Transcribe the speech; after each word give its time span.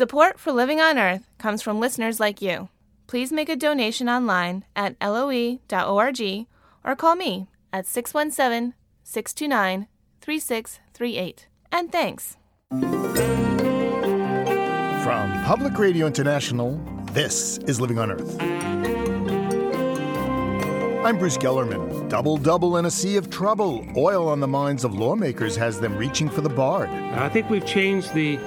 Support 0.00 0.40
for 0.40 0.50
Living 0.50 0.80
on 0.80 0.98
Earth 0.98 1.28
comes 1.36 1.60
from 1.60 1.78
listeners 1.78 2.18
like 2.18 2.40
you. 2.40 2.70
Please 3.06 3.30
make 3.30 3.50
a 3.50 3.54
donation 3.54 4.08
online 4.08 4.64
at 4.74 4.96
loe.org 4.98 6.46
or 6.82 6.96
call 6.96 7.16
me 7.16 7.48
at 7.70 7.86
617 7.86 8.72
629 9.04 9.88
3638. 10.22 11.48
And 11.70 11.92
thanks. 11.92 12.38
From 15.04 15.44
Public 15.44 15.78
Radio 15.78 16.06
International, 16.06 16.80
this 17.12 17.58
is 17.66 17.78
Living 17.78 17.98
on 17.98 18.10
Earth. 18.10 18.40
I'm 21.04 21.18
Bruce 21.18 21.38
Gellerman. 21.38 22.08
Double 22.08 22.36
double 22.36 22.76
in 22.76 22.84
a 22.84 22.90
sea 22.90 23.16
of 23.16 23.30
trouble. 23.30 23.86
Oil 23.96 24.28
on 24.28 24.40
the 24.40 24.46
minds 24.46 24.84
of 24.84 24.94
lawmakers 24.94 25.56
has 25.56 25.80
them 25.80 25.96
reaching 25.96 26.28
for 26.28 26.40
the 26.42 26.48
bard. 26.48 26.88
I 26.88 27.28
think 27.30 27.48
we've 27.48 27.64
changed 27.64 28.12
the 28.12 28.38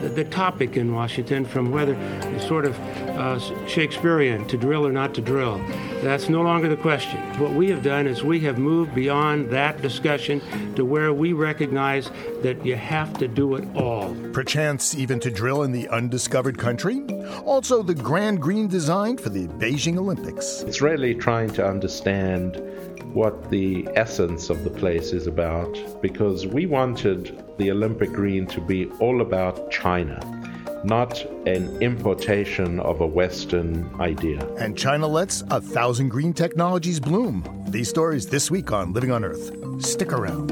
the 0.00 0.24
topic 0.24 0.76
in 0.76 0.94
Washington 0.94 1.44
from 1.44 1.70
whether 1.70 1.94
it's 2.34 2.46
sort 2.46 2.64
of 2.64 2.78
uh, 3.10 3.38
Shakespearean 3.66 4.46
to 4.48 4.56
drill 4.56 4.86
or 4.86 4.92
not 4.92 5.14
to 5.14 5.20
drill. 5.20 5.58
That's 6.02 6.28
no 6.28 6.40
longer 6.42 6.68
the 6.68 6.76
question. 6.76 7.20
What 7.38 7.52
we 7.52 7.68
have 7.70 7.82
done 7.82 8.06
is 8.06 8.24
we 8.24 8.40
have 8.40 8.58
moved 8.58 8.94
beyond 8.94 9.50
that 9.50 9.82
discussion 9.82 10.40
to 10.74 10.84
where 10.84 11.12
we 11.12 11.34
recognize 11.34 12.10
that 12.42 12.64
you 12.64 12.76
have 12.76 13.12
to 13.18 13.28
do 13.28 13.56
it 13.56 13.76
all. 13.76 14.14
Perchance 14.32 14.94
even 14.94 15.20
to 15.20 15.30
drill 15.30 15.62
in 15.62 15.72
the 15.72 15.88
undiscovered 15.88 16.58
country? 16.58 17.04
Also, 17.44 17.82
the 17.82 17.94
grand 17.94 18.40
green 18.40 18.68
design 18.68 19.18
for 19.18 19.28
the 19.28 19.46
Beijing 19.46 19.98
Olympics. 19.98 20.62
It's 20.62 20.80
really 20.80 21.14
trying 21.14 21.50
to 21.50 21.66
understand 21.66 22.56
what 23.14 23.50
the 23.50 23.88
essence 23.94 24.50
of 24.50 24.64
the 24.64 24.70
place 24.70 25.12
is 25.12 25.26
about 25.26 25.76
because 26.00 26.46
we 26.46 26.66
wanted 26.66 27.44
the 27.58 27.70
Olympic 27.70 28.12
Green 28.12 28.46
to 28.46 28.60
be 28.60 28.86
all 29.00 29.20
about 29.20 29.70
China, 29.70 30.18
not 30.84 31.24
an 31.46 31.76
importation 31.82 32.80
of 32.80 33.00
a 33.00 33.06
Western 33.06 33.88
idea. 34.00 34.46
And 34.54 34.76
China 34.78 35.06
lets 35.06 35.42
a 35.50 35.60
thousand 35.60 36.08
green 36.08 36.32
technologies 36.32 37.00
bloom. 37.00 37.64
These 37.68 37.88
stories 37.88 38.26
this 38.26 38.50
week 38.50 38.72
on 38.72 38.92
Living 38.92 39.10
on 39.10 39.24
Earth. 39.24 39.52
Stick 39.84 40.12
around. 40.12 40.50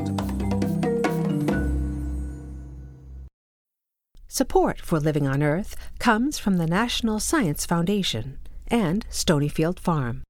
Support 4.27 4.81
for 4.81 5.01
Living 5.01 5.27
on 5.27 5.43
Earth 5.43 5.75
comes 5.99 6.39
from 6.39 6.59
the 6.59 6.67
National 6.67 7.19
Science 7.19 7.67
Foundation 7.67 8.39
and 8.69 9.05
Stonyfield 9.11 9.81
Farm. 9.81 10.23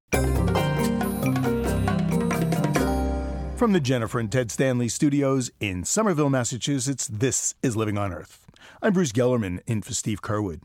From 3.58 3.72
the 3.72 3.80
Jennifer 3.80 4.20
and 4.20 4.30
Ted 4.30 4.52
Stanley 4.52 4.88
studios 4.88 5.50
in 5.58 5.82
Somerville, 5.82 6.30
Massachusetts, 6.30 7.08
this 7.08 7.56
is 7.60 7.76
Living 7.76 7.98
on 7.98 8.12
Earth. 8.12 8.46
I'm 8.80 8.92
Bruce 8.92 9.10
Gellerman 9.10 9.58
in 9.66 9.82
for 9.82 9.94
Steve 9.94 10.22
Curwood. 10.22 10.60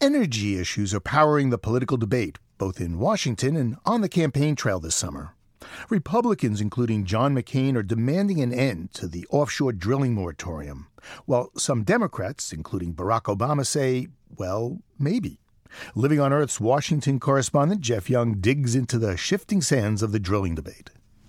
Energy 0.00 0.58
issues 0.58 0.94
are 0.94 1.00
powering 1.00 1.50
the 1.50 1.58
political 1.58 1.98
debate, 1.98 2.38
both 2.56 2.80
in 2.80 2.98
Washington 2.98 3.56
and 3.56 3.76
on 3.84 4.00
the 4.00 4.08
campaign 4.08 4.56
trail 4.56 4.80
this 4.80 4.94
summer. 4.94 5.34
Republicans, 5.90 6.62
including 6.62 7.04
John 7.04 7.34
McCain, 7.34 7.76
are 7.76 7.82
demanding 7.82 8.40
an 8.40 8.54
end 8.54 8.94
to 8.94 9.06
the 9.06 9.26
offshore 9.28 9.72
drilling 9.72 10.14
moratorium, 10.14 10.86
while 11.26 11.50
some 11.58 11.84
Democrats, 11.84 12.54
including 12.54 12.94
Barack 12.94 13.24
Obama, 13.24 13.66
say, 13.66 14.08
well, 14.34 14.78
maybe. 14.98 15.40
Living 15.94 16.20
on 16.20 16.32
Earth's 16.32 16.58
Washington 16.58 17.20
correspondent 17.20 17.82
Jeff 17.82 18.08
Young 18.08 18.40
digs 18.40 18.74
into 18.74 18.98
the 18.98 19.18
shifting 19.18 19.60
sands 19.60 20.02
of 20.02 20.12
the 20.12 20.18
drilling 20.18 20.54
debate. 20.54 20.88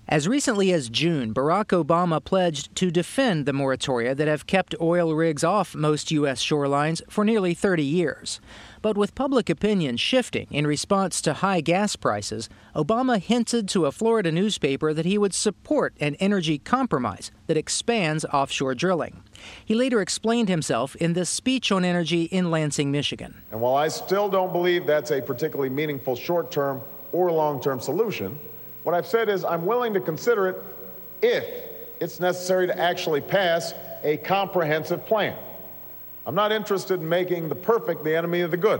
As 0.10 0.26
recently 0.26 0.72
as 0.72 0.88
June, 0.88 1.34
Barack 1.34 1.84
Obama 1.84 2.24
pledged 2.24 2.74
to 2.78 2.90
defend 2.90 3.46
the 3.46 3.52
moratoria 3.52 4.16
that 4.16 4.30
have 4.30 4.48
kept 4.48 4.74
oil 4.80 5.14
rigs 5.14 5.44
off 5.44 5.76
most 5.76 6.12
U.S. 6.12 6.42
shorelines 6.42 7.02
for 7.10 7.26
nearly 7.26 7.54
30 7.54 7.84
years. 7.84 8.40
But 8.82 8.96
with 8.96 9.16
public 9.16 9.50
opinion 9.50 9.98
shifting 9.98 10.48
in 10.50 10.66
response 10.66 11.20
to 11.24 11.34
high 11.34 11.60
gas 11.60 11.98
prices, 11.98 12.48
Obama 12.74 13.20
hinted 13.20 13.68
to 13.68 13.86
a 13.86 13.92
Florida 13.92 14.32
newspaper 14.32 14.94
that 14.94 15.04
he 15.04 15.18
would 15.18 15.34
support 15.34 15.94
an 16.00 16.16
energy 16.22 16.58
compromise 16.58 17.30
that 17.48 17.58
expands 17.58 18.24
offshore 18.24 18.76
drilling. 18.76 19.24
He 19.66 19.76
later 19.76 20.00
explained 20.00 20.48
himself 20.48 20.96
in 20.96 21.14
this 21.16 21.30
speech 21.30 21.70
on 21.70 21.84
energy 21.84 22.24
in 22.24 22.50
Lansing, 22.50 22.92
Michigan. 22.92 23.42
And 23.52 23.60
while 23.60 23.76
I 23.76 23.90
still 23.90 24.30
don't 24.30 24.54
believe 24.54 24.88
that's 24.88 25.12
a 25.12 25.22
particularly 25.22 25.70
meaningful 25.70 26.16
short 26.16 26.50
term 26.50 26.80
or 27.12 27.30
long 27.30 27.60
term 27.60 27.82
solution, 27.82 28.40
what 28.88 28.96
I've 28.96 29.06
said 29.06 29.28
is 29.28 29.44
I'm 29.44 29.66
willing 29.66 29.94
to 29.96 30.00
consider 30.00 30.48
it 30.48 30.64
if 31.22 31.44
it's 32.00 32.22
necessary 32.22 32.68
to 32.68 32.80
actually 32.80 33.20
pass 33.20 33.74
a 34.02 34.16
comprehensive 34.16 35.06
plan. 35.06 35.36
I'm 36.26 36.36
not 36.36 36.54
interested 36.54 37.02
in 37.02 37.10
making 37.10 37.50
the 37.50 37.56
perfect 37.56 38.06
the 38.06 38.16
enemy 38.16 38.40
of 38.40 38.52
the 38.52 38.56
good. 38.56 38.80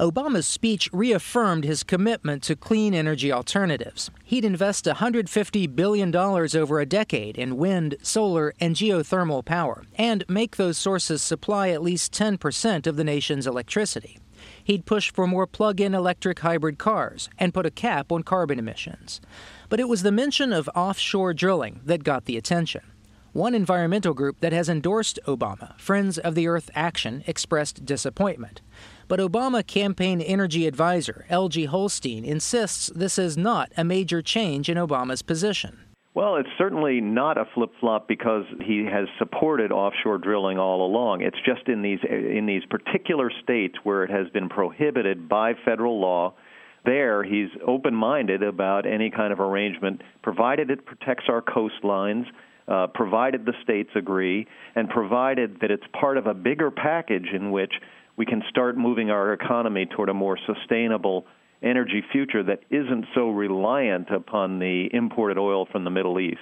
Obama's 0.00 0.48
speech 0.48 0.90
reaffirmed 0.92 1.62
his 1.62 1.84
commitment 1.84 2.42
to 2.42 2.56
clean 2.56 2.92
energy 2.92 3.30
alternatives. 3.30 4.10
He'd 4.24 4.44
invest 4.44 4.84
$150 4.84 5.76
billion 5.76 6.16
over 6.16 6.80
a 6.80 6.86
decade 6.86 7.38
in 7.38 7.56
wind, 7.56 7.98
solar, 8.02 8.52
and 8.58 8.74
geothermal 8.74 9.44
power, 9.44 9.84
and 9.94 10.24
make 10.28 10.56
those 10.56 10.76
sources 10.76 11.22
supply 11.22 11.68
at 11.68 11.84
least 11.84 12.12
10% 12.12 12.88
of 12.88 12.96
the 12.96 13.04
nation's 13.04 13.46
electricity. 13.46 14.18
He'd 14.66 14.84
push 14.84 15.12
for 15.12 15.28
more 15.28 15.46
plug 15.46 15.80
in 15.80 15.94
electric 15.94 16.40
hybrid 16.40 16.76
cars 16.76 17.28
and 17.38 17.54
put 17.54 17.66
a 17.66 17.70
cap 17.70 18.10
on 18.10 18.24
carbon 18.24 18.58
emissions. 18.58 19.20
But 19.68 19.78
it 19.78 19.88
was 19.88 20.02
the 20.02 20.10
mention 20.10 20.52
of 20.52 20.68
offshore 20.74 21.34
drilling 21.34 21.82
that 21.84 22.02
got 22.02 22.24
the 22.24 22.36
attention. 22.36 22.82
One 23.32 23.54
environmental 23.54 24.12
group 24.12 24.40
that 24.40 24.52
has 24.52 24.68
endorsed 24.68 25.20
Obama, 25.24 25.78
Friends 25.78 26.18
of 26.18 26.34
the 26.34 26.48
Earth 26.48 26.68
Action, 26.74 27.22
expressed 27.28 27.84
disappointment. 27.86 28.60
But 29.06 29.20
Obama 29.20 29.64
campaign 29.64 30.20
energy 30.20 30.66
advisor 30.66 31.26
Elgie 31.30 31.68
Holstein 31.68 32.24
insists 32.24 32.88
this 32.88 33.20
is 33.20 33.36
not 33.36 33.70
a 33.76 33.84
major 33.84 34.20
change 34.20 34.68
in 34.68 34.76
Obama's 34.76 35.22
position. 35.22 35.85
Well, 36.16 36.36
it's 36.36 36.48
certainly 36.56 37.02
not 37.02 37.36
a 37.36 37.44
flip 37.52 37.72
flop 37.78 38.08
because 38.08 38.44
he 38.64 38.86
has 38.90 39.06
supported 39.18 39.70
offshore 39.70 40.16
drilling 40.16 40.58
all 40.58 40.86
along. 40.86 41.20
It's 41.20 41.36
just 41.44 41.68
in 41.68 41.82
these 41.82 41.98
in 42.08 42.46
these 42.46 42.62
particular 42.70 43.30
states 43.42 43.74
where 43.82 44.02
it 44.02 44.10
has 44.10 44.26
been 44.30 44.48
prohibited 44.48 45.28
by 45.28 45.52
federal 45.62 46.00
law. 46.00 46.32
There, 46.86 47.22
he's 47.22 47.50
open 47.66 47.94
minded 47.94 48.42
about 48.42 48.86
any 48.86 49.10
kind 49.10 49.30
of 49.30 49.40
arrangement, 49.40 50.00
provided 50.22 50.70
it 50.70 50.86
protects 50.86 51.24
our 51.28 51.42
coastlines, 51.42 52.24
uh, 52.66 52.86
provided 52.94 53.44
the 53.44 53.52
states 53.62 53.90
agree, 53.94 54.46
and 54.74 54.88
provided 54.88 55.58
that 55.60 55.70
it's 55.70 55.84
part 56.00 56.16
of 56.16 56.26
a 56.26 56.32
bigger 56.32 56.70
package 56.70 57.28
in 57.34 57.50
which 57.50 57.74
we 58.16 58.24
can 58.24 58.42
start 58.48 58.78
moving 58.78 59.10
our 59.10 59.34
economy 59.34 59.84
toward 59.84 60.08
a 60.08 60.14
more 60.14 60.38
sustainable 60.46 61.26
energy 61.66 62.02
future 62.12 62.42
that 62.42 62.60
isn't 62.70 63.06
so 63.14 63.30
reliant 63.30 64.10
upon 64.10 64.58
the 64.58 64.88
imported 64.92 65.38
oil 65.38 65.66
from 65.70 65.84
the 65.84 65.90
Middle 65.90 66.20
East. 66.20 66.40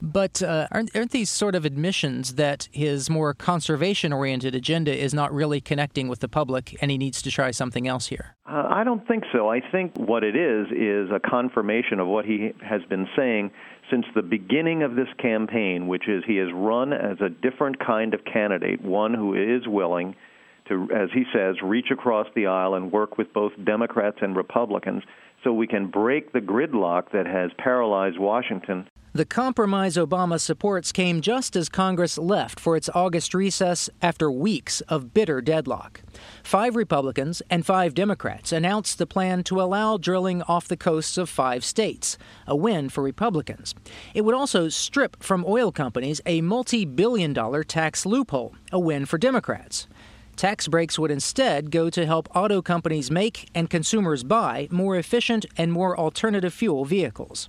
But 0.00 0.42
uh, 0.42 0.68
aren't, 0.70 0.94
aren't 0.94 1.10
these 1.10 1.28
sort 1.28 1.54
of 1.54 1.64
admissions 1.64 2.34
that 2.34 2.68
his 2.70 3.10
more 3.10 3.34
conservation 3.34 4.12
oriented 4.12 4.54
agenda 4.54 4.96
is 4.96 5.12
not 5.12 5.32
really 5.32 5.60
connecting 5.60 6.08
with 6.08 6.20
the 6.20 6.28
public 6.28 6.76
and 6.80 6.90
he 6.90 6.98
needs 6.98 7.20
to 7.22 7.30
try 7.30 7.50
something 7.50 7.88
else 7.88 8.06
here? 8.06 8.36
Uh, 8.46 8.66
I 8.70 8.84
don't 8.84 9.06
think 9.08 9.24
so. 9.32 9.48
I 9.48 9.60
think 9.60 9.96
what 9.96 10.22
it 10.22 10.36
is 10.36 10.68
is 10.70 11.10
a 11.10 11.18
confirmation 11.18 11.98
of 11.98 12.06
what 12.06 12.24
he 12.24 12.52
has 12.62 12.82
been 12.88 13.08
saying 13.16 13.50
since 13.90 14.04
the 14.14 14.22
beginning 14.22 14.82
of 14.82 14.94
this 14.94 15.08
campaign, 15.18 15.88
which 15.88 16.08
is 16.08 16.22
he 16.26 16.36
has 16.36 16.48
run 16.54 16.92
as 16.92 17.20
a 17.20 17.28
different 17.28 17.84
kind 17.84 18.14
of 18.14 18.20
candidate, 18.24 18.82
one 18.82 19.14
who 19.14 19.34
is 19.34 19.66
willing 19.66 20.14
to, 20.68 20.88
as 20.94 21.10
he 21.12 21.24
says, 21.32 21.56
reach 21.62 21.90
across 21.90 22.26
the 22.34 22.46
aisle 22.46 22.74
and 22.74 22.92
work 22.92 23.18
with 23.18 23.32
both 23.32 23.52
Democrats 23.64 24.18
and 24.20 24.36
Republicans 24.36 25.02
so 25.44 25.52
we 25.52 25.66
can 25.66 25.86
break 25.86 26.32
the 26.32 26.40
gridlock 26.40 27.12
that 27.12 27.26
has 27.26 27.50
paralyzed 27.58 28.18
Washington. 28.18 28.86
The 29.14 29.24
compromise 29.24 29.96
Obama 29.96 30.38
supports 30.38 30.92
came 30.92 31.22
just 31.22 31.56
as 31.56 31.70
Congress 31.70 32.18
left 32.18 32.60
for 32.60 32.76
its 32.76 32.90
August 32.94 33.34
recess 33.34 33.88
after 34.02 34.30
weeks 34.30 34.80
of 34.82 35.14
bitter 35.14 35.40
deadlock. 35.40 36.02
Five 36.42 36.76
Republicans 36.76 37.40
and 37.48 37.64
five 37.64 37.94
Democrats 37.94 38.52
announced 38.52 38.98
the 38.98 39.06
plan 39.06 39.42
to 39.44 39.62
allow 39.62 39.96
drilling 39.96 40.42
off 40.42 40.68
the 40.68 40.76
coasts 40.76 41.16
of 41.16 41.30
five 41.30 41.64
states, 41.64 42.18
a 42.46 42.54
win 42.54 42.90
for 42.90 43.02
Republicans. 43.02 43.74
It 44.14 44.26
would 44.26 44.34
also 44.34 44.68
strip 44.68 45.22
from 45.22 45.44
oil 45.48 45.72
companies 45.72 46.20
a 46.26 46.42
multi 46.42 46.84
billion 46.84 47.32
dollar 47.32 47.64
tax 47.64 48.04
loophole, 48.04 48.54
a 48.70 48.78
win 48.78 49.06
for 49.06 49.16
Democrats. 49.16 49.88
Tax 50.38 50.68
breaks 50.68 51.00
would 51.00 51.10
instead 51.10 51.72
go 51.72 51.90
to 51.90 52.06
help 52.06 52.28
auto 52.32 52.62
companies 52.62 53.10
make 53.10 53.48
and 53.56 53.68
consumers 53.68 54.22
buy 54.22 54.68
more 54.70 54.94
efficient 54.94 55.44
and 55.56 55.72
more 55.72 55.98
alternative 55.98 56.54
fuel 56.54 56.84
vehicles. 56.84 57.48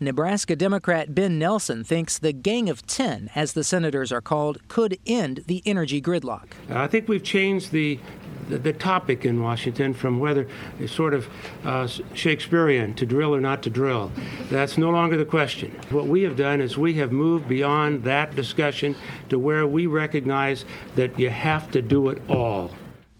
Nebraska 0.00 0.56
Democrat 0.56 1.14
Ben 1.14 1.38
Nelson 1.38 1.84
thinks 1.84 2.18
the 2.18 2.32
Gang 2.32 2.68
of 2.68 2.84
Ten, 2.88 3.30
as 3.36 3.52
the 3.52 3.62
senators 3.62 4.10
are 4.10 4.20
called, 4.20 4.58
could 4.66 4.98
end 5.06 5.44
the 5.46 5.62
energy 5.64 6.02
gridlock. 6.02 6.48
I 6.70 6.88
think 6.88 7.06
we've 7.06 7.22
changed 7.22 7.70
the 7.70 8.00
the, 8.48 8.72
topic 8.72 9.24
in 9.24 9.42
Washington 9.42 9.94
from 9.94 10.18
whether 10.18 10.46
it's 10.78 10.92
sort 10.92 11.14
of 11.14 11.28
uh, 11.64 11.86
Shakespearean 12.14 12.94
to 12.94 13.06
drill 13.06 13.34
or 13.34 13.40
not 13.40 13.62
to 13.62 13.70
drill. 13.70 14.10
That's 14.50 14.76
no 14.76 14.90
longer 14.90 15.16
the 15.16 15.24
question. 15.24 15.70
What 15.90 16.06
we 16.06 16.22
have 16.22 16.36
done 16.36 16.60
is 16.60 16.76
we 16.76 16.94
have 16.94 17.12
moved 17.12 17.48
beyond 17.48 18.04
that 18.04 18.34
discussion 18.34 18.96
to 19.28 19.38
where 19.38 19.66
we 19.66 19.86
recognize 19.86 20.64
that 20.96 21.18
you 21.18 21.30
have 21.30 21.70
to 21.70 21.82
do 21.82 22.08
it 22.08 22.20
all. 22.28 22.70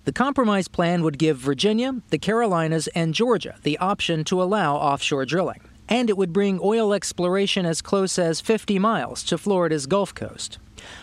The 0.04 0.12
compromise 0.12 0.68
plan 0.68 1.02
would 1.02 1.18
give 1.18 1.38
Virginia, 1.38 2.02
the 2.10 2.18
Carolinas, 2.18 2.88
and 2.88 3.14
Georgia 3.14 3.56
the 3.62 3.78
option 3.78 4.24
to 4.24 4.42
allow 4.42 4.76
offshore 4.76 5.24
drilling. 5.24 5.62
And 5.88 6.10
it 6.10 6.18
would 6.18 6.32
bring 6.32 6.60
oil 6.62 6.92
exploration 6.92 7.64
as 7.64 7.80
close 7.80 8.18
as 8.18 8.40
50 8.40 8.78
miles 8.78 9.22
to 9.24 9.38
Florida's 9.38 9.86
Gulf 9.86 10.14
Coast. 10.14 10.58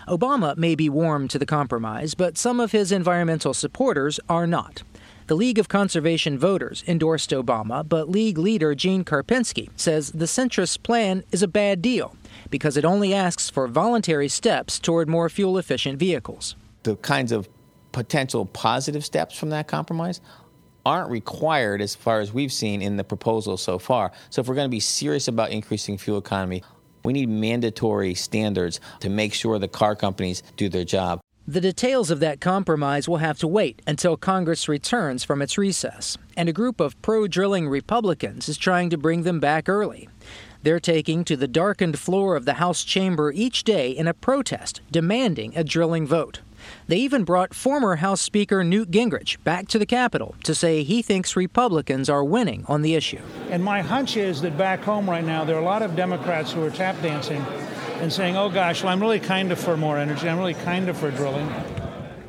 Obama 0.08 0.56
may 0.58 0.76
be 0.76 0.90
warm 0.90 1.28
to 1.28 1.40
the 1.40 1.46
compromise, 1.46 2.14
but 2.14 2.38
some 2.38 2.60
of 2.60 2.72
his 2.72 2.92
environmental 2.92 3.54
supporters 3.54 4.20
are 4.30 4.48
not. 4.48 4.84
The 5.28 5.36
League 5.36 5.60
of 5.60 5.70
Conservation 5.70 6.38
Voters 6.38 6.84
endorsed 6.88 7.30
Obama, 7.30 7.88
but 7.88 8.10
League 8.10 8.38
leader 8.38 8.76
Gene 8.76 9.06
Karpinski 9.06 9.70
says 9.78 10.12
the 10.12 10.26
centrist 10.26 10.84
plan 10.84 11.24
is 11.32 11.42
a 11.42 11.48
bad 11.48 11.82
deal 11.82 12.16
because 12.50 12.76
it 12.76 12.84
only 12.84 13.14
asks 13.14 13.50
for 13.50 13.68
voluntary 13.68 14.28
steps 14.28 14.78
toward 14.78 15.08
more 15.08 15.30
fuel 15.30 15.58
efficient 15.58 16.00
vehicles. 16.00 16.56
The 16.84 16.98
kinds 16.98 17.32
of 17.32 17.48
potential 17.92 18.46
positive 18.46 19.06
steps 19.06 19.38
from 19.38 19.50
that 19.50 19.68
compromise 19.68 20.20
aren't 20.86 21.10
required 21.10 21.82
as 21.82 21.96
far 21.96 22.20
as 22.20 22.34
we've 22.34 22.52
seen 22.52 22.82
in 22.82 22.98
the 22.98 23.04
proposal 23.04 23.56
so 23.56 23.78
far. 23.78 24.12
So 24.30 24.42
if 24.42 24.48
we're 24.48 24.56
going 24.56 24.66
to 24.66 24.70
be 24.70 24.80
serious 24.80 25.28
about 25.28 25.52
increasing 25.52 25.98
fuel 25.98 26.18
economy, 26.18 26.64
we 27.04 27.14
need 27.14 27.30
mandatory 27.30 28.14
standards 28.14 28.80
to 29.00 29.10
make 29.10 29.34
sure 29.34 29.60
the 29.60 29.68
car 29.68 29.96
companies 29.96 30.44
do 30.58 30.70
their 30.70 30.84
job. 30.84 31.20
The 31.48 31.60
details 31.60 32.12
of 32.12 32.20
that 32.20 32.40
compromise 32.40 33.10
will 33.10 33.18
have 33.18 33.40
to 33.40 33.48
wait 33.48 33.82
until 33.88 34.16
Congress 34.16 34.70
returns 34.70 35.24
from 35.24 35.42
its 35.42 35.58
recess, 35.58 36.18
and 36.38 36.48
a 36.48 36.54
group 36.54 36.80
of 36.80 37.02
pro 37.02 37.28
drilling 37.28 37.68
Republicans 37.68 38.48
is 38.48 38.58
trying 38.58 38.92
to 38.92 38.98
bring 38.98 39.24
them 39.24 39.40
back 39.40 39.68
early. 39.68 40.08
They're 40.64 40.80
taking 40.80 41.24
to 41.26 41.36
the 41.36 41.48
darkened 41.48 41.98
floor 41.98 42.36
of 42.36 42.46
the 42.46 42.54
House 42.54 42.84
chamber 42.84 43.32
each 43.32 43.64
day 43.64 43.90
in 43.90 44.08
a 44.08 44.14
protest 44.14 44.82
demanding 44.92 45.54
a 45.58 45.64
drilling 45.64 46.06
vote. 46.06 46.42
They 46.88 46.98
even 46.98 47.24
brought 47.24 47.54
former 47.54 47.98
House 47.98 48.22
Speaker 48.22 48.64
Newt 48.64 48.92
Gingrich 48.92 49.44
back 49.44 49.68
to 49.70 49.80
the 49.80 49.86
Capitol 49.86 50.36
to 50.44 50.56
say 50.56 50.84
he 50.84 51.02
thinks 51.02 51.36
Republicans 51.36 52.10
are 52.10 52.24
winning 52.24 52.66
on 52.68 52.82
the 52.82 52.96
issue. 52.96 53.22
And 53.50 53.64
my 53.64 53.82
hunch 53.82 54.18
is 54.18 54.42
that 54.42 54.58
back 54.58 54.82
home 54.82 55.10
right 55.10 55.24
now, 55.24 55.44
there 55.44 55.56
are 55.56 55.62
a 55.62 55.66
lot 55.66 55.82
of 55.82 55.96
Democrats 55.96 56.52
who 56.52 56.64
are 56.64 56.72
tap 56.72 57.02
dancing 57.02 57.42
and 58.00 58.12
saying, 58.12 58.36
oh 58.36 58.50
gosh, 58.50 58.84
well, 58.84 58.92
I'm 58.92 59.00
really 59.00 59.20
kind 59.20 59.52
of 59.52 59.60
for 59.60 59.78
more 59.78 59.98
energy. 59.98 60.28
I'm 60.28 60.38
really 60.38 60.54
kind 60.56 60.90
of 60.90 60.98
for 60.98 61.12
drilling. 61.12 61.48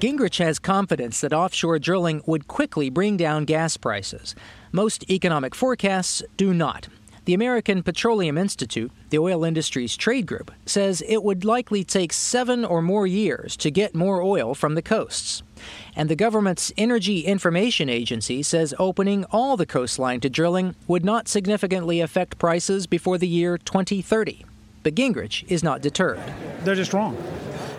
Gingrich 0.00 0.38
has 0.38 0.58
confidence 0.58 1.20
that 1.20 1.32
offshore 1.32 1.78
drilling 1.78 2.22
would 2.26 2.48
quickly 2.48 2.90
bring 2.90 3.16
down 3.16 3.44
gas 3.44 3.76
prices. 3.76 4.34
Most 4.72 5.08
economic 5.08 5.54
forecasts 5.54 6.22
do 6.36 6.52
not. 6.52 6.88
The 7.24 7.34
American 7.34 7.84
Petroleum 7.84 8.36
Institute, 8.36 8.90
the 9.10 9.18
oil 9.20 9.44
industry's 9.44 9.96
trade 9.96 10.26
group, 10.26 10.50
says 10.66 11.04
it 11.06 11.22
would 11.22 11.44
likely 11.44 11.84
take 11.84 12.12
seven 12.12 12.64
or 12.64 12.82
more 12.82 13.06
years 13.06 13.56
to 13.58 13.70
get 13.70 13.94
more 13.94 14.20
oil 14.20 14.56
from 14.56 14.74
the 14.74 14.82
coasts. 14.82 15.44
And 15.94 16.08
the 16.08 16.16
government's 16.16 16.72
Energy 16.76 17.20
Information 17.20 17.88
Agency 17.88 18.42
says 18.42 18.74
opening 18.76 19.24
all 19.30 19.56
the 19.56 19.66
coastline 19.66 20.18
to 20.18 20.28
drilling 20.28 20.74
would 20.88 21.04
not 21.04 21.28
significantly 21.28 22.00
affect 22.00 22.40
prices 22.40 22.88
before 22.88 23.18
the 23.18 23.28
year 23.28 23.56
2030. 23.56 24.44
But 24.82 24.96
Gingrich 24.96 25.44
is 25.46 25.62
not 25.62 25.80
deterred. 25.80 26.20
They're 26.64 26.74
just 26.74 26.92
wrong. 26.92 27.16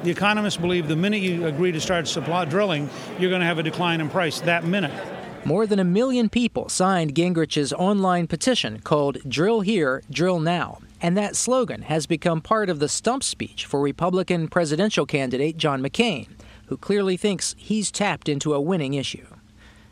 The 0.03 0.11
economists 0.11 0.55
believe 0.55 0.87
the 0.87 0.95
minute 0.95 1.21
you 1.21 1.47
agree 1.47 1.73
to 1.73 1.81
start 1.81 2.07
supply 2.07 2.45
drilling, 2.45 2.89
you're 3.19 3.29
going 3.29 3.41
to 3.41 3.45
have 3.45 3.59
a 3.59 3.63
decline 3.63 3.99
in 3.99 4.09
price 4.09 4.39
that 4.41 4.63
minute. 4.63 5.12
More 5.45 5.67
than 5.67 5.79
a 5.79 5.83
million 5.83 6.29
people 6.29 6.69
signed 6.69 7.15
Gingrich's 7.15 7.73
online 7.73 8.27
petition 8.27 8.79
called 8.79 9.17
Drill 9.27 9.59
Here, 9.59 10.01
Drill 10.09 10.39
Now, 10.39 10.79
and 11.01 11.17
that 11.17 11.35
slogan 11.35 11.81
has 11.81 12.05
become 12.05 12.39
part 12.39 12.69
of 12.69 12.79
the 12.79 12.87
stump 12.87 13.23
speech 13.23 13.65
for 13.65 13.81
Republican 13.81 14.47
presidential 14.47 15.05
candidate 15.05 15.57
John 15.57 15.81
McCain, 15.81 16.29
who 16.67 16.77
clearly 16.77 17.17
thinks 17.17 17.55
he's 17.57 17.91
tapped 17.91 18.29
into 18.29 18.53
a 18.53 18.61
winning 18.61 18.93
issue. 18.93 19.25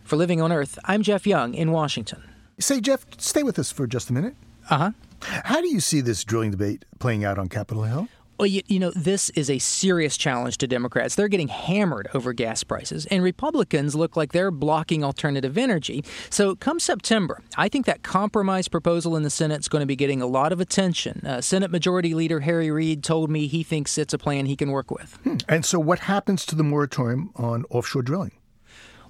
For 0.06 0.16
Living 0.16 0.40
on 0.40 0.54
Earth, 0.54 0.80
I'm 0.86 1.02
Jeff 1.02 1.28
Young 1.28 1.54
in 1.54 1.74
Washington. 1.74 2.24
Say, 2.58 2.80
Jeff, 2.80 3.06
stay 3.18 3.44
with 3.44 3.60
us 3.60 3.74
for 3.74 3.86
just 3.88 4.10
a 4.10 4.14
minute. 4.14 4.36
Uh 4.70 4.78
huh. 4.78 4.92
How 5.22 5.60
do 5.60 5.68
you 5.68 5.82
see 5.82 6.00
this 6.00 6.24
drilling 6.24 6.52
debate 6.52 6.86
playing 7.00 7.26
out 7.26 7.38
on 7.38 7.50
Capitol 7.50 7.84
Hill? 7.84 8.08
Well, 8.42 8.48
you, 8.48 8.64
you, 8.66 8.80
know, 8.80 8.90
this 8.96 9.30
is 9.36 9.52
a 9.52 9.60
serious 9.60 10.18
challenge 10.18 10.58
to 10.58 10.68
Democrats. 10.68 11.14
They're 11.14 11.28
getting 11.28 11.48
hammered 11.48 12.10
over 12.12 12.34
gas 12.34 12.64
prices, 12.64 13.06
and 13.06 13.22
Republicans 13.22 13.94
look 13.94 14.18
like 14.18 14.32
they're 14.32 14.50
blocking 14.50 15.04
alternative 15.04 15.60
energy. 15.60 16.04
So, 16.32 16.56
come 16.56 16.80
September, 16.80 17.44
I 17.56 17.70
think 17.70 17.86
that 17.86 18.02
compromise 18.02 18.68
proposal 18.68 19.16
in 19.16 19.22
the 19.22 19.30
Senate 19.30 19.60
is 19.60 19.68
going 19.68 19.82
to 19.82 19.86
be 19.86 19.96
getting 19.96 20.24
a 20.24 20.26
lot 20.26 20.52
of 20.52 20.60
attention. 20.60 21.22
Uh, 21.24 21.42
Senate 21.42 21.70
Majority 21.70 22.16
Leader 22.16 22.40
Harry 22.40 22.72
Reid 22.72 23.04
told 23.04 23.30
me 23.30 23.46
he 23.46 23.62
thinks 23.62 23.96
it's 24.00 24.12
a 24.12 24.18
plan 24.18 24.48
he 24.48 24.56
can 24.56 24.72
work 24.72 24.90
with. 24.90 25.20
Hmm. 25.24 25.38
And 25.48 25.64
so, 25.64 25.78
what 25.80 26.00
happens 26.00 26.44
to 26.48 26.56
the 26.56 26.64
moratorium 26.64 27.30
on 27.36 27.66
offshore 27.70 28.02
drilling? 28.02 28.32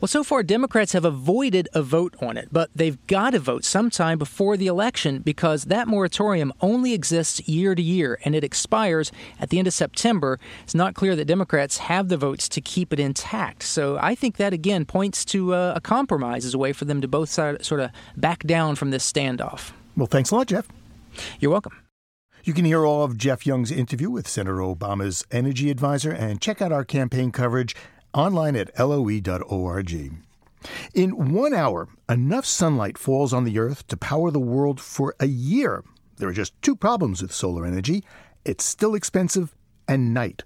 Well, 0.01 0.07
so 0.07 0.23
far, 0.23 0.41
Democrats 0.41 0.93
have 0.93 1.05
avoided 1.05 1.69
a 1.75 1.83
vote 1.83 2.15
on 2.23 2.35
it, 2.35 2.49
but 2.51 2.71
they've 2.73 2.97
got 3.05 3.33
to 3.33 3.39
vote 3.39 3.63
sometime 3.63 4.17
before 4.17 4.57
the 4.57 4.65
election 4.65 5.19
because 5.19 5.65
that 5.65 5.87
moratorium 5.87 6.51
only 6.59 6.93
exists 6.93 7.47
year 7.47 7.75
to 7.75 7.83
year 7.83 8.17
and 8.25 8.33
it 8.33 8.43
expires 8.43 9.11
at 9.39 9.51
the 9.51 9.59
end 9.59 9.67
of 9.67 9.75
September. 9.75 10.39
It's 10.63 10.73
not 10.73 10.95
clear 10.95 11.15
that 11.15 11.25
Democrats 11.25 11.77
have 11.77 12.07
the 12.07 12.17
votes 12.17 12.49
to 12.49 12.61
keep 12.61 12.91
it 12.91 12.99
intact. 12.99 13.61
So 13.61 13.99
I 14.01 14.15
think 14.15 14.37
that, 14.37 14.53
again, 14.53 14.85
points 14.85 15.23
to 15.25 15.53
a, 15.53 15.75
a 15.75 15.81
compromise 15.81 16.45
as 16.45 16.55
a 16.55 16.57
way 16.57 16.73
for 16.73 16.85
them 16.85 16.99
to 17.01 17.07
both 17.07 17.29
sort 17.29 17.61
of 17.61 17.91
back 18.17 18.39
down 18.47 18.77
from 18.77 18.89
this 18.89 19.09
standoff. 19.09 19.71
Well, 19.95 20.07
thanks 20.07 20.31
a 20.31 20.35
lot, 20.35 20.47
Jeff. 20.47 20.67
You're 21.39 21.51
welcome. 21.51 21.77
You 22.43 22.53
can 22.53 22.65
hear 22.65 22.87
all 22.87 23.03
of 23.03 23.17
Jeff 23.17 23.45
Young's 23.45 23.69
interview 23.69 24.09
with 24.09 24.27
Senator 24.27 24.57
Obama's 24.57 25.23
energy 25.29 25.69
advisor 25.69 26.11
and 26.11 26.41
check 26.41 26.59
out 26.59 26.71
our 26.71 26.83
campaign 26.83 27.31
coverage 27.31 27.75
online 28.13 28.55
at 28.55 28.77
loe.org. 28.77 30.13
In 30.93 31.33
one 31.33 31.53
hour, 31.53 31.87
enough 32.07 32.45
sunlight 32.45 32.97
falls 32.97 33.33
on 33.33 33.43
the 33.43 33.57
Earth 33.57 33.87
to 33.87 33.97
power 33.97 34.29
the 34.31 34.39
world 34.39 34.79
for 34.79 35.15
a 35.19 35.27
year. 35.27 35.83
There 36.17 36.29
are 36.29 36.33
just 36.33 36.59
two 36.61 36.75
problems 36.75 37.21
with 37.21 37.33
solar 37.33 37.65
energy 37.65 38.03
it's 38.43 38.65
still 38.65 38.95
expensive 38.95 39.55
and 39.87 40.13
night. 40.13 40.43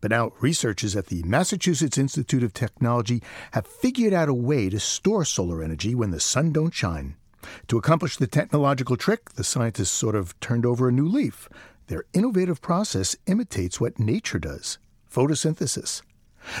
But 0.00 0.10
now, 0.10 0.32
researchers 0.40 0.94
at 0.94 1.06
the 1.06 1.22
Massachusetts 1.24 1.98
Institute 1.98 2.42
of 2.42 2.54
Technology 2.54 3.22
have 3.52 3.66
figured 3.66 4.12
out 4.12 4.28
a 4.28 4.34
way 4.34 4.68
to 4.70 4.78
store 4.78 5.24
solar 5.24 5.62
energy 5.62 5.94
when 5.94 6.10
the 6.10 6.20
sun 6.20 6.52
don't 6.52 6.74
shine. 6.74 7.16
To 7.68 7.78
accomplish 7.78 8.16
the 8.16 8.26
technological 8.26 8.96
trick, 8.96 9.30
the 9.32 9.44
scientists 9.44 9.90
sort 9.90 10.14
of 10.14 10.38
turned 10.40 10.66
over 10.66 10.88
a 10.88 10.92
new 10.92 11.06
leaf. 11.06 11.48
Their 11.86 12.04
innovative 12.12 12.60
process 12.60 13.16
imitates 13.26 13.80
what 13.80 13.98
nature 13.98 14.38
does 14.38 14.78
photosynthesis. 15.12 16.02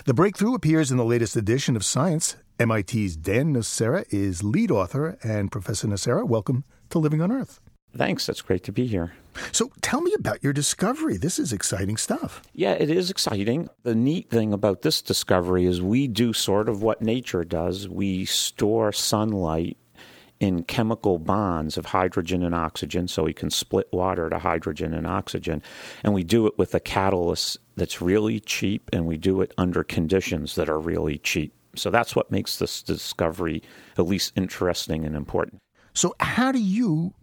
The 0.04 0.14
breakthrough 0.14 0.54
appears 0.54 0.90
in 0.90 0.96
the 0.96 1.04
latest 1.04 1.36
edition 1.36 1.76
of 1.76 1.84
Science. 1.84 2.36
MIT's 2.58 3.16
Dan 3.16 3.54
Nocera 3.54 4.04
is 4.10 4.42
lead 4.42 4.70
author, 4.70 5.18
and 5.22 5.52
Professor 5.52 5.86
Nocera, 5.86 6.26
welcome 6.26 6.64
to 6.90 6.98
Living 6.98 7.20
on 7.20 7.30
Earth. 7.30 7.60
Thanks. 7.96 8.26
That's 8.26 8.42
great 8.42 8.62
to 8.64 8.72
be 8.72 8.86
here. 8.86 9.12
So 9.52 9.70
tell 9.82 10.00
me 10.00 10.12
about 10.14 10.42
your 10.42 10.52
discovery. 10.52 11.16
This 11.16 11.38
is 11.38 11.52
exciting 11.52 11.96
stuff. 11.96 12.42
Yeah, 12.52 12.72
it 12.72 12.90
is 12.90 13.10
exciting. 13.10 13.68
The 13.84 13.94
neat 13.94 14.28
thing 14.28 14.52
about 14.52 14.82
this 14.82 15.00
discovery 15.02 15.66
is 15.66 15.80
we 15.80 16.08
do 16.08 16.32
sort 16.32 16.68
of 16.68 16.82
what 16.82 17.00
nature 17.00 17.44
does. 17.44 17.88
We 17.88 18.24
store 18.24 18.92
sunlight 18.92 19.78
in 20.40 20.62
chemical 20.64 21.18
bonds 21.18 21.78
of 21.78 21.86
hydrogen 21.86 22.42
and 22.42 22.54
oxygen, 22.54 23.08
so 23.08 23.22
we 23.22 23.32
can 23.32 23.50
split 23.50 23.88
water 23.92 24.28
to 24.28 24.38
hydrogen 24.38 24.92
and 24.92 25.06
oxygen. 25.06 25.62
And 26.02 26.12
we 26.12 26.24
do 26.24 26.46
it 26.46 26.58
with 26.58 26.74
a 26.74 26.80
catalyst 26.80 27.58
that's 27.76 28.00
really 28.00 28.40
cheap, 28.40 28.88
and 28.92 29.06
we 29.06 29.16
do 29.16 29.40
it 29.40 29.52
under 29.58 29.84
conditions 29.84 30.54
that 30.54 30.68
are 30.68 30.78
really 30.78 31.18
cheap. 31.18 31.52
So 31.74 31.90
that's 31.90 32.16
what 32.16 32.30
makes 32.30 32.58
this 32.58 32.82
discovery 32.82 33.62
at 33.98 34.06
least 34.06 34.32
interesting 34.34 35.04
and 35.04 35.14
important. 35.14 35.60
So, 35.92 36.14
how 36.20 36.52
do 36.52 36.58
you 36.58 37.14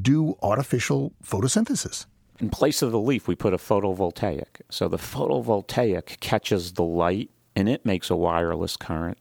do 0.00 0.36
artificial 0.42 1.12
photosynthesis? 1.24 2.06
In 2.40 2.50
place 2.50 2.82
of 2.82 2.92
the 2.92 2.98
leaf, 2.98 3.28
we 3.28 3.34
put 3.34 3.54
a 3.54 3.58
photovoltaic. 3.58 4.62
So 4.70 4.88
the 4.88 4.96
photovoltaic 4.96 6.18
catches 6.20 6.72
the 6.72 6.82
light 6.82 7.30
and 7.54 7.68
it 7.68 7.84
makes 7.84 8.10
a 8.10 8.16
wireless 8.16 8.76
current 8.76 9.18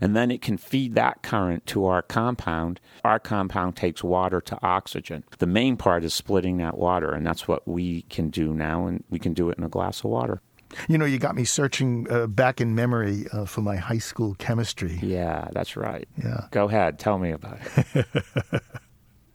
and 0.00 0.16
then 0.16 0.30
it 0.30 0.42
can 0.42 0.56
feed 0.56 0.94
that 0.94 1.22
current 1.22 1.66
to 1.66 1.86
our 1.86 2.02
compound. 2.02 2.80
Our 3.04 3.18
compound 3.18 3.76
takes 3.76 4.02
water 4.02 4.40
to 4.40 4.58
oxygen. 4.62 5.24
The 5.38 5.46
main 5.46 5.76
part 5.76 6.04
is 6.04 6.14
splitting 6.14 6.58
that 6.58 6.78
water, 6.78 7.12
and 7.12 7.26
that's 7.26 7.48
what 7.48 7.66
we 7.66 8.02
can 8.02 8.28
do 8.28 8.52
now, 8.52 8.86
and 8.86 9.04
we 9.10 9.18
can 9.18 9.32
do 9.32 9.50
it 9.50 9.58
in 9.58 9.64
a 9.64 9.68
glass 9.68 10.00
of 10.00 10.10
water. 10.10 10.40
You 10.88 10.98
know, 10.98 11.04
you 11.04 11.18
got 11.18 11.36
me 11.36 11.44
searching 11.44 12.06
uh, 12.10 12.26
back 12.26 12.60
in 12.60 12.74
memory 12.74 13.26
uh, 13.32 13.44
for 13.44 13.62
my 13.62 13.76
high 13.76 13.98
school 13.98 14.34
chemistry. 14.38 14.98
Yeah, 15.02 15.48
that's 15.52 15.76
right. 15.76 16.08
Yeah. 16.22 16.46
Go 16.50 16.66
ahead, 16.66 16.98
tell 16.98 17.18
me 17.18 17.30
about 17.30 17.58
it. 17.94 18.06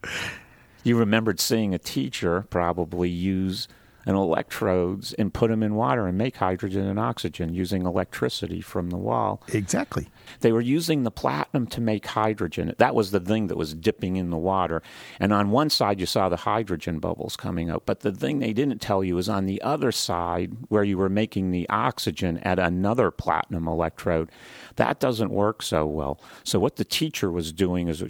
you 0.84 0.98
remembered 0.98 1.40
seeing 1.40 1.74
a 1.74 1.80
teacher 1.80 2.46
probably 2.50 3.10
use 3.10 3.68
and 4.06 4.16
electrodes 4.16 5.14
and 5.14 5.34
put 5.34 5.50
them 5.50 5.64
in 5.64 5.76
water 5.76 6.08
and 6.08 6.18
make 6.18 6.38
hydrogen 6.38 6.88
and 6.88 7.00
oxygen 7.00 7.54
using 7.54 7.86
electricity 7.86 8.62
from 8.62 8.90
the 8.90 8.98
wall. 8.98 9.44
Exactly. 9.50 10.08
They 10.40 10.52
were 10.52 10.62
using 10.62 11.04
the 11.04 11.12
platinum 11.12 11.68
to 11.68 11.82
make 11.82 12.06
hydrogen. 12.08 12.74
That 12.78 12.96
was 12.96 13.12
the 13.12 13.20
thing 13.20 13.48
that 13.48 13.58
was 13.58 13.74
dipping 13.74 14.16
in 14.16 14.30
the 14.30 14.38
water. 14.38 14.82
And 15.20 15.32
on 15.34 15.52
one 15.52 15.70
side, 15.70 16.00
you 16.00 16.06
saw 16.06 16.30
the 16.30 16.38
hydrogen 16.38 17.00
bubbles 17.00 17.36
coming 17.36 17.70
out. 17.70 17.86
But 17.86 18.00
the 18.00 18.12
thing 18.12 18.40
they 18.40 18.54
didn't 18.54 18.80
tell 18.80 19.04
you 19.04 19.18
is 19.18 19.30
on 19.30 19.46
the 19.46 19.62
other 19.62 19.92
side, 19.92 20.56
where 20.70 20.84
you 20.84 20.98
were 20.98 21.10
making 21.10 21.52
the 21.52 21.68
oxygen 21.70 22.40
at 22.40 22.60
another 22.60 23.12
platinum 23.12 23.68
electrode, 23.68 24.32
that 24.78 25.00
doesn't 25.00 25.32
work 25.32 25.62
so 25.62 25.86
well. 25.86 26.20
So, 26.44 26.60
what 26.60 26.78
the 26.78 26.86
teacher 26.86 27.32
was 27.32 27.52
doing 27.52 27.88
is 27.88 28.04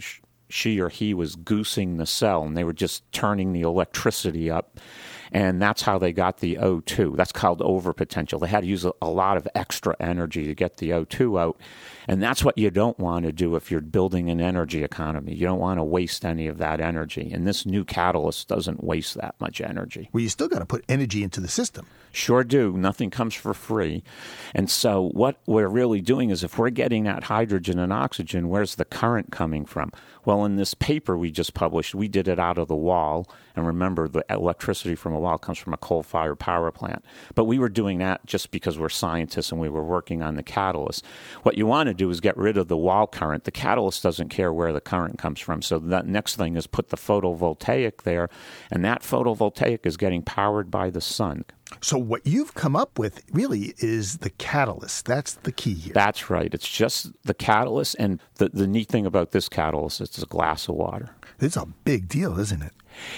she 0.48 0.80
or 0.80 0.88
he 0.90 1.14
was 1.14 1.34
goosing 1.34 1.96
the 1.96 2.06
cell 2.06 2.44
and 2.44 2.56
they 2.56 2.64
were 2.64 2.72
just 2.74 3.10
turning 3.10 3.52
the 3.52 3.62
electricity 3.62 4.50
up 4.50 4.78
and 5.32 5.60
that's 5.60 5.82
how 5.82 5.98
they 5.98 6.12
got 6.12 6.38
the 6.38 6.56
O2. 6.56 7.16
That's 7.16 7.32
called 7.32 7.60
overpotential. 7.60 8.40
They 8.40 8.46
had 8.46 8.60
to 8.60 8.66
use 8.66 8.84
a, 8.84 8.92
a 9.00 9.08
lot 9.08 9.36
of 9.36 9.48
extra 9.54 9.96
energy 9.98 10.44
to 10.44 10.54
get 10.54 10.76
the 10.76 10.90
O2 10.90 11.40
out, 11.40 11.58
and 12.06 12.22
that's 12.22 12.44
what 12.44 12.58
you 12.58 12.70
don't 12.70 12.98
want 12.98 13.24
to 13.24 13.32
do 13.32 13.56
if 13.56 13.70
you're 13.70 13.80
building 13.80 14.30
an 14.30 14.40
energy 14.40 14.84
economy. 14.84 15.34
You 15.34 15.46
don't 15.46 15.58
want 15.58 15.78
to 15.78 15.84
waste 15.84 16.24
any 16.24 16.46
of 16.46 16.58
that 16.58 16.80
energy, 16.80 17.32
and 17.32 17.46
this 17.46 17.64
new 17.64 17.84
catalyst 17.84 18.46
doesn't 18.48 18.84
waste 18.84 19.14
that 19.14 19.34
much 19.40 19.60
energy. 19.60 20.10
Well, 20.12 20.22
you 20.22 20.28
still 20.28 20.48
got 20.48 20.58
to 20.58 20.66
put 20.66 20.84
energy 20.88 21.22
into 21.22 21.40
the 21.40 21.48
system. 21.48 21.86
Sure 22.12 22.44
do. 22.44 22.76
Nothing 22.76 23.08
comes 23.10 23.34
for 23.34 23.54
free. 23.54 24.02
And 24.54 24.68
so, 24.68 25.08
what 25.14 25.40
we're 25.46 25.68
really 25.68 26.02
doing 26.02 26.28
is 26.28 26.44
if 26.44 26.58
we're 26.58 26.70
getting 26.70 27.04
that 27.04 27.24
hydrogen 27.24 27.78
and 27.78 27.92
oxygen, 27.92 28.50
where's 28.50 28.74
the 28.74 28.84
current 28.84 29.32
coming 29.32 29.64
from? 29.64 29.92
Well, 30.24 30.44
in 30.44 30.56
this 30.56 30.74
paper 30.74 31.16
we 31.16 31.30
just 31.30 31.54
published, 31.54 31.94
we 31.94 32.08
did 32.08 32.28
it 32.28 32.38
out 32.38 32.58
of 32.58 32.68
the 32.68 32.76
wall. 32.76 33.28
And 33.56 33.66
remember, 33.66 34.08
the 34.08 34.24
electricity 34.30 34.94
from 34.94 35.14
a 35.14 35.20
wall 35.20 35.38
comes 35.38 35.58
from 35.58 35.72
a 35.72 35.76
coal 35.76 36.02
fired 36.02 36.38
power 36.38 36.70
plant. 36.70 37.04
But 37.34 37.44
we 37.44 37.58
were 37.58 37.68
doing 37.68 37.98
that 37.98 38.24
just 38.26 38.50
because 38.50 38.78
we're 38.78 38.88
scientists 38.88 39.52
and 39.52 39.60
we 39.60 39.68
were 39.68 39.84
working 39.84 40.22
on 40.22 40.36
the 40.36 40.42
catalyst. 40.42 41.04
What 41.42 41.56
you 41.56 41.66
want 41.66 41.88
to 41.88 41.94
do 41.94 42.10
is 42.10 42.20
get 42.20 42.36
rid 42.36 42.56
of 42.56 42.68
the 42.68 42.76
wall 42.76 43.06
current. 43.06 43.44
The 43.44 43.50
catalyst 43.50 44.02
doesn't 44.02 44.28
care 44.28 44.52
where 44.52 44.72
the 44.72 44.80
current 44.80 45.18
comes 45.18 45.40
from. 45.40 45.62
So, 45.62 45.78
the 45.78 46.02
next 46.02 46.36
thing 46.36 46.56
is 46.56 46.66
put 46.66 46.88
the 46.90 46.96
photovoltaic 46.96 48.02
there. 48.02 48.28
And 48.70 48.84
that 48.84 49.02
photovoltaic 49.02 49.86
is 49.86 49.96
getting 49.96 50.22
powered 50.22 50.70
by 50.70 50.90
the 50.90 51.00
sun. 51.00 51.44
So 51.80 51.96
what 51.96 52.26
you've 52.26 52.54
come 52.54 52.76
up 52.76 52.98
with 52.98 53.22
really 53.32 53.74
is 53.78 54.18
the 54.18 54.30
catalyst. 54.30 55.06
That's 55.06 55.34
the 55.34 55.52
key 55.52 55.74
here. 55.74 55.94
That's 55.94 56.28
right. 56.28 56.52
It's 56.52 56.68
just 56.68 57.10
the 57.24 57.34
catalyst, 57.34 57.96
and 57.98 58.20
the 58.36 58.50
the 58.50 58.66
neat 58.66 58.88
thing 58.88 59.06
about 59.06 59.30
this 59.30 59.48
catalyst, 59.48 60.00
it's 60.00 60.22
a 60.22 60.26
glass 60.26 60.68
of 60.68 60.74
water. 60.74 61.14
It's 61.40 61.56
a 61.56 61.66
big 61.84 62.08
deal, 62.08 62.38
isn't 62.38 62.62
it? 62.62 62.72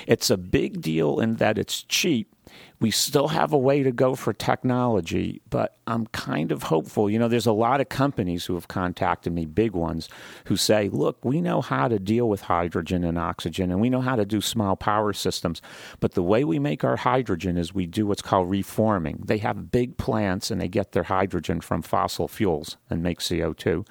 It's 0.07 0.31
a 0.31 0.37
big 0.37 0.81
deal 0.81 1.21
in 1.21 1.37
that 1.37 1.59
it's 1.59 1.83
cheap 1.83 2.35
we 2.81 2.91
still 2.91 3.29
have 3.29 3.53
a 3.53 3.59
way 3.59 3.83
to 3.83 3.93
go 3.93 4.15
for 4.15 4.33
technology, 4.33 5.41
but 5.49 5.77
I'm 5.87 6.07
kind 6.09 6.51
of 6.51 6.65
hopeful. 6.65 7.09
You 7.09 7.19
know, 7.19 7.29
there's 7.29 7.47
a 7.47 7.53
lot 7.53 7.81
of 7.81 7.89
companies 7.89 8.45
who 8.45 8.55
have 8.55 8.69
contacted 8.69 9.33
me, 9.33 9.45
big 9.45 9.73
ones, 9.73 10.09
who 10.47 10.57
say, 10.57 10.89
look, 10.89 11.25
we 11.25 11.41
know 11.41 11.61
how 11.61 11.89
to 11.89 11.99
deal 11.99 12.29
with 12.29 12.43
hydrogen 12.43 13.05
and 13.05 13.19
oxygen, 13.19 13.71
and 13.71 13.81
we 13.81 13.91
know 13.91 14.01
how 14.01 14.17
to 14.17 14.25
do 14.25 14.41
small 14.41 14.77
power 14.77 15.13
systems. 15.13 15.63
But 16.01 16.13
the 16.13 16.23
way 16.23 16.45
we 16.45 16.59
make 16.59 16.85
our 16.85 16.97
hydrogen 16.97 17.57
is 17.57 17.73
we 17.73 17.87
do 17.87 18.07
what's 18.07 18.23
called 18.23 18.51
reforming. 18.51 19.23
They 19.25 19.39
have 19.39 19.71
big 19.71 19.97
plants 19.97 20.51
and 20.51 20.61
they 20.61 20.69
get 20.69 20.93
their 20.93 21.05
hydrogen 21.05 21.61
from 21.61 21.83
fossil 21.83 22.29
fuels 22.29 22.77
and 22.91 23.03
make 23.03 23.21
CO2. 23.21 23.87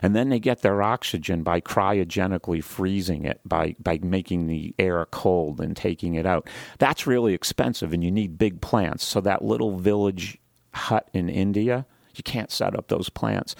And 0.00 0.14
then 0.14 0.28
they 0.28 0.38
get 0.38 0.62
their 0.62 0.82
oxygen 0.82 1.42
by 1.42 1.60
cryogenically 1.60 2.62
freezing 2.62 3.24
it, 3.24 3.40
by, 3.44 3.74
by 3.80 3.98
making 4.02 4.46
the 4.46 4.74
air 4.78 5.06
cold 5.10 5.60
and 5.60 5.76
taking 5.76 6.14
it 6.14 6.26
out. 6.26 6.48
That's 6.78 7.06
really 7.06 7.34
expensive, 7.34 7.92
and 7.92 8.04
you 8.04 8.10
need 8.10 8.37
big 8.38 8.60
plants. 8.60 9.04
So 9.04 9.20
that 9.20 9.44
little 9.44 9.76
village 9.76 10.38
hut 10.72 11.08
in 11.12 11.28
India, 11.28 11.86
you 12.14 12.22
can't 12.22 12.50
set 12.50 12.76
up 12.76 12.88
those 12.88 13.08
plants. 13.08 13.54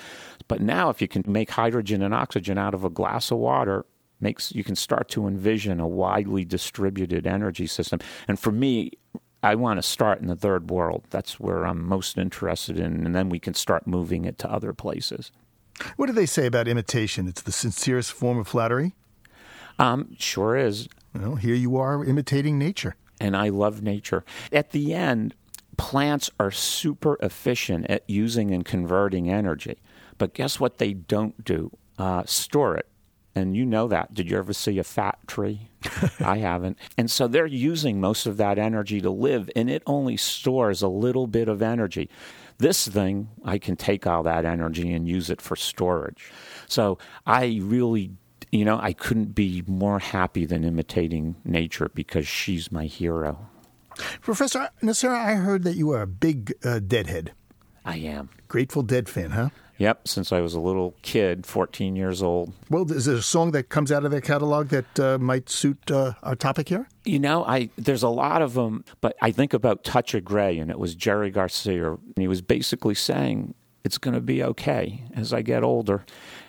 But 0.46 0.60
now, 0.60 0.88
if 0.88 1.02
you 1.02 1.08
can 1.08 1.24
make 1.26 1.50
hydrogen 1.50 2.02
and 2.02 2.14
oxygen 2.14 2.58
out 2.58 2.74
of 2.74 2.84
a 2.84 2.90
glass 2.90 3.30
of 3.30 3.38
water, 3.38 3.84
makes 4.20 4.52
you 4.54 4.64
can 4.64 4.76
start 4.76 5.08
to 5.10 5.26
envision 5.26 5.78
a 5.78 5.86
widely 5.86 6.44
distributed 6.44 7.26
energy 7.26 7.66
system. 7.66 8.00
And 8.26 8.38
for 8.38 8.50
me, 8.50 8.92
I 9.42 9.54
want 9.54 9.78
to 9.78 9.82
start 9.82 10.20
in 10.20 10.26
the 10.26 10.34
third 10.34 10.70
world. 10.70 11.04
That's 11.10 11.38
where 11.38 11.64
I'm 11.64 11.84
most 11.84 12.18
interested 12.18 12.78
in, 12.78 13.06
and 13.06 13.14
then 13.14 13.28
we 13.28 13.38
can 13.38 13.54
start 13.54 13.86
moving 13.86 14.24
it 14.24 14.38
to 14.38 14.50
other 14.50 14.72
places. 14.72 15.30
What 15.96 16.06
do 16.06 16.12
they 16.12 16.26
say 16.26 16.46
about 16.46 16.66
imitation? 16.66 17.28
It's 17.28 17.42
the 17.42 17.52
sincerest 17.52 18.12
form 18.12 18.38
of 18.38 18.48
flattery. 18.48 18.94
Um, 19.78 20.16
sure 20.18 20.56
is. 20.56 20.88
Well, 21.14 21.36
here 21.36 21.54
you 21.54 21.76
are 21.76 22.04
imitating 22.04 22.58
nature 22.58 22.96
and 23.20 23.36
I 23.36 23.48
love 23.48 23.82
nature. 23.82 24.24
At 24.52 24.70
the 24.70 24.94
end, 24.94 25.34
plants 25.76 26.30
are 26.38 26.50
super 26.50 27.16
efficient 27.20 27.86
at 27.88 28.08
using 28.08 28.52
and 28.52 28.64
converting 28.64 29.30
energy. 29.30 29.78
But 30.18 30.34
guess 30.34 30.60
what 30.60 30.78
they 30.78 30.92
don't 30.92 31.44
do? 31.44 31.70
Uh, 31.96 32.24
store 32.26 32.76
it. 32.76 32.88
And 33.34 33.56
you 33.56 33.64
know 33.64 33.86
that. 33.88 34.12
Did 34.14 34.30
you 34.30 34.36
ever 34.36 34.52
see 34.52 34.78
a 34.78 34.84
fat 34.84 35.18
tree? 35.28 35.70
I 36.20 36.38
haven't. 36.38 36.76
And 36.96 37.08
so 37.08 37.28
they're 37.28 37.46
using 37.46 38.00
most 38.00 38.26
of 38.26 38.36
that 38.38 38.58
energy 38.58 39.00
to 39.00 39.10
live, 39.10 39.48
and 39.54 39.70
it 39.70 39.82
only 39.86 40.16
stores 40.16 40.82
a 40.82 40.88
little 40.88 41.28
bit 41.28 41.48
of 41.48 41.62
energy. 41.62 42.10
This 42.58 42.88
thing, 42.88 43.28
I 43.44 43.58
can 43.58 43.76
take 43.76 44.06
all 44.06 44.24
that 44.24 44.44
energy 44.44 44.92
and 44.92 45.08
use 45.08 45.30
it 45.30 45.40
for 45.40 45.54
storage. 45.54 46.32
So 46.66 46.98
I 47.24 47.60
really 47.62 48.10
you 48.50 48.64
know, 48.64 48.78
I 48.80 48.92
couldn't 48.92 49.34
be 49.34 49.62
more 49.66 49.98
happy 49.98 50.44
than 50.44 50.64
imitating 50.64 51.36
nature 51.44 51.90
because 51.94 52.26
she's 52.26 52.72
my 52.72 52.84
hero. 52.86 53.48
Professor 54.20 54.70
Nocera, 54.82 55.16
I 55.16 55.34
heard 55.34 55.64
that 55.64 55.76
you 55.76 55.90
are 55.90 56.02
a 56.02 56.06
big 56.06 56.54
uh, 56.64 56.78
Deadhead. 56.78 57.32
I 57.84 57.96
am. 57.96 58.30
Grateful 58.48 58.82
Dead 58.82 59.08
fan, 59.08 59.30
huh? 59.30 59.48
Yep, 59.78 60.08
since 60.08 60.32
I 60.32 60.40
was 60.40 60.54
a 60.54 60.60
little 60.60 60.96
kid, 61.02 61.46
14 61.46 61.94
years 61.94 62.20
old. 62.20 62.52
Well, 62.68 62.90
is 62.90 63.04
there 63.04 63.14
a 63.14 63.22
song 63.22 63.52
that 63.52 63.68
comes 63.68 63.92
out 63.92 64.04
of 64.04 64.10
their 64.10 64.20
catalog 64.20 64.68
that 64.68 64.98
uh, 65.00 65.18
might 65.18 65.48
suit 65.48 65.90
uh, 65.90 66.14
our 66.24 66.34
topic 66.34 66.68
here? 66.68 66.88
You 67.04 67.20
know, 67.20 67.44
I 67.44 67.70
there's 67.78 68.02
a 68.02 68.08
lot 68.08 68.42
of 68.42 68.54
them, 68.54 68.84
but 69.00 69.16
I 69.22 69.30
think 69.30 69.54
about 69.54 69.84
Touch 69.84 70.14
of 70.14 70.24
Grey, 70.24 70.58
and 70.58 70.68
it 70.68 70.80
was 70.80 70.96
Jerry 70.96 71.30
Garcia, 71.30 71.92
and 71.92 72.14
he 72.16 72.26
was 72.26 72.42
basically 72.42 72.96
saying, 72.96 73.54
it's 73.84 73.98
going 73.98 74.14
to 74.14 74.20
be 74.20 74.42
okay 74.42 75.04
as 75.14 75.32
I 75.32 75.42
get 75.42 75.62
older. 75.62 76.04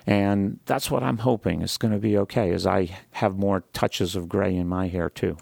And 0.05 0.59
that's 0.65 0.89
what 0.89 1.03
I'm 1.03 1.19
hoping 1.19 1.61
it's 1.61 1.77
going 1.77 1.93
to 1.93 1.99
be 1.99 2.17
okay 2.17 2.51
as 2.51 2.65
I 2.65 2.97
have 3.11 3.37
more 3.37 3.63
touches 3.73 4.15
of 4.15 4.27
gray 4.27 4.55
in 4.55 4.67
my 4.67 4.87
hair 4.87 5.09
too. 5.09 5.37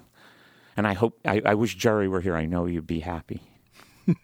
And 0.75 0.86
I 0.86 0.94
hope, 0.94 1.20
I, 1.25 1.41
I 1.44 1.53
wish 1.56 1.75
Jerry 1.75 2.08
were 2.08 2.22
here. 2.22 2.36
I 2.36 2.46
know 2.46 2.65
you'd 2.65 2.86
be 2.86 3.00
happy. 3.00 3.41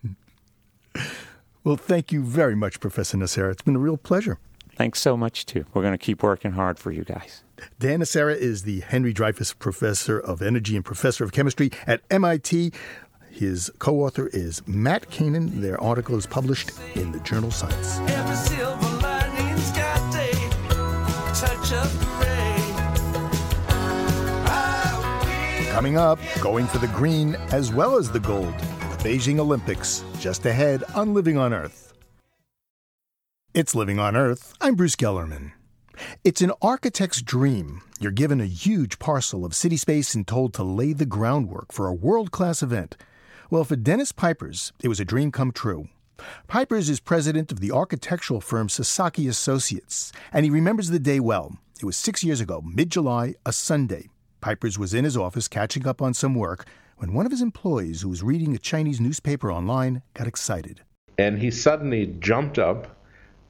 well, 1.63 1.77
thank 1.77 2.11
you 2.11 2.23
very 2.23 2.55
much, 2.55 2.79
Professor 2.79 3.17
Nocera. 3.17 3.51
It's 3.51 3.63
been 3.63 3.75
a 3.75 3.79
real 3.79 3.97
pleasure. 3.97 4.37
Thanks 4.75 4.99
so 4.99 5.15
much, 5.15 5.45
too. 5.45 5.65
We're 5.73 5.81
going 5.81 5.93
to 5.93 5.99
keep 5.99 6.23
working 6.23 6.53
hard 6.53 6.79
for 6.79 6.91
you 6.91 7.03
guys. 7.03 7.43
Dan 7.79 7.99
Nocera 7.99 8.35
is 8.35 8.63
the 8.63 8.81
Henry 8.81 9.13
Dreyfus 9.13 9.53
Professor 9.53 10.19
of 10.19 10.41
Energy 10.41 10.75
and 10.75 10.83
Professor 10.83 11.23
of 11.23 11.31
Chemistry 11.31 11.71
at 11.85 12.01
MIT. 12.09 12.71
His 13.33 13.71
co 13.79 14.01
author 14.01 14.27
is 14.27 14.61
Matt 14.67 15.09
Kanan. 15.09 15.59
Their 15.59 15.81
article 15.81 16.15
is 16.15 16.27
published 16.27 16.69
in 16.93 17.11
the 17.11 17.19
journal 17.21 17.49
Science. 17.49 17.97
Coming 25.71 25.97
up, 25.97 26.19
going 26.41 26.67
for 26.67 26.77
the 26.77 26.87
green 26.93 27.33
as 27.51 27.73
well 27.73 27.97
as 27.97 28.11
the 28.11 28.19
gold. 28.19 28.53
The 28.53 29.09
Beijing 29.09 29.39
Olympics, 29.39 30.05
just 30.19 30.45
ahead 30.45 30.83
on 30.93 31.15
Living 31.15 31.35
on 31.35 31.55
Earth. 31.55 31.91
It's 33.55 33.73
Living 33.73 33.97
on 33.97 34.15
Earth. 34.15 34.53
I'm 34.61 34.75
Bruce 34.75 34.95
Gellerman. 34.95 35.53
It's 36.23 36.43
an 36.43 36.51
architect's 36.61 37.23
dream. 37.23 37.81
You're 37.99 38.11
given 38.11 38.39
a 38.39 38.45
huge 38.45 38.99
parcel 38.99 39.43
of 39.43 39.55
city 39.55 39.77
space 39.77 40.13
and 40.13 40.27
told 40.27 40.53
to 40.53 40.63
lay 40.63 40.93
the 40.93 41.07
groundwork 41.07 41.71
for 41.71 41.87
a 41.87 41.93
world 41.93 42.29
class 42.29 42.61
event. 42.61 42.95
Well, 43.49 43.65
for 43.65 43.75
Dennis 43.75 44.11
Pieprz, 44.11 44.71
it 44.81 44.87
was 44.87 44.99
a 44.99 45.05
dream 45.05 45.31
come 45.31 45.51
true. 45.51 45.89
Pieprz 46.47 46.89
is 46.89 46.99
president 46.99 47.51
of 47.51 47.59
the 47.59 47.71
architectural 47.71 48.39
firm 48.39 48.69
Sasaki 48.69 49.27
Associates, 49.27 50.13
and 50.31 50.45
he 50.45 50.51
remembers 50.51 50.89
the 50.89 50.99
day 50.99 51.19
well. 51.19 51.57
It 51.81 51.85
was 51.85 51.97
six 51.97 52.23
years 52.23 52.39
ago, 52.39 52.61
mid 52.65 52.89
July, 52.89 53.35
a 53.45 53.51
Sunday. 53.51 54.09
Pieprz 54.41 54.77
was 54.77 54.93
in 54.93 55.03
his 55.03 55.17
office 55.17 55.47
catching 55.47 55.85
up 55.85 56.01
on 56.01 56.13
some 56.13 56.35
work 56.35 56.65
when 56.97 57.13
one 57.13 57.25
of 57.25 57.31
his 57.31 57.41
employees, 57.41 58.01
who 58.01 58.09
was 58.09 58.23
reading 58.23 58.55
a 58.55 58.59
Chinese 58.59 59.01
newspaper 59.01 59.51
online, 59.51 60.03
got 60.13 60.27
excited. 60.27 60.81
And 61.17 61.37
he 61.37 61.51
suddenly 61.51 62.15
jumped 62.19 62.57
up 62.57 62.95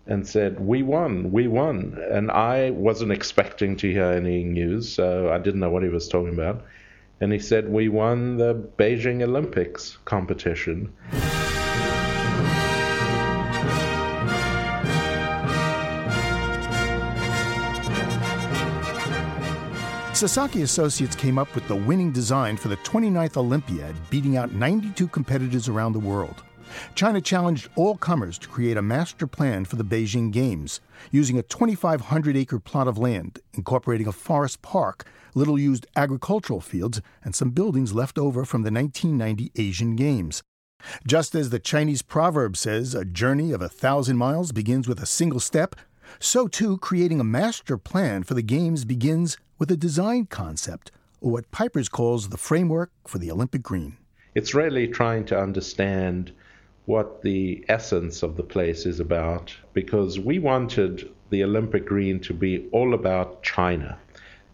and 0.08 0.28
said, 0.28 0.60
We 0.60 0.82
won, 0.82 1.32
we 1.32 1.48
won. 1.48 2.00
And 2.12 2.32
I 2.32 2.72
wasn't 2.72 3.12
expecting 3.12 3.78
to 3.78 3.92
hear 3.92 4.06
any 4.06 4.44
news, 4.44 4.92
so 4.92 5.32
I 5.32 5.38
didn't 5.38 5.60
know 5.60 5.70
what 5.70 5.84
he 5.84 5.90
was 5.90 6.08
talking 6.08 6.34
about 6.34 6.66
and 7.20 7.32
he 7.32 7.40
said, 7.40 7.70
We 7.70 7.90
won 7.90 8.38
the 8.38 8.54
Beijing 8.78 9.22
Olympics 9.24 9.98
competition. 10.06 10.94
Sasaki 20.14 20.62
Associates 20.62 21.16
came 21.16 21.38
up 21.38 21.54
with 21.54 21.68
the 21.68 21.76
winning 21.76 22.12
design 22.12 22.56
for 22.56 22.70
the 22.70 22.78
29th 22.78 23.36
Olympiad, 23.36 23.96
beating 24.10 24.38
out 24.38 24.54
92 24.54 25.08
competitors 25.08 25.68
around 25.68 25.94
the 25.94 26.00
world. 26.00 26.44
China 26.96 27.22
challenged 27.22 27.70
all 27.76 27.98
comers 27.98 28.38
to 28.38 28.48
create 28.48 28.78
a 28.78 28.82
master 28.82 29.28
plan 29.28 29.66
for 29.66 29.76
the 29.76 29.84
Beijing 29.84 30.32
Games, 30.32 30.82
using 31.12 31.38
a 31.38 31.44
2,500 31.44 32.38
acre 32.38 32.60
plot 32.60 32.88
of 32.88 32.98
land, 32.98 33.40
incorporating 33.54 34.08
a 34.08 34.12
forest 34.12 34.62
park, 34.62 35.06
little 35.36 35.60
used 35.60 35.88
agricultural 35.96 36.62
fields, 36.62 37.02
and 37.24 37.36
some 37.36 37.52
buildings 37.52 37.94
left 37.94 38.18
over 38.18 38.46
from 38.46 38.64
the 38.64 38.72
1990 38.72 39.52
Asian 39.56 39.96
Games. 39.96 40.42
Just 41.08 41.34
as 41.34 41.50
the 41.50 41.60
Chinese 41.60 42.02
proverb 42.02 42.58
says, 42.58 42.94
a 42.94 43.06
journey 43.06 43.52
of 43.52 43.62
a 43.62 43.70
thousand 43.70 44.18
miles 44.18 44.52
begins 44.52 44.88
with 44.88 45.02
a 45.02 45.06
single 45.06 45.40
step, 45.40 45.76
so 46.20 46.48
too 46.48 46.78
creating 46.78 47.20
a 47.20 47.24
master 47.24 47.78
plan 47.78 48.24
for 48.24 48.34
the 48.34 48.42
Games 48.42 48.86
begins 48.86 49.38
with 49.58 49.72
a 49.72 49.78
design 49.78 50.26
concept, 50.26 50.92
or 51.22 51.32
what 51.32 51.52
Pieprz 51.52 51.90
calls 51.90 52.30
the 52.30 52.38
framework 52.38 52.92
for 53.08 53.18
the 53.18 53.32
Olympic 53.32 53.64
Green. 53.64 53.98
It's 54.36 54.54
really 54.54 54.88
trying 54.88 55.26
to 55.26 55.40
understand 55.40 56.34
what 56.86 57.22
the 57.22 57.64
essence 57.70 58.24
of 58.24 58.36
the 58.36 58.44
place 58.44 58.86
is 58.86 59.00
about 59.00 59.56
because 59.74 60.20
we 60.20 60.40
wanted 60.40 61.10
the 61.30 61.44
Olympic 61.44 61.86
Green 61.86 62.20
to 62.20 62.34
be 62.34 62.68
all 62.72 62.94
about 62.94 63.42
China, 63.42 63.98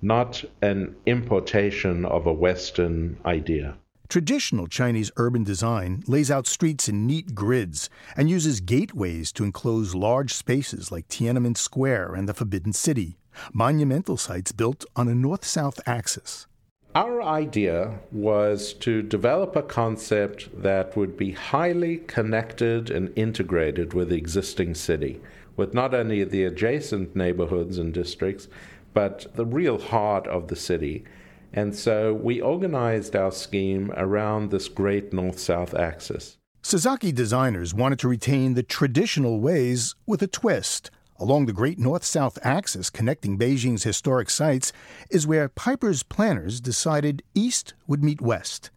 not 0.02 0.44
an 0.62 0.96
importation 1.06 2.06
of 2.06 2.28
a 2.28 2.34
Western 2.34 3.18
idea. 3.26 3.76
Traditional 4.08 4.66
Chinese 4.66 5.12
urban 5.18 5.44
design 5.44 6.04
lays 6.08 6.32
out 6.32 6.48
streets 6.48 6.90
in 6.90 7.06
neat 7.06 7.36
grids 7.36 7.92
and 8.18 8.28
uses 8.28 8.60
gateways 8.60 9.32
to 9.34 9.44
enclose 9.44 9.94
large 9.94 10.34
spaces 10.34 10.92
like 10.92 11.08
Tiananmen 11.08 11.56
Square 11.56 12.16
and 12.16 12.28
the 12.28 12.34
Forbidden 12.34 12.74
City, 12.74 13.20
monumental 13.54 14.18
sites 14.18 14.52
built 14.52 14.84
on 14.96 15.08
a 15.08 15.14
north 15.14 15.46
south 15.46 15.80
axis. 15.86 16.48
Our 16.96 17.22
idea 17.22 18.00
was 18.12 18.74
to 18.74 19.02
develop 19.02 19.56
a 19.56 19.62
concept 19.62 20.50
that 20.62 20.98
would 20.98 21.16
be 21.16 21.32
highly 21.32 21.98
connected 21.98 22.90
and 22.90 23.14
integrated 23.16 23.94
with 23.94 24.10
the 24.10 24.18
existing 24.18 24.76
city, 24.76 25.22
with 25.56 25.74
not 25.74 25.94
only 25.94 26.24
the 26.24 26.44
adjacent 26.44 27.16
neighborhoods 27.16 27.78
and 27.78 27.94
districts, 27.94 28.48
but 28.94 29.28
the 29.36 29.46
real 29.46 29.80
heart 29.80 30.28
of 30.28 30.48
the 30.48 30.56
city 30.56 31.06
and 31.54 31.76
so 31.76 32.14
we 32.14 32.42
organized 32.42 33.16
our 33.16 33.32
scheme 33.32 33.92
around 33.98 34.52
this 34.52 34.68
great 34.68 35.14
north 35.14 35.40
south 35.40 35.74
axis. 35.74 36.38
Sasaki 36.62 37.12
designers 37.12 37.74
wanted 37.74 38.00
to 38.00 38.08
retain 38.08 38.54
the 38.54 38.64
traditional 38.64 39.40
ways 39.40 39.96
with 40.06 40.22
a 40.22 40.28
twist. 40.28 40.92
Along 41.20 41.46
the 41.46 41.54
great 41.54 41.78
north 41.78 42.06
south 42.06 42.40
axis 42.44 42.90
connecting 42.90 43.38
Beijing's 43.38 43.84
historic 43.84 44.30
sites 44.30 44.72
is 45.10 45.28
where 45.28 45.50
Pieprz's 45.50 46.04
planners 46.04 46.62
decided 46.62 47.24
east 47.36 47.74
would 47.88 48.04
meet 48.04 48.22
west. 48.22 48.72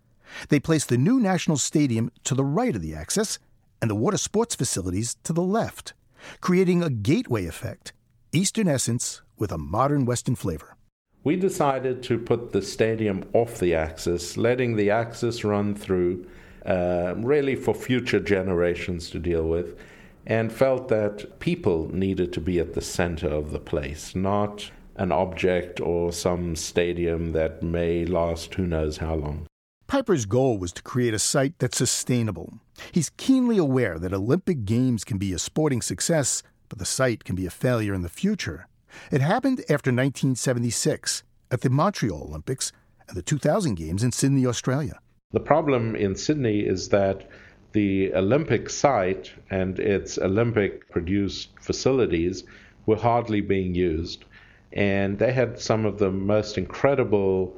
They 0.48 0.58
placed 0.58 0.88
the 0.88 0.98
new 0.98 1.20
National 1.20 1.56
Stadium 1.56 2.10
to 2.24 2.34
the 2.34 2.44
right 2.44 2.74
of 2.74 2.82
the 2.82 2.94
axis 2.94 3.38
and 3.80 3.90
the 3.90 3.94
water 3.94 4.16
sports 4.16 4.54
facilities 4.54 5.16
to 5.24 5.32
the 5.32 5.42
left, 5.42 5.94
creating 6.40 6.82
a 6.82 6.90
gateway 6.90 7.46
effect, 7.46 7.92
Eastern 8.32 8.66
essence 8.66 9.22
with 9.38 9.52
a 9.52 9.58
modern 9.58 10.04
Western 10.04 10.34
flavor 10.34 10.76
we 11.24 11.36
decided 11.36 12.02
to 12.02 12.18
put 12.18 12.52
the 12.52 12.62
stadium 12.62 13.24
off 13.32 13.58
the 13.58 13.74
axis, 13.74 14.36
letting 14.36 14.76
the 14.76 14.90
axis 14.90 15.44
run 15.44 15.74
through, 15.74 16.26
uh, 16.66 17.14
really 17.16 17.54
for 17.54 17.74
future 17.74 18.20
generations 18.20 19.10
to 19.10 19.18
deal 19.18 19.48
with, 19.48 19.78
and 20.26 20.52
felt 20.52 20.88
that 20.88 21.40
people 21.40 21.88
needed 21.92 22.32
to 22.32 22.40
be 22.40 22.58
at 22.58 22.74
the 22.74 22.80
center 22.80 23.28
of 23.28 23.50
the 23.50 23.58
place, 23.58 24.14
not 24.14 24.70
an 24.96 25.10
object 25.10 25.80
or 25.80 26.12
some 26.12 26.54
stadium 26.54 27.32
that 27.32 27.62
may 27.62 28.04
last 28.04 28.54
who 28.54 28.66
knows 28.66 28.98
how 28.98 29.14
long. 29.14 29.46
Pieprz's 29.88 30.26
goal 30.26 30.58
was 30.58 30.72
to 30.72 30.82
create 30.82 31.12
a 31.12 31.18
site 31.18 31.58
that's 31.58 31.76
sustainable. 31.76 32.60
He's 32.92 33.10
keenly 33.16 33.58
aware 33.58 33.98
that 33.98 34.14
Olympic 34.14 34.64
Games 34.64 35.04
can 35.04 35.18
be 35.18 35.32
a 35.32 35.38
sporting 35.38 35.82
success, 35.82 36.42
but 36.68 36.78
the 36.78 36.86
site 36.86 37.24
can 37.24 37.36
be 37.36 37.46
a 37.46 37.50
failure 37.50 37.92
in 37.92 38.02
the 38.02 38.08
future. 38.08 38.68
It 39.10 39.20
happened 39.20 39.60
after 39.60 39.90
1976 39.90 41.24
at 41.50 41.60
the 41.60 41.70
Montreal 41.70 42.26
Olympics 42.28 42.72
and 43.08 43.16
the 43.16 43.22
2000 43.22 43.74
Games 43.74 44.02
in 44.02 44.12
Sydney, 44.12 44.46
Australia. 44.46 44.98
The 45.32 45.40
problem 45.40 45.96
in 45.96 46.14
Sydney 46.14 46.60
is 46.60 46.88
that 46.90 47.28
the 47.72 48.12
Olympic 48.14 48.70
site 48.70 49.32
and 49.50 49.78
its 49.78 50.18
Olympic 50.18 50.90
produced 50.90 51.50
facilities 51.60 52.44
were 52.86 52.96
hardly 52.96 53.40
being 53.40 53.74
used. 53.74 54.24
And 54.72 55.18
they 55.18 55.32
had 55.32 55.58
some 55.58 55.84
of 55.84 55.98
the 55.98 56.10
most 56.10 56.58
incredible 56.58 57.56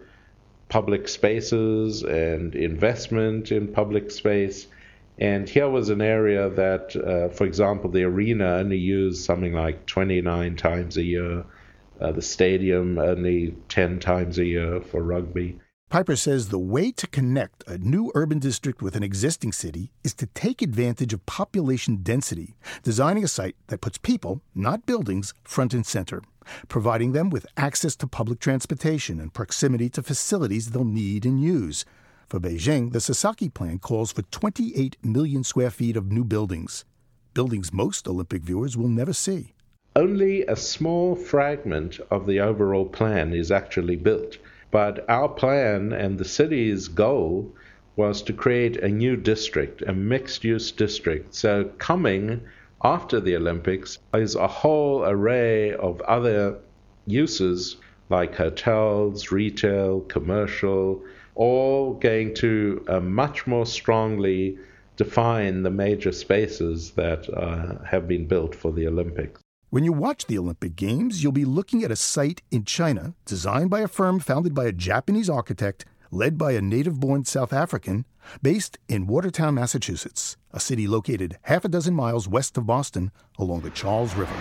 public 0.69 1.09
spaces 1.09 2.03
and 2.03 2.55
investment 2.55 3.53
in 3.53 3.69
public 3.69 4.11
space. 4.11 4.67
And 5.19 5.49
here 5.49 5.69
was 5.69 5.91
an 5.91 6.01
area 6.01 6.51
that, 6.51 6.97
uh, 6.97 7.29
for 7.29 7.45
example, 7.45 7.91
the 7.91 8.03
arena 8.03 8.57
only 8.57 8.79
used 8.79 9.25
something 9.25 9.53
like 9.53 9.87
29 9.87 10.57
times 10.57 10.97
a 10.97 11.03
year, 11.05 11.45
uh, 12.01 12.13
the 12.13 12.23
stadium 12.23 12.99
only 12.99 13.55
10 13.69 14.01
times 14.01 14.39
a 14.39 14.45
year 14.45 14.81
for 14.81 15.03
rugby. 15.03 15.61
Pieprz 15.95 16.19
says 16.19 16.49
the 16.49 16.59
way 16.59 16.91
to 16.91 17.07
connect 17.07 17.63
a 17.69 17.79
new 17.79 18.11
urban 18.17 18.41
district 18.41 18.83
with 18.83 18.97
an 18.97 19.05
existing 19.05 19.53
city 19.53 19.93
is 20.03 20.13
to 20.15 20.27
take 20.27 20.61
advantage 20.61 21.13
of 21.13 21.25
population 21.25 21.99
density, 22.03 22.57
designing 22.83 23.23
a 23.23 23.29
site 23.29 23.55
that 23.69 23.81
puts 23.81 23.97
people, 23.97 24.43
not 24.57 24.87
buildings, 24.87 25.35
front 25.45 25.73
and 25.73 25.87
center, 25.87 26.21
providing 26.67 27.13
them 27.13 27.31
with 27.31 27.47
access 27.57 27.95
to 27.95 28.09
public 28.09 28.41
transportation 28.41 29.21
and 29.21 29.35
proximity 29.35 29.89
to 29.89 30.03
facilities 30.03 30.73
they'll 30.73 30.85
need 30.85 31.25
and 31.25 31.41
use. 31.41 31.85
For 32.27 32.41
Beijing, 32.41 32.91
the 32.91 33.01
Sasaki 33.01 33.49
plan 33.49 33.79
calls 33.79 34.11
for 34.11 34.23
28 34.23 34.97
million 35.05 35.45
square 35.45 35.71
feet 35.71 35.97
of 35.97 36.11
new 36.11 36.25
buildings, 36.25 36.85
buildings 37.35 37.73
most 37.73 38.09
Olympic 38.09 38.43
viewers 38.43 38.77
will 38.77 38.89
never 38.89 39.13
see. 39.13 39.55
Only 39.95 40.45
a 40.47 40.57
small 40.57 41.15
fragment 41.15 42.01
of 42.11 42.27
the 42.27 42.41
overall 42.41 42.87
plan 42.87 43.33
is 43.33 43.53
actually 43.53 43.95
built. 43.95 44.39
But 44.75 45.09
our 45.09 45.29
plan 45.29 45.93
and 45.93 46.19
the 46.19 46.25
city's 46.25 46.89
goal 46.89 47.55
was 47.95 48.23
to 48.23 48.33
create 48.33 48.77
a 48.79 48.89
new 48.89 49.15
district, 49.17 49.83
a 49.83 49.93
mixed 49.93 50.43
use 50.43 50.73
district. 50.73 51.37
So, 51.37 51.71
coming 51.79 52.41
after 52.83 53.21
the 53.21 53.37
Olympics 53.37 54.01
is 54.15 54.35
a 54.35 54.49
whole 54.49 55.05
array 55.05 55.73
of 55.75 56.01
other 56.01 56.59
uses 57.07 57.77
like 58.11 58.35
hotels, 58.35 59.31
retail, 59.31 60.01
commercial, 60.01 61.05
all 61.37 61.95
going 61.95 62.35
to 62.43 62.85
uh, 62.89 62.99
much 62.99 63.47
more 63.47 63.67
strongly 63.67 64.59
define 64.97 65.63
the 65.63 65.71
major 65.71 66.11
spaces 66.11 66.91
that 66.97 67.33
uh, 67.33 67.81
have 67.85 68.09
been 68.09 68.27
built 68.27 68.57
for 68.57 68.73
the 68.73 68.89
Olympics. 68.89 69.44
When 69.75 69.83
you 69.83 69.93
watch 69.93 70.27
the 70.27 70.39
Olympic 70.39 70.77
Games, 70.77 71.25
you'll 71.25 71.33
be 71.33 71.45
looking 71.45 71.83
at 71.83 71.91
a 71.91 71.97
site 71.97 72.43
in 72.53 72.65
China 72.65 73.15
designed 73.25 73.71
by 73.71 73.81
a 73.81 73.89
firm 73.89 74.21
founded 74.21 74.55
by 74.55 74.67
a 74.67 74.73
Japanese 74.73 75.29
architect, 75.29 75.85
led 76.13 76.39
by 76.39 76.53
a 76.53 76.61
native 76.61 77.01
born 77.01 77.25
South 77.25 77.53
African, 77.53 78.05
based 78.41 78.79
in 78.89 79.09
Watertown, 79.09 79.57
Massachusetts, 79.57 80.37
a 80.53 80.61
city 80.61 80.87
located 80.87 81.39
half 81.43 81.65
a 81.65 81.69
dozen 81.69 81.93
miles 81.93 82.29
west 82.29 82.57
of 82.57 82.67
Boston 82.67 83.11
along 83.37 83.63
the 83.63 83.71
Charles 83.71 84.15
River. 84.15 84.37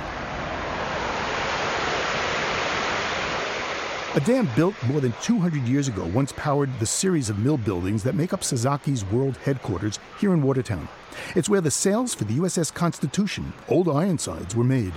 A 4.13 4.19
dam 4.19 4.48
built 4.56 4.76
more 4.84 5.02
than 5.02 5.15
200 5.24 5.63
years 5.63 5.88
ago 5.88 6.06
once 6.13 6.32
powered 6.34 6.69
the 6.80 6.86
series 6.86 7.32
of 7.32 7.39
mill 7.39 7.58
buildings 7.58 8.04
that 8.04 8.13
make 8.13 8.34
up 8.34 8.41
Sasaki's 8.41 9.04
world 9.06 9.38
headquarters 9.38 9.98
here 10.19 10.36
in 10.36 10.43
Watertown. 10.43 10.88
It's 11.36 11.50
where 11.50 11.62
the 11.62 11.72
sails 11.72 12.13
for 12.13 12.26
the 12.26 12.38
USS 12.38 12.72
Constitution, 12.72 13.52
old 13.67 13.89
Ironsides, 13.89 14.56
were 14.56 14.63
made. 14.63 14.93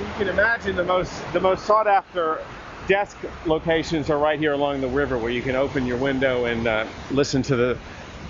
You 0.00 0.06
can 0.18 0.28
imagine 0.28 0.74
the 0.74 0.84
most 0.84 1.12
the 1.32 1.40
most 1.40 1.64
sought 1.66 1.86
after 1.86 2.44
desk 2.88 3.16
locations 3.46 4.10
are 4.10 4.18
right 4.18 4.38
here 4.38 4.52
along 4.52 4.80
the 4.80 4.88
river, 4.88 5.16
where 5.16 5.30
you 5.30 5.40
can 5.40 5.54
open 5.54 5.86
your 5.86 5.96
window 5.96 6.46
and 6.46 6.66
uh, 6.66 6.86
listen 7.12 7.42
to 7.42 7.56
the 7.56 7.78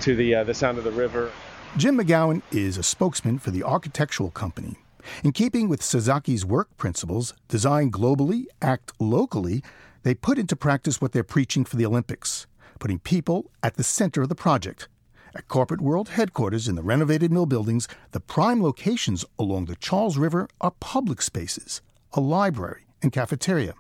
to 0.03 0.15
the 0.15 0.35
uh, 0.35 0.45
the 0.45 0.53
sound 0.53 0.77
of 0.77 0.85
the 0.85 0.93
river. 0.93 1.33
Jim 1.77 1.99
McGowan 1.99 2.43
is 2.53 2.77
a 2.77 2.83
spokesman 2.83 3.39
for 3.39 3.51
the 3.51 3.63
architectural 3.63 4.31
company. 4.31 4.77
In 5.23 5.33
keeping 5.33 5.69
with 5.69 5.81
Sasaki's 5.81 6.45
work 6.45 6.77
principles, 6.77 7.35
design 7.49 7.91
globally, 7.91 8.45
act 8.63 8.93
locally, 9.01 9.63
they 10.03 10.15
put 10.15 10.39
into 10.39 10.57
practice 10.57 11.01
what 11.01 11.13
they're 11.13 11.25
preaching 11.25 11.65
for 11.65 11.77
the 11.77 11.87
Olympics, 11.87 12.47
putting 12.79 12.99
people 12.99 13.51
at 13.63 13.75
the 13.75 13.85
center 13.85 14.23
of 14.23 14.29
the 14.29 14.35
project. 14.35 14.89
At 15.37 15.49
Corporate 15.49 15.81
World 15.81 16.11
headquarters 16.11 16.69
in 16.69 16.77
the 16.77 16.83
renovated 16.83 17.33
mill 17.33 17.47
buildings, 17.47 17.89
the 18.13 18.21
prime 18.21 18.63
locations 18.63 19.25
along 19.37 19.65
the 19.65 19.75
Charles 19.75 20.17
River 20.17 20.49
are 20.61 20.71
public 20.79 21.21
spaces, 21.21 21.83
a 22.13 22.21
library, 22.21 22.83
and 23.03 23.11
cafeteria. 23.11 23.75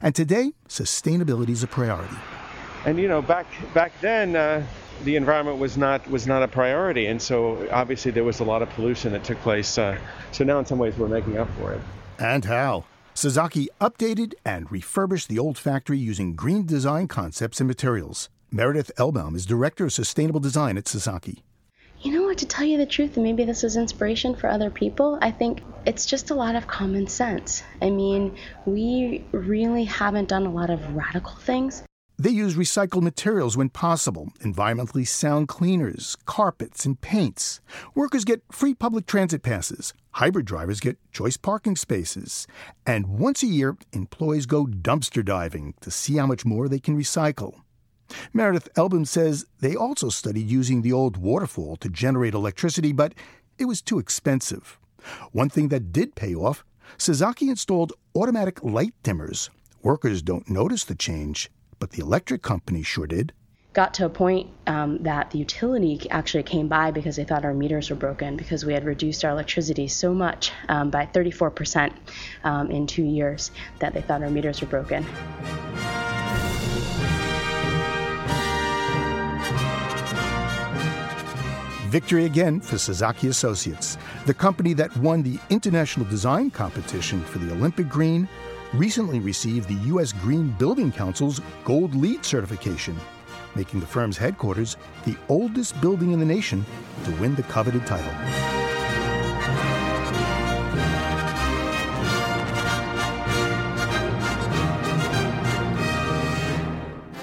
And 0.00 0.14
today, 0.14 0.52
sustainability 0.68 1.48
is 1.48 1.64
a 1.64 1.66
priority. 1.66 2.14
And 2.84 2.96
you 2.96 3.08
know, 3.08 3.22
back 3.22 3.46
back 3.74 3.90
then, 4.00 4.36
uh, 4.36 4.64
the 5.02 5.16
environment 5.16 5.58
was 5.58 5.76
not 5.76 6.08
was 6.08 6.28
not 6.28 6.44
a 6.44 6.48
priority, 6.48 7.06
and 7.06 7.20
so 7.20 7.68
obviously 7.72 8.12
there 8.12 8.24
was 8.24 8.38
a 8.38 8.44
lot 8.44 8.62
of 8.62 8.70
pollution 8.70 9.12
that 9.12 9.24
took 9.24 9.40
place. 9.40 9.78
Uh, 9.78 9.98
so 10.30 10.44
now, 10.44 10.60
in 10.60 10.64
some 10.64 10.78
ways, 10.78 10.96
we're 10.96 11.08
making 11.08 11.38
up 11.38 11.48
for 11.58 11.72
it. 11.72 11.80
And 12.20 12.44
how? 12.44 12.84
Sasaki 13.14 13.68
updated 13.80 14.34
and 14.44 14.70
refurbished 14.70 15.28
the 15.28 15.40
old 15.40 15.58
factory 15.58 15.98
using 15.98 16.36
green 16.36 16.66
design 16.66 17.08
concepts 17.08 17.60
and 17.60 17.66
materials. 17.66 18.28
Meredith 18.52 18.90
Elbaum 18.96 19.36
is 19.36 19.46
Director 19.46 19.84
of 19.84 19.92
Sustainable 19.92 20.40
Design 20.40 20.76
at 20.76 20.88
Sasaki. 20.88 21.44
You 22.00 22.12
know 22.12 22.22
what, 22.24 22.38
to 22.38 22.46
tell 22.46 22.66
you 22.66 22.78
the 22.78 22.86
truth, 22.86 23.16
and 23.16 23.22
maybe 23.22 23.44
this 23.44 23.62
is 23.62 23.76
inspiration 23.76 24.34
for 24.34 24.48
other 24.48 24.70
people, 24.70 25.18
I 25.22 25.30
think 25.30 25.62
it's 25.86 26.04
just 26.04 26.30
a 26.30 26.34
lot 26.34 26.56
of 26.56 26.66
common 26.66 27.06
sense. 27.06 27.62
I 27.80 27.90
mean, 27.90 28.36
we 28.66 29.24
really 29.30 29.84
haven't 29.84 30.28
done 30.28 30.46
a 30.46 30.50
lot 30.50 30.68
of 30.68 30.96
radical 30.96 31.36
things. 31.36 31.84
They 32.18 32.30
use 32.30 32.56
recycled 32.56 33.02
materials 33.02 33.56
when 33.56 33.68
possible, 33.68 34.32
environmentally 34.40 35.06
sound 35.06 35.46
cleaners, 35.46 36.16
carpets, 36.26 36.84
and 36.84 37.00
paints. 37.00 37.60
Workers 37.94 38.24
get 38.24 38.42
free 38.50 38.74
public 38.74 39.06
transit 39.06 39.44
passes. 39.44 39.94
Hybrid 40.12 40.46
drivers 40.46 40.80
get 40.80 40.98
choice 41.12 41.36
parking 41.36 41.76
spaces. 41.76 42.48
And 42.84 43.20
once 43.20 43.44
a 43.44 43.46
year, 43.46 43.76
employees 43.92 44.46
go 44.46 44.66
dumpster 44.66 45.24
diving 45.24 45.74
to 45.82 45.90
see 45.92 46.16
how 46.16 46.26
much 46.26 46.44
more 46.44 46.68
they 46.68 46.80
can 46.80 46.98
recycle. 46.98 47.54
Meredith 48.32 48.68
Elbaum 48.74 49.06
says 49.06 49.46
they 49.60 49.74
also 49.74 50.08
studied 50.08 50.50
using 50.50 50.82
the 50.82 50.92
old 50.92 51.16
waterfall 51.16 51.76
to 51.76 51.88
generate 51.88 52.34
electricity, 52.34 52.92
but 52.92 53.14
it 53.58 53.66
was 53.66 53.82
too 53.82 53.98
expensive. 53.98 54.78
One 55.32 55.48
thing 55.48 55.68
that 55.68 55.92
did 55.92 56.14
pay 56.14 56.34
off 56.34 56.64
Sasaki 56.98 57.48
installed 57.48 57.92
automatic 58.14 58.62
light 58.62 58.94
dimmers. 59.02 59.48
Workers 59.82 60.22
don't 60.22 60.48
notice 60.50 60.84
the 60.84 60.94
change, 60.94 61.50
but 61.78 61.90
the 61.90 62.02
electric 62.02 62.42
company 62.42 62.82
sure 62.82 63.06
did. 63.06 63.32
Got 63.72 63.94
to 63.94 64.06
a 64.06 64.08
point 64.08 64.50
um, 64.66 64.98
that 65.04 65.30
the 65.30 65.38
utility 65.38 66.10
actually 66.10 66.42
came 66.42 66.66
by 66.66 66.90
because 66.90 67.14
they 67.14 67.24
thought 67.24 67.44
our 67.44 67.54
meters 67.54 67.88
were 67.88 67.96
broken 67.96 68.36
because 68.36 68.64
we 68.64 68.72
had 68.72 68.84
reduced 68.84 69.24
our 69.24 69.30
electricity 69.30 69.86
so 69.86 70.12
much 70.12 70.50
um, 70.68 70.90
by 70.90 71.06
34% 71.06 71.92
um, 72.42 72.70
in 72.70 72.88
two 72.88 73.04
years 73.04 73.52
that 73.78 73.94
they 73.94 74.00
thought 74.00 74.22
our 74.22 74.30
meters 74.30 74.60
were 74.60 74.66
broken. 74.66 75.06
Victory 81.90 82.26
again 82.26 82.60
for 82.60 82.78
Sasaki 82.78 83.26
Associates, 83.26 83.98
the 84.24 84.32
company 84.32 84.74
that 84.74 84.96
won 84.98 85.24
the 85.24 85.40
International 85.50 86.06
Design 86.06 86.48
Competition 86.48 87.20
for 87.24 87.38
the 87.38 87.50
Olympic 87.50 87.88
Green, 87.88 88.28
recently 88.72 89.18
received 89.18 89.68
the 89.68 89.88
U.S. 89.88 90.12
Green 90.12 90.50
Building 90.52 90.92
Council's 90.92 91.40
Gold 91.64 91.96
LEED 91.96 92.24
certification, 92.24 92.96
making 93.56 93.80
the 93.80 93.86
firm's 93.86 94.16
headquarters 94.16 94.76
the 95.04 95.16
oldest 95.28 95.80
building 95.80 96.12
in 96.12 96.20
the 96.20 96.24
nation 96.24 96.64
to 97.02 97.10
win 97.16 97.34
the 97.34 97.42
coveted 97.42 97.84
title. 97.86 98.69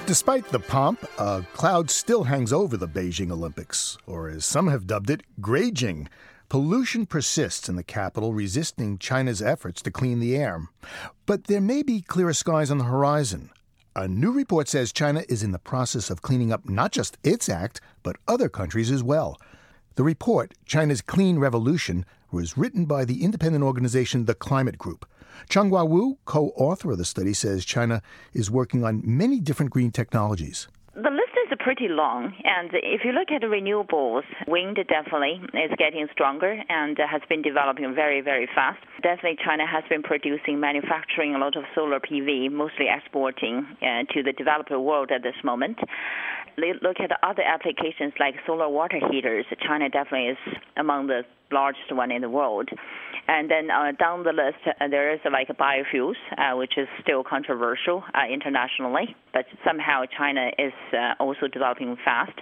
Despite 0.07 0.47
the 0.47 0.59
pomp, 0.59 1.05
a 1.17 1.45
cloud 1.51 1.91
still 1.91 2.23
hangs 2.23 2.53
over 2.53 2.77
the 2.77 2.87
Beijing 2.87 3.29
Olympics, 3.29 3.97
or 4.07 4.29
as 4.29 4.45
some 4.45 4.69
have 4.69 4.87
dubbed 4.87 5.09
it, 5.09 5.21
Graging. 5.41 6.07
Pollution 6.47 7.05
persists 7.05 7.67
in 7.67 7.75
the 7.75 7.83
capital, 7.83 8.33
resisting 8.33 8.99
China's 8.99 9.41
efforts 9.41 9.81
to 9.81 9.91
clean 9.91 10.21
the 10.21 10.37
air. 10.37 10.69
But 11.25 11.47
there 11.47 11.59
may 11.59 11.83
be 11.83 11.99
clearer 11.99 12.31
skies 12.31 12.71
on 12.71 12.77
the 12.77 12.85
horizon. 12.85 13.49
A 13.97 14.07
new 14.07 14.31
report 14.31 14.69
says 14.69 14.93
China 14.93 15.23
is 15.27 15.43
in 15.43 15.51
the 15.51 15.59
process 15.59 16.09
of 16.09 16.21
cleaning 16.21 16.53
up 16.53 16.69
not 16.69 16.93
just 16.93 17.17
its 17.21 17.49
act, 17.49 17.81
but 18.01 18.15
other 18.29 18.47
countries 18.47 18.91
as 18.91 19.03
well. 19.03 19.37
The 19.95 20.03
report, 20.03 20.53
China's 20.65 21.01
Clean 21.01 21.37
Revolution, 21.37 22.05
was 22.31 22.57
written 22.57 22.85
by 22.85 23.03
the 23.03 23.25
independent 23.25 23.65
organization 23.65 24.23
The 24.23 24.35
Climate 24.35 24.77
Group. 24.77 25.05
Changhua 25.49 25.87
Wu, 25.87 26.17
co 26.25 26.49
author 26.55 26.91
of 26.91 26.97
the 26.97 27.05
study, 27.05 27.33
says 27.33 27.65
China 27.65 28.01
is 28.33 28.51
working 28.51 28.83
on 28.83 29.01
many 29.05 29.39
different 29.39 29.71
green 29.71 29.91
technologies. 29.91 30.67
The 30.95 31.11
list 31.11 31.37
is 31.45 31.57
pretty 31.59 31.89
long, 31.89 32.33
and 32.43 32.71
if 32.73 33.01
you 33.05 33.11
look 33.11 33.29
at 33.29 33.43
renewables, 33.43 34.23
wind 34.47 34.79
definitely 34.89 35.39
is 35.53 35.69
getting 35.77 36.07
stronger 36.11 36.57
and 36.69 36.97
has 36.97 37.21
been 37.29 37.43
developing 37.43 37.93
very, 37.93 38.21
very 38.21 38.47
fast. 38.55 38.79
Definitely, 39.03 39.37
China 39.45 39.67
has 39.67 39.83
been 39.89 40.01
producing, 40.01 40.59
manufacturing 40.59 41.35
a 41.35 41.37
lot 41.37 41.55
of 41.55 41.65
solar 41.75 41.99
PV, 41.99 42.51
mostly 42.51 42.87
exporting 42.89 43.67
uh, 43.81 44.09
to 44.11 44.23
the 44.23 44.33
developed 44.33 44.71
world 44.71 45.11
at 45.11 45.21
this 45.21 45.37
moment. 45.43 45.77
Look 46.57 46.97
at 46.99 47.11
other 47.21 47.43
applications 47.43 48.13
like 48.19 48.33
solar 48.47 48.67
water 48.67 48.99
heaters. 49.11 49.45
China 49.61 49.89
definitely 49.89 50.29
is 50.29 50.57
among 50.77 51.05
the 51.05 51.21
largest 51.51 51.93
one 51.93 52.11
in 52.11 52.21
the 52.21 52.29
world. 52.29 52.69
And 53.27 53.51
then 53.51 53.69
uh, 53.69 53.91
down 53.99 54.23
the 54.23 54.31
list, 54.31 54.63
uh, 54.65 54.87
there 54.87 55.13
is 55.13 55.19
uh, 55.25 55.29
like 55.31 55.49
biofuels, 55.49 56.15
uh, 56.37 56.55
which 56.55 56.77
is 56.77 56.87
still 57.01 57.23
controversial 57.23 58.03
uh, 58.15 58.31
internationally, 58.31 59.15
but 59.33 59.45
somehow 59.65 60.03
China 60.17 60.49
is 60.57 60.71
uh, 60.93 61.13
also 61.19 61.47
developing 61.51 61.97
fast. 62.05 62.39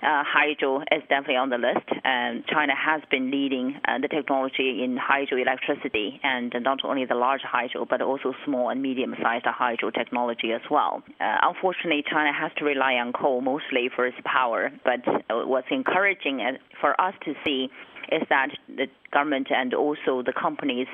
hydro 0.00 0.78
is 0.92 1.02
definitely 1.08 1.34
on 1.34 1.50
the 1.50 1.58
list, 1.58 1.88
and 2.04 2.46
China 2.46 2.72
has 2.76 3.02
been 3.10 3.32
leading 3.32 3.74
the 4.00 4.06
technology 4.06 4.84
in 4.84 4.96
hydroelectricity, 4.96 6.20
and 6.22 6.54
not 6.62 6.78
only 6.84 7.04
the 7.04 7.16
large 7.16 7.42
hydro, 7.42 7.84
but 7.84 8.00
also 8.00 8.32
small 8.44 8.70
and 8.70 8.80
medium-sized 8.80 9.44
hydro 9.44 9.90
technology 9.90 10.52
as 10.52 10.62
well. 10.70 11.02
unfortunately, 11.18 12.04
China 12.08 12.32
has 12.32 12.52
to 12.58 12.64
rely 12.64 12.94
on 12.94 13.12
coal 13.12 13.40
mostly 13.40 13.90
for 13.94 14.06
its 14.06 14.18
power, 14.24 14.70
but 14.84 15.02
what's 15.48 15.66
encouraging 15.72 16.36
for 16.80 16.94
us 17.00 17.14
to 17.24 17.34
see 17.44 17.68
is 18.12 18.22
that 18.28 18.48
the 18.68 18.86
government 19.12 19.48
and 19.50 19.74
also 19.74 20.22
the 20.22 20.32
companies 20.32 20.86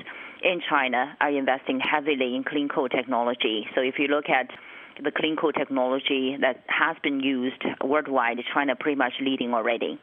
in 0.43 0.61
China 0.69 1.17
are 1.21 1.31
investing 1.31 1.81
heavily 1.81 2.35
in 2.37 2.45
clean 2.45 2.69
coal 2.69 2.89
technology. 2.89 3.67
So 3.75 3.81
if 3.81 3.99
you 3.99 4.09
look 4.09 4.29
at 4.29 4.51
the 5.03 5.11
clean 5.11 5.37
coal 5.37 5.53
technology 5.53 6.37
that 6.41 6.65
has 6.69 6.97
been 7.03 7.21
used 7.21 7.63
worldwide, 7.83 8.39
China 8.53 8.77
pretty 8.77 8.97
much 8.97 9.15
leading 9.21 9.55
already. 9.55 9.99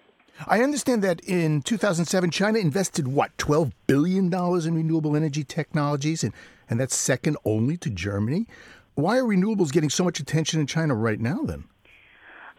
I 0.48 0.62
understand 0.62 1.04
that 1.04 1.22
in 1.22 1.62
2007, 1.62 2.32
China 2.32 2.60
invested, 2.60 3.08
what, 3.08 3.36
$12 3.38 3.72
billion 3.88 4.34
in 4.34 4.76
renewable 4.76 5.16
energy 5.16 5.44
technologies, 5.44 6.24
and, 6.24 6.34
and 6.70 6.80
that's 6.80 6.96
second 6.96 7.38
only 7.46 7.78
to 7.78 7.90
Germany. 7.90 8.48
Why 8.96 9.18
are 9.18 9.24
renewables 9.24 9.72
getting 9.72 9.90
so 9.90 10.04
much 10.04 10.20
attention 10.20 10.60
in 10.60 10.68
China 10.68 10.96
right 10.96 11.20
now, 11.20 11.42
then? 11.44 11.66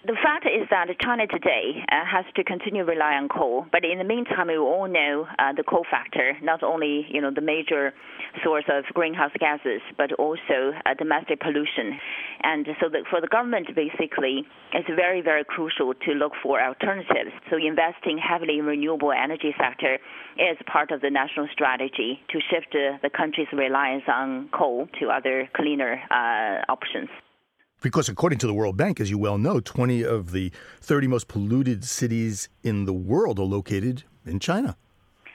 The 0.05 0.19
fact 0.19 0.47
is 0.47 0.67
that 0.71 0.89
China 0.99 1.29
today 1.29 1.79
uh, 1.87 2.05
has 2.05 2.25
to 2.35 2.43
continue 2.43 2.83
rely 2.83 3.15
on 3.15 3.29
coal, 3.29 3.67
but 3.71 3.85
in 3.85 3.99
the 3.99 4.05
meantime, 4.05 4.49
we 4.49 4.59
all 4.59 4.89
know 4.89 5.29
uh, 5.39 5.53
the 5.53 5.63
coal 5.63 5.87
factor, 5.89 6.37
not 6.43 6.65
only 6.65 7.07
you 7.09 7.21
know 7.21 7.31
the 7.31 7.41
major 7.41 7.95
source 8.43 8.65
of 8.67 8.83
greenhouse 8.95 9.31
gases, 9.39 9.81
but 9.97 10.11
also 10.15 10.75
uh, 10.85 10.95
domestic 10.99 11.39
pollution. 11.39 12.01
And 12.43 12.67
so, 12.81 12.89
the, 12.89 13.05
for 13.11 13.21
the 13.21 13.29
government, 13.29 13.69
basically, 13.77 14.43
it's 14.73 14.89
very 14.89 15.21
very 15.21 15.45
crucial 15.45 15.95
to 15.95 16.11
look 16.15 16.33
for 16.43 16.61
alternatives. 16.61 17.31
So, 17.49 17.57
investing 17.57 18.19
heavily 18.19 18.59
in 18.59 18.67
renewable 18.67 19.13
energy 19.13 19.55
sector 19.57 20.01
is 20.35 20.59
part 20.67 20.91
of 20.91 21.01
the 21.01 21.11
national 21.11 21.47
strategy 21.53 22.19
to 22.31 22.41
shift 22.51 22.73
the 22.73 23.11
country's 23.11 23.53
reliance 23.53 24.03
on 24.09 24.49
coal 24.51 24.89
to 24.99 25.11
other 25.11 25.49
cleaner 25.55 26.03
uh, 26.11 26.67
options. 26.69 27.09
Because 27.83 28.09
according 28.09 28.39
to 28.39 28.47
the 28.47 28.55
World 28.55 28.77
Bank, 28.77 29.01
as 29.01 29.11
you 29.11 29.19
well 29.19 29.39
know, 29.39 29.61
20 29.61 30.05
of 30.05 30.31
the 30.31 30.53
30 30.81 31.09
most 31.09 31.29
polluted 31.29 31.85
cities 31.85 32.49
in 32.63 32.85
the 32.85 32.93
world 32.93 33.39
are 33.39 33.45
located 33.45 34.05
in 34.25 34.39
China. 34.39 34.77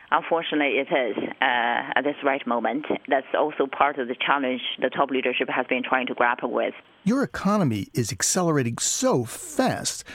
Unfortunately, 0.10 0.77
it 0.77 0.88
is 0.88 1.17
uh, 1.41 1.91
at 1.95 2.03
this 2.03 2.15
right 2.23 2.45
moment. 2.47 2.86
That's 3.10 3.27
also 3.38 3.67
part 3.67 3.99
of 3.99 4.07
the 4.07 4.15
challenge 4.15 4.62
the 4.81 4.89
top 4.89 5.10
leadership 5.10 5.49
has 5.49 5.67
been 5.67 5.83
trying 5.83 6.07
to 6.07 6.13
grapple 6.13 6.51
with. 6.51 6.73
Your 7.03 7.23
economy 7.23 7.88
is 7.93 8.12
accelerating 8.13 8.77
so 8.77 9.25
fast. 9.25 10.05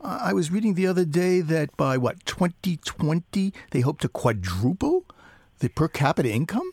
I 0.00 0.32
was 0.34 0.50
reading 0.50 0.74
the 0.74 0.86
other 0.86 1.04
day 1.04 1.40
that 1.40 1.76
by 1.76 1.96
what 1.96 2.24
2020 2.26 3.52
they 3.70 3.80
hope 3.80 3.98
to 4.00 4.08
quadruple 4.08 5.06
the 5.60 5.68
per 5.68 5.88
capita 5.88 6.30
income. 6.30 6.70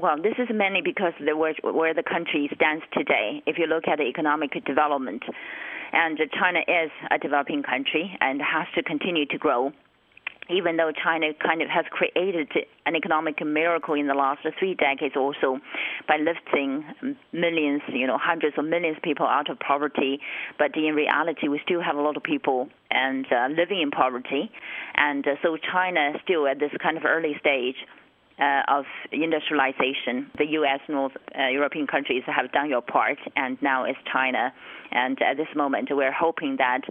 Well, 0.00 0.16
this 0.22 0.34
is 0.38 0.46
mainly 0.54 0.80
because 0.84 1.12
the, 1.18 1.36
where, 1.36 1.54
where 1.62 1.92
the 1.92 2.04
country 2.04 2.48
stands 2.54 2.84
today. 2.92 3.42
If 3.46 3.58
you 3.58 3.66
look 3.66 3.88
at 3.88 3.98
the 3.98 4.04
economic 4.04 4.52
development, 4.64 5.24
and 5.92 6.18
China 6.38 6.60
is 6.60 6.90
a 7.10 7.18
developing 7.18 7.62
country 7.62 8.16
and 8.20 8.40
has 8.40 8.66
to 8.76 8.82
continue 8.82 9.26
to 9.26 9.38
grow. 9.38 9.72
Even 10.50 10.76
though 10.76 10.92
China 10.92 11.26
kind 11.42 11.60
of 11.60 11.68
has 11.68 11.84
created 11.90 12.48
an 12.86 12.96
economic 12.96 13.44
miracle 13.44 13.94
in 13.94 14.06
the 14.06 14.14
last 14.14 14.46
three 14.58 14.74
decades 14.74 15.14
also 15.16 15.58
by 16.06 16.16
lifting 16.16 17.16
millions, 17.32 17.82
you 17.92 18.06
know, 18.06 18.16
hundreds 18.18 18.56
of 18.56 18.64
millions 18.64 18.96
of 18.96 19.02
people 19.02 19.26
out 19.26 19.50
of 19.50 19.58
poverty, 19.58 20.20
but 20.58 20.74
in 20.74 20.94
reality 20.94 21.48
we 21.48 21.60
still 21.64 21.82
have 21.82 21.96
a 21.96 22.00
lot 22.00 22.16
of 22.16 22.22
people 22.22 22.68
and 22.90 23.26
uh, 23.30 23.48
living 23.48 23.82
in 23.82 23.90
poverty, 23.90 24.50
and 24.94 25.26
uh, 25.26 25.32
so 25.42 25.58
China 25.70 26.12
still 26.24 26.46
at 26.46 26.58
this 26.58 26.70
kind 26.82 26.96
of 26.96 27.04
early 27.04 27.36
stage 27.38 27.76
uh, 28.40 28.62
of 28.68 28.84
industrialization. 29.12 30.30
The 30.38 30.46
U.S. 30.60 30.80
North 30.88 31.12
uh, 31.38 31.48
European 31.48 31.86
countries 31.86 32.22
have 32.26 32.52
done 32.52 32.70
your 32.70 32.82
part, 32.82 33.18
and 33.36 33.60
now 33.62 33.84
it's 33.84 33.98
China. 34.10 34.52
And 34.90 35.20
at 35.22 35.36
this 35.36 35.48
moment, 35.54 35.88
we're 35.90 36.12
hoping 36.12 36.56
that 36.58 36.82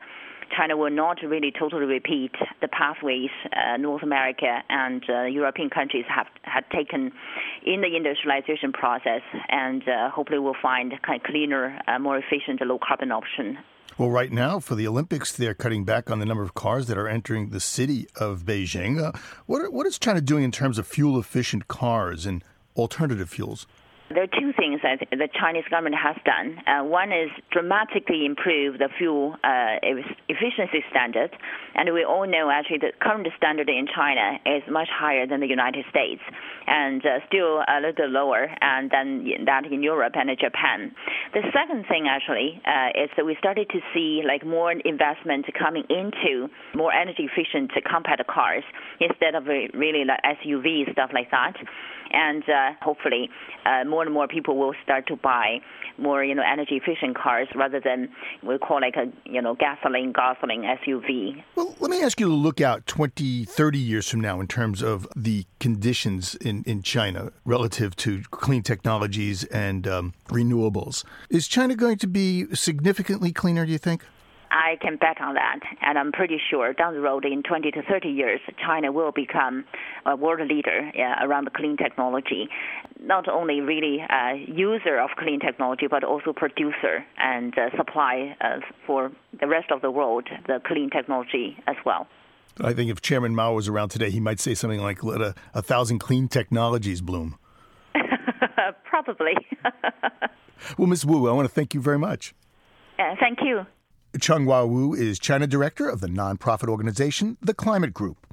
China 0.56 0.78
will 0.78 0.92
not 0.92 1.18
really 1.24 1.52
totally 1.52 1.86
repeat 1.86 2.32
the 2.62 2.68
pathways 2.68 3.30
uh, 3.52 3.78
North 3.78 4.04
America 4.04 4.64
and 4.70 5.04
uh, 5.10 5.24
European 5.24 5.70
countries 5.70 6.06
have 6.08 6.28
had 6.44 6.64
taken 6.70 7.12
in 7.66 7.82
the 7.82 7.96
industrialization 7.96 8.72
process, 8.72 9.22
and 9.50 9.88
uh, 9.88 10.10
hopefully 10.10 10.40
we'll 10.40 10.56
find 10.62 10.94
kind 11.06 11.20
of 11.20 11.24
cleaner, 11.24 11.80
uh, 11.88 12.00
more 12.00 12.18
efficient, 12.18 12.62
low 12.62 12.80
carbon 12.80 13.12
option. 13.12 13.58
Well, 13.98 14.12
right 14.12 14.32
now 14.32 14.60
for 14.60 14.76
the 14.76 14.88
Olympics, 14.88 15.32
they're 15.32 15.56
cutting 15.56 15.84
back 15.84 16.12
on 16.12 16.20
the 16.20 16.26
number 16.26 16.44
of 16.44 16.54
cars 16.54 16.86
that 16.88 17.00
are 17.00 17.08
entering 17.08 17.50
the 17.50 17.60
city 17.60 18.08
of 18.16 18.44
Beijing. 18.44 19.02
Uh, 19.04 19.12
what, 19.48 19.74
what 19.74 19.88
is 19.88 19.98
China 19.98 20.22
doing 20.22 20.44
in 20.44 20.52
terms 20.52 20.78
of 20.78 20.86
fuel 20.86 21.20
efficient 21.20 21.68
cars 21.68 22.26
and 22.26 22.44
alternative 22.76 23.30
fuels? 23.30 23.66
There 24.10 24.24
are 24.24 24.40
two 24.40 24.54
things 24.56 24.80
that 24.84 25.04
the 25.12 25.28
Chinese 25.36 25.66
government 25.70 25.96
has 26.00 26.16
done. 26.24 26.56
Uh, 26.64 26.84
one 26.88 27.12
is 27.12 27.28
dramatically 27.52 28.26
improve 28.26 28.80
the 28.80 28.88
fuel 28.98 29.36
uh, 29.44 29.84
efficiency 30.30 30.80
standard, 30.90 31.36
and 31.76 31.94
we 31.94 32.06
all 32.06 32.26
know 32.26 32.50
actually 32.50 32.78
the 32.80 32.96
current 33.02 33.28
standard 33.36 33.68
in 33.68 33.86
China 33.94 34.40
is 34.46 34.64
much 34.72 34.88
higher 34.88 35.28
than 35.28 35.42
the 35.42 35.48
United 35.48 35.84
States, 35.90 36.22
and 36.68 37.06
uh, 37.06 37.20
still 37.28 37.60
a 37.68 37.84
little 37.84 38.08
lower 38.08 38.48
and 38.62 38.90
than 38.92 39.28
that 39.46 39.66
in 39.66 39.84
Europe 39.84 40.14
and 40.16 40.32
Japan. 40.40 40.96
The 41.34 41.44
second 41.52 41.86
thing 41.92 42.08
actually 42.08 42.62
uh, 42.64 42.96
is 42.96 43.10
that 43.18 43.26
we 43.26 43.36
started 43.40 43.68
to 43.72 43.80
see 43.94 44.24
like 44.26 44.46
more 44.46 44.72
investment 44.72 45.46
coming 45.60 45.84
into 45.90 46.48
more 46.74 46.94
energy 46.94 47.28
efficient 47.28 47.72
compact 47.84 48.26
cars 48.28 48.64
instead 49.02 49.36
of 49.36 49.48
really 49.48 50.06
like 50.06 50.24
SUV 50.24 50.90
stuff 50.94 51.12
like 51.14 51.30
that 51.32 51.58
and 52.12 52.44
uh, 52.44 52.72
hopefully 52.82 53.30
uh, 53.66 53.84
more 53.86 54.04
and 54.04 54.14
more 54.14 54.28
people 54.28 54.58
will 54.58 54.74
start 54.84 55.08
to 55.08 55.16
buy 55.16 55.60
more 55.98 56.24
you 56.24 56.36
know 56.36 56.44
energy 56.44 56.76
efficient 56.76 57.18
cars 57.18 57.48
rather 57.56 57.80
than 57.80 58.10
we 58.44 58.58
call 58.58 58.82
like 58.82 58.96
a 58.96 59.12
you 59.26 59.42
know 59.42 59.56
gasoline 59.56 60.12
gasoline 60.14 60.64
SUV. 60.64 61.44
Well, 61.56 61.76
let 61.80 61.92
me 61.92 62.04
ask 62.04 62.20
you 62.20 62.28
to 62.28 62.34
look 62.34 62.62
out 62.62 62.86
20, 62.88 63.46
30 63.46 63.78
years 63.78 64.10
from 64.10 64.22
now 64.22 64.40
in 64.40 64.48
terms 64.48 64.82
of 64.82 65.08
the 65.16 65.46
conditions 65.60 66.36
in, 66.36 66.64
in 66.66 66.82
China 66.82 67.32
relative 67.46 67.96
to 67.98 68.22
clean 68.32 68.64
technologies 68.64 69.44
and 69.46 69.88
um, 69.88 70.14
renewables. 70.30 71.04
Is 71.30 71.48
China 71.48 71.76
going 71.76 71.98
to 71.98 72.08
be 72.08 72.46
significantly 72.54 73.32
cleaner, 73.32 73.66
do 73.66 73.72
you 73.72 73.78
think? 73.78 74.04
I 74.52 74.78
can 74.82 74.98
bet 74.98 75.20
on 75.22 75.36
that, 75.36 75.60
and 75.82 75.98
I'm 75.98 76.12
pretty 76.12 76.40
sure 76.50 76.74
down 76.74 76.94
the 76.94 77.02
road 77.02 77.26
in 77.26 77.44
20 77.44 77.72
to 77.72 77.82
30 77.82 78.10
years, 78.10 78.40
China 78.64 78.92
will 78.92 79.12
become 79.12 79.66
a 80.06 80.16
world 80.16 80.48
leader 80.48 80.92
uh, 80.98 81.26
around 81.26 81.46
the 81.46 81.52
clean 81.52 81.78
technology. 81.78 82.50
Not 83.00 83.28
only 83.28 83.62
really 83.62 84.00
a 84.10 84.46
user 84.48 85.00
of 85.00 85.12
clean 85.18 85.40
technology, 85.40 85.88
but 85.88 86.04
also 86.04 86.34
producer 86.34 87.06
and 87.18 87.58
uh, 87.58 87.76
supply 87.76 88.36
uh, 88.42 88.60
for 88.86 89.12
the 89.40 89.48
rest 89.48 89.72
of 89.72 89.82
the 89.82 89.92
world 89.92 90.28
the 90.48 90.62
clean 90.66 90.90
technology 90.90 91.58
as 91.68 91.76
well. 91.86 92.08
I 92.60 92.74
think 92.74 92.90
if 92.90 93.02
Chairman 93.02 93.36
Mao 93.36 93.54
was 93.54 93.68
around 93.68 93.90
today, 93.90 94.10
he 94.10 94.20
might 94.20 94.40
say 94.40 94.56
something 94.56 94.82
like, 94.82 95.04
"Let 95.04 95.22
a, 95.22 95.36
a 95.54 95.62
thousand 95.62 96.00
clean 96.00 96.28
technologies 96.28 97.02
bloom." 97.02 97.38
Probably. 98.86 99.34
well, 100.78 100.88
Ms. 100.88 101.06
Wu, 101.06 101.30
I 101.30 101.34
want 101.34 101.48
to 101.48 101.54
thank 101.54 101.74
you 101.74 101.82
very 101.82 102.00
much. 102.00 102.34
Uh, 102.98 103.16
thank 103.20 103.40
you. 103.44 103.66
Changhua 104.16 104.68
Wu 104.68 104.94
is 104.96 105.20
China 105.20 105.46
director 105.46 105.88
of 105.88 106.00
the 106.00 106.08
nonprofit 106.08 106.70
organization 106.70 107.38
The 107.42 107.54
Climate 107.54 107.94
Group. 107.94 108.26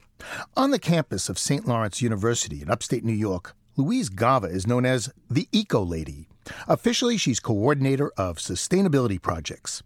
On 0.57 0.71
the 0.71 0.79
campus 0.79 1.29
of 1.29 1.39
St. 1.39 1.67
Lawrence 1.67 2.01
University 2.01 2.63
in 2.63 2.71
upstate 2.71 3.05
New 3.05 3.13
York, 3.13 3.55
Louise 3.77 4.09
Gava 4.09 4.51
is 4.51 4.67
known 4.67 4.87
as 4.87 5.13
the 5.29 5.49
Eco 5.53 5.85
Lady. 5.85 6.29
Officially, 6.69 7.17
she's 7.19 7.41
coordinator 7.41 8.13
of 8.17 8.39
sustainability 8.39 9.21
projects. 9.21 9.83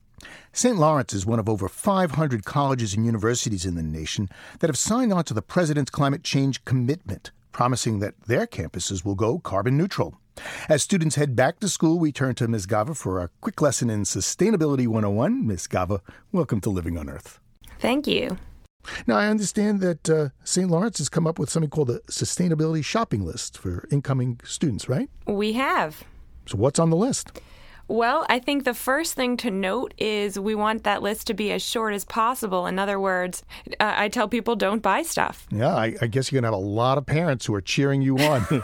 St. 0.53 0.77
Lawrence 0.77 1.15
is 1.15 1.27
one 1.27 1.39
of 1.39 1.49
over 1.49 1.69
500 1.69 2.45
colleges 2.45 2.95
and 2.95 3.07
universities 3.07 3.65
in 3.65 3.75
the 3.75 3.83
nation 3.83 4.29
that 4.61 4.69
have 4.69 4.79
signed 4.79 5.13
on 5.13 5.25
to 5.25 5.35
the 5.35 5.43
president's 5.43 5.91
climate 5.91 6.23
change 6.23 6.65
commitment, 6.65 7.33
promising 7.51 7.99
that 8.01 8.21
their 8.27 8.47
campuses 8.47 9.05
will 9.05 9.15
go 9.15 9.39
carbon 9.39 9.77
neutral. 9.77 10.21
As 10.69 10.83
students 10.83 11.17
head 11.17 11.35
back 11.35 11.61
to 11.61 11.69
school, 11.69 11.99
we 11.99 12.13
turn 12.13 12.35
to 12.37 12.49
Ms. 12.49 12.67
Gava 12.67 12.97
for 12.97 13.21
a 13.21 13.31
quick 13.41 13.61
lesson 13.61 13.91
in 13.91 14.03
Sustainability 14.03 14.87
101. 14.87 15.47
Ms. 15.47 15.67
Gava, 15.67 16.01
welcome 16.33 16.61
to 16.61 16.71
Living 16.71 16.99
on 16.99 17.09
Earth. 17.09 17.41
Thank 17.79 18.07
you. 18.07 18.39
Now, 19.07 19.17
I 19.17 19.27
understand 19.27 19.81
that 19.81 20.09
uh, 20.09 20.29
St. 20.45 20.71
Lawrence 20.71 20.99
has 20.99 21.09
come 21.09 21.27
up 21.27 21.39
with 21.39 21.51
something 21.51 21.71
called 21.71 21.91
a 21.91 22.01
sustainability 22.01 22.85
shopping 22.85 23.25
list 23.25 23.59
for 23.59 23.87
incoming 23.91 24.41
students, 24.45 24.89
right? 24.89 25.11
We 25.27 25.53
have. 25.55 26.05
So, 26.47 26.57
what's 26.57 26.79
on 26.79 26.91
the 26.91 26.97
list? 26.97 27.41
Well, 27.89 28.27
I 28.29 28.39
think 28.39 28.65
the 28.65 28.75
first 28.75 29.15
thing 29.15 29.39
to 29.39 29.51
note 29.51 29.95
is 29.97 30.39
we 30.39 30.55
want 30.55 30.85
that 30.85 31.03
list 31.03 31.27
to 31.29 31.35
be 31.35 31.53
as 31.53 31.63
short 31.63 31.95
as 31.95 32.05
possible. 32.05 32.67
In 32.67 32.79
other 32.79 33.01
words, 33.01 33.43
uh, 33.81 33.95
I 33.97 34.09
tell 34.09 34.29
people 34.29 34.57
don't 34.57 34.83
buy 34.83 35.03
stuff. 35.03 35.47
Yeah, 35.51 35.75
I, 35.75 35.95
I 36.03 36.07
guess 36.07 36.31
you're 36.31 36.41
going 36.41 36.51
to 36.51 36.55
have 36.55 36.63
a 36.63 36.67
lot 36.67 36.99
of 36.99 37.07
parents 37.07 37.47
who 37.47 37.55
are 37.55 37.63
cheering 37.63 38.03
you 38.03 38.19
on. 38.19 38.47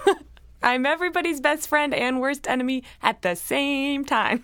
I'm 0.65 0.87
everybody's 0.87 1.41
best 1.41 1.69
friend 1.69 1.93
and 1.93 2.21
worst 2.21 2.49
enemy 2.49 2.85
at 3.03 3.21
the 3.21 3.35
same 3.35 4.05
time. 4.05 4.43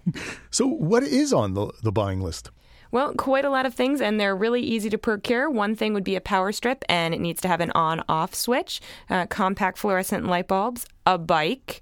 so, 0.50 0.66
what 0.66 1.04
is 1.04 1.32
on 1.32 1.54
the, 1.54 1.70
the 1.82 1.92
buying 1.92 2.20
list? 2.20 2.50
Well, 2.90 3.14
quite 3.14 3.44
a 3.44 3.50
lot 3.50 3.66
of 3.66 3.74
things, 3.74 4.00
and 4.00 4.18
they're 4.18 4.34
really 4.34 4.62
easy 4.62 4.90
to 4.90 4.98
procure. 4.98 5.48
One 5.48 5.76
thing 5.76 5.94
would 5.94 6.02
be 6.02 6.16
a 6.16 6.20
power 6.20 6.50
strip, 6.50 6.84
and 6.88 7.14
it 7.14 7.20
needs 7.20 7.40
to 7.42 7.48
have 7.48 7.60
an 7.60 7.70
on 7.70 8.02
off 8.08 8.34
switch, 8.34 8.80
uh, 9.08 9.26
compact 9.26 9.78
fluorescent 9.78 10.26
light 10.26 10.48
bulbs, 10.48 10.86
a 11.06 11.16
bike. 11.16 11.80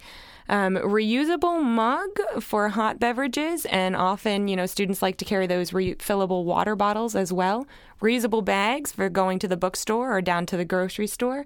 Um, 0.50 0.76
reusable 0.76 1.62
mug 1.62 2.08
for 2.40 2.70
hot 2.70 2.98
beverages, 2.98 3.66
and 3.66 3.94
often, 3.94 4.48
you 4.48 4.56
know, 4.56 4.64
students 4.64 5.02
like 5.02 5.18
to 5.18 5.24
carry 5.26 5.46
those 5.46 5.72
refillable 5.72 6.44
water 6.44 6.74
bottles 6.74 7.14
as 7.14 7.32
well. 7.32 7.66
Reusable 8.00 8.44
bags 8.44 8.90
for 8.90 9.10
going 9.10 9.38
to 9.40 9.48
the 9.48 9.58
bookstore 9.58 10.16
or 10.16 10.22
down 10.22 10.46
to 10.46 10.56
the 10.56 10.64
grocery 10.64 11.06
store. 11.06 11.44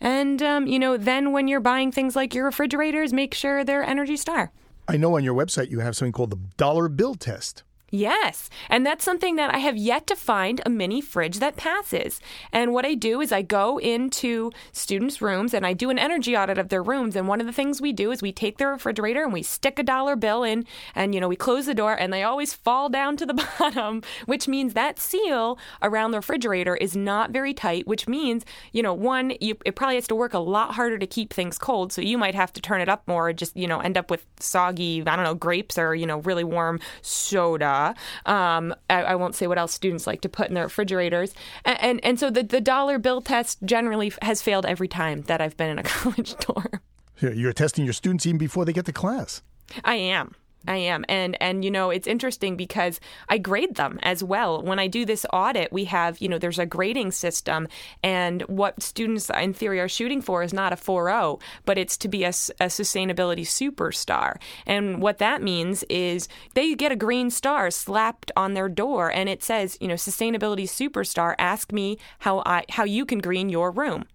And, 0.00 0.42
um, 0.42 0.66
you 0.66 0.78
know, 0.78 0.96
then 0.96 1.32
when 1.32 1.48
you're 1.48 1.60
buying 1.60 1.92
things 1.92 2.14
like 2.14 2.34
your 2.34 2.44
refrigerators, 2.44 3.12
make 3.12 3.32
sure 3.34 3.64
they're 3.64 3.84
Energy 3.84 4.16
Star. 4.16 4.52
I 4.86 4.96
know 4.96 5.16
on 5.16 5.24
your 5.24 5.34
website 5.34 5.70
you 5.70 5.80
have 5.80 5.96
something 5.96 6.12
called 6.12 6.30
the 6.30 6.40
dollar 6.56 6.88
bill 6.88 7.14
test. 7.14 7.62
Yes. 7.94 8.48
And 8.70 8.86
that's 8.86 9.04
something 9.04 9.36
that 9.36 9.54
I 9.54 9.58
have 9.58 9.76
yet 9.76 10.06
to 10.06 10.16
find 10.16 10.62
a 10.64 10.70
mini 10.70 11.02
fridge 11.02 11.40
that 11.40 11.56
passes. 11.56 12.20
And 12.50 12.72
what 12.72 12.86
I 12.86 12.94
do 12.94 13.20
is 13.20 13.32
I 13.32 13.42
go 13.42 13.76
into 13.78 14.50
students' 14.72 15.20
rooms 15.20 15.52
and 15.52 15.66
I 15.66 15.74
do 15.74 15.90
an 15.90 15.98
energy 15.98 16.34
audit 16.34 16.56
of 16.56 16.70
their 16.70 16.82
rooms. 16.82 17.16
And 17.16 17.28
one 17.28 17.38
of 17.38 17.46
the 17.46 17.52
things 17.52 17.82
we 17.82 17.92
do 17.92 18.10
is 18.10 18.22
we 18.22 18.32
take 18.32 18.56
their 18.56 18.70
refrigerator 18.70 19.22
and 19.22 19.32
we 19.32 19.42
stick 19.42 19.78
a 19.78 19.82
dollar 19.82 20.16
bill 20.16 20.42
in 20.42 20.64
and, 20.94 21.14
you 21.14 21.20
know, 21.20 21.28
we 21.28 21.36
close 21.36 21.66
the 21.66 21.74
door 21.74 21.92
and 21.92 22.10
they 22.10 22.22
always 22.22 22.54
fall 22.54 22.88
down 22.88 23.18
to 23.18 23.26
the 23.26 23.34
bottom, 23.58 24.02
which 24.24 24.48
means 24.48 24.72
that 24.72 24.98
seal 24.98 25.58
around 25.82 26.12
the 26.12 26.18
refrigerator 26.18 26.76
is 26.76 26.96
not 26.96 27.30
very 27.30 27.52
tight, 27.52 27.86
which 27.86 28.08
means, 28.08 28.46
you 28.72 28.82
know, 28.82 28.94
one, 28.94 29.34
you, 29.38 29.58
it 29.66 29.76
probably 29.76 29.96
has 29.96 30.08
to 30.08 30.14
work 30.14 30.32
a 30.32 30.38
lot 30.38 30.76
harder 30.76 30.96
to 30.96 31.06
keep 31.06 31.30
things 31.30 31.58
cold. 31.58 31.92
So 31.92 32.00
you 32.00 32.16
might 32.16 32.34
have 32.34 32.54
to 32.54 32.62
turn 32.62 32.80
it 32.80 32.88
up 32.88 33.06
more, 33.06 33.28
or 33.28 33.32
just, 33.34 33.54
you 33.54 33.68
know, 33.68 33.80
end 33.80 33.98
up 33.98 34.10
with 34.10 34.24
soggy, 34.40 35.02
I 35.06 35.14
don't 35.14 35.26
know, 35.26 35.34
grapes 35.34 35.76
or, 35.76 35.94
you 35.94 36.06
know, 36.06 36.20
really 36.20 36.44
warm 36.44 36.80
soda 37.02 37.81
um, 38.26 38.74
I, 38.90 39.02
I, 39.02 39.14
won't 39.14 39.34
say 39.34 39.46
what 39.46 39.58
else 39.58 39.72
students 39.72 40.06
like 40.06 40.20
to 40.22 40.28
put 40.28 40.48
in 40.48 40.54
their 40.54 40.64
refrigerators. 40.64 41.34
And, 41.64 41.80
and, 41.80 42.04
and 42.04 42.20
so 42.20 42.30
the, 42.30 42.42
the 42.42 42.60
dollar 42.60 42.98
bill 42.98 43.20
test 43.20 43.58
generally 43.64 44.12
has 44.22 44.42
failed 44.42 44.66
every 44.66 44.88
time 44.88 45.22
that 45.22 45.40
I've 45.40 45.56
been 45.56 45.70
in 45.70 45.78
a 45.78 45.82
college 46.00 46.36
dorm. 46.36 46.80
You're 47.20 47.52
testing 47.52 47.84
your 47.84 47.94
students 47.94 48.26
even 48.26 48.38
before 48.38 48.64
they 48.64 48.72
get 48.72 48.86
to 48.86 48.92
class. 48.92 49.42
I 49.84 49.94
am. 49.94 50.34
I 50.66 50.76
am. 50.76 51.04
And 51.08 51.40
and 51.40 51.64
you 51.64 51.70
know, 51.70 51.90
it's 51.90 52.06
interesting 52.06 52.56
because 52.56 53.00
I 53.28 53.38
grade 53.38 53.74
them 53.74 53.98
as 54.02 54.22
well. 54.22 54.62
When 54.62 54.78
I 54.78 54.86
do 54.86 55.04
this 55.04 55.26
audit, 55.32 55.72
we 55.72 55.84
have, 55.86 56.18
you 56.20 56.28
know, 56.28 56.38
there's 56.38 56.58
a 56.58 56.66
grading 56.66 57.12
system 57.12 57.68
and 58.02 58.42
what 58.42 58.82
students 58.82 59.30
in 59.30 59.54
theory 59.54 59.80
are 59.80 59.88
shooting 59.88 60.22
for 60.22 60.42
is 60.42 60.52
not 60.52 60.72
a 60.72 60.76
4.0, 60.76 61.40
but 61.64 61.78
it's 61.78 61.96
to 61.98 62.08
be 62.08 62.24
a, 62.24 62.28
a 62.28 62.68
sustainability 62.68 63.42
superstar. 63.42 64.36
And 64.66 65.02
what 65.02 65.18
that 65.18 65.42
means 65.42 65.82
is 65.84 66.28
they 66.54 66.74
get 66.74 66.92
a 66.92 66.96
green 66.96 67.30
star 67.30 67.70
slapped 67.70 68.30
on 68.36 68.54
their 68.54 68.68
door 68.68 69.10
and 69.10 69.28
it 69.28 69.42
says, 69.42 69.76
you 69.80 69.88
know, 69.88 69.94
sustainability 69.94 70.64
superstar, 70.64 71.34
ask 71.38 71.72
me 71.72 71.98
how 72.20 72.42
I 72.46 72.64
how 72.70 72.84
you 72.84 73.04
can 73.04 73.18
green 73.18 73.48
your 73.48 73.70
room. 73.70 74.06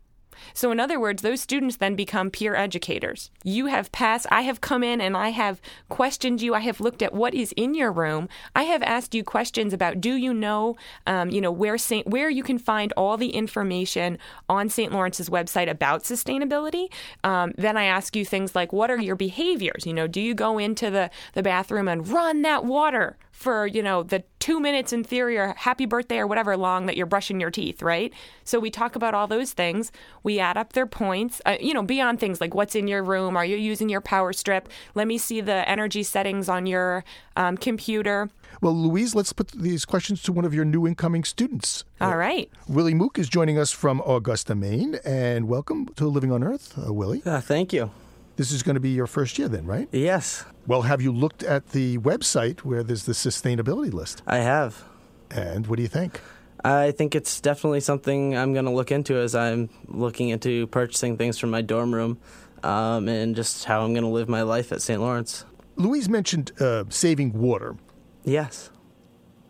So, 0.54 0.72
in 0.72 0.80
other 0.80 1.00
words, 1.00 1.22
those 1.22 1.42
students 1.42 1.78
then 1.78 1.96
become 1.96 2.32
peer 2.32 2.56
educators. 2.56 3.32
You 3.44 3.68
have 3.68 3.92
passed, 3.92 4.28
I 4.32 4.42
have 4.42 4.62
come 4.62 4.84
in 4.84 5.02
and 5.02 5.16
I 5.16 5.30
have 5.30 5.62
questioned 5.90 6.42
you. 6.42 6.54
I 6.54 6.60
have 6.60 6.80
looked 6.80 7.02
at 7.02 7.14
what 7.14 7.34
is 7.34 7.54
in 7.56 7.74
your 7.74 7.92
room. 7.92 8.30
I 8.56 8.64
have 8.64 8.84
asked 8.84 9.16
you 9.16 9.24
questions 9.24 9.74
about 9.74 10.02
do 10.02 10.16
you 10.16 10.34
know, 10.34 10.76
um, 11.06 11.30
you 11.30 11.42
know, 11.42 11.52
where 11.52 11.78
Saint, 11.78 12.08
where 12.08 12.30
you 12.30 12.44
can 12.44 12.58
find 12.58 12.94
all 12.96 13.18
the 13.18 13.30
information 13.30 14.18
on 14.50 14.70
St. 14.70 14.92
Lawrence's 14.92 15.30
website 15.30 15.70
about 15.70 16.04
sustainability. 16.04 16.88
Um, 17.24 17.54
then 17.58 17.78
I 17.78 17.86
ask 17.86 18.16
you 18.16 18.26
things 18.26 18.56
like, 18.56 18.74
what 18.74 18.92
are 18.92 19.00
your 19.00 19.16
behaviors? 19.16 19.86
You 19.86 19.94
know, 19.94 20.08
do 20.08 20.22
you 20.22 20.34
go 20.34 20.58
into 20.58 20.90
the, 20.90 21.10
the 21.34 21.44
bathroom 21.44 21.88
and 21.88 22.08
run 22.08 22.42
that 22.44 22.66
water 22.66 23.18
for, 23.38 23.68
you 23.68 23.84
know, 23.84 24.02
the 24.02 24.24
two 24.40 24.60
minutes 24.60 24.92
in 24.92 25.04
theory 25.04 25.38
or 25.38 25.54
happy 25.58 25.86
birthday 25.86 26.18
or 26.18 26.26
whatever 26.26 26.58
long 26.58 26.88
that 26.88 26.98
you're 26.98 27.06
brushing 27.06 27.40
your 27.40 27.52
teeth, 27.52 27.84
right? 27.84 28.12
So 28.44 28.60
we 28.60 28.72
talk 28.72 28.96
about 28.96 29.14
all 29.14 29.28
those 29.28 29.54
things. 29.54 29.92
We 30.24 30.40
add 30.40 30.58
up 30.58 30.74
their 30.74 30.88
points, 30.88 31.40
uh, 31.46 31.56
you 31.60 31.72
know, 31.72 31.84
beyond 31.84 32.20
things 32.20 32.42
like 32.42 32.56
what's 32.56 32.74
in 32.74 32.88
your 32.88 33.04
room. 33.04 33.38
Are 33.38 33.46
you 33.46 33.56
using 33.56 33.90
your 33.90 34.02
power 34.02 34.34
strip? 34.34 34.70
Let 34.96 35.06
me 35.06 35.20
see 35.20 35.40
the 35.40 35.70
energy 35.70 36.02
settings 36.02 36.50
on 36.50 36.66
your 36.66 37.04
um, 37.36 37.58
computer. 37.58 38.32
Well, 38.60 38.74
Louise, 38.74 39.14
let's 39.14 39.34
put 39.34 39.50
these 39.50 39.86
questions 39.86 40.24
to 40.24 40.32
one 40.32 40.44
of 40.44 40.56
your 40.56 40.66
new 40.66 40.88
incoming 40.88 41.24
students. 41.24 41.84
All 42.02 42.18
right. 42.18 42.50
Willie 42.68 42.96
Mook 42.96 43.20
is 43.20 43.30
joining 43.30 43.60
us 43.60 43.72
from 43.72 44.02
Augusta, 44.02 44.56
Maine, 44.56 44.98
and 45.06 45.48
welcome 45.48 45.86
to 45.96 46.08
Living 46.08 46.32
on 46.32 46.44
Earth, 46.44 46.74
uh, 46.76 46.92
Willie. 46.92 47.22
Uh, 47.24 47.40
thank 47.40 47.72
you. 47.72 47.92
This 48.38 48.52
is 48.52 48.62
going 48.62 48.76
to 48.76 48.80
be 48.80 48.92
your 48.92 49.08
first 49.08 49.40
year, 49.40 49.48
then, 49.48 49.66
right? 49.66 49.90
Yes. 49.92 50.46
Well, 50.68 50.84
have 50.84 51.02
you 51.02 51.12
looked 51.12 51.42
at 51.42 51.70
the 51.70 51.98
website 51.98 52.60
where 52.60 52.84
there's 52.84 53.06
the 53.06 53.14
sustainability 53.14 53.92
list? 53.92 54.22
I 54.28 54.38
have. 54.38 54.84
And 55.32 55.66
what 55.66 55.78
do 55.78 55.82
you 55.82 55.88
think? 55.88 56.22
I 56.64 56.92
think 56.92 57.16
it's 57.16 57.42
definitely 57.42 57.80
something 57.80 58.38
I'm 58.38 58.54
going 58.54 58.66
to 58.66 58.72
look 58.72 58.92
into 58.92 59.18
as 59.18 59.34
I'm 59.34 59.70
looking 59.88 60.30
into 60.30 60.68
purchasing 60.68 61.18
things 61.18 61.40
from 61.40 61.50
my 61.50 61.62
dorm 61.62 61.94
room 61.94 62.20
um, 62.62 63.08
and 63.08 63.36
just 63.36 63.66
how 63.66 63.84
I'm 63.84 63.94
going 63.94 64.04
to 64.04 64.10
live 64.10 64.30
my 64.30 64.44
life 64.44 64.72
at 64.72 64.84
St. 64.84 65.02
Lawrence. 65.02 65.44
Louise 65.76 66.08
mentioned 66.08 66.52
uh, 66.62 66.84
saving 66.90 67.34
water. 67.34 67.76
Yes. 68.24 68.70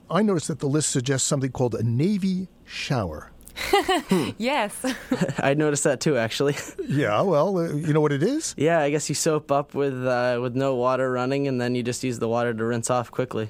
I 0.09 0.21
noticed 0.21 0.47
that 0.47 0.59
the 0.59 0.67
list 0.67 0.91
suggests 0.91 1.27
something 1.27 1.51
called 1.51 1.75
a 1.75 1.83
Navy 1.83 2.47
shower. 2.63 3.31
yes. 4.37 4.73
I 5.39 5.53
noticed 5.53 5.83
that 5.83 5.99
too, 5.99 6.17
actually. 6.17 6.55
Yeah, 6.87 7.21
well, 7.21 7.57
uh, 7.57 7.73
you 7.73 7.93
know 7.93 7.99
what 8.01 8.11
it 8.13 8.23
is? 8.23 8.55
Yeah, 8.57 8.79
I 8.79 8.89
guess 8.89 9.09
you 9.09 9.15
soap 9.15 9.51
up 9.51 9.73
with 9.75 9.93
uh, 10.05 10.39
with 10.41 10.55
no 10.55 10.73
water 10.75 11.11
running, 11.11 11.47
and 11.47 11.59
then 11.59 11.75
you 11.75 11.83
just 11.83 12.03
use 12.03 12.17
the 12.19 12.27
water 12.29 12.53
to 12.53 12.63
rinse 12.63 12.89
off 12.89 13.11
quickly. 13.11 13.49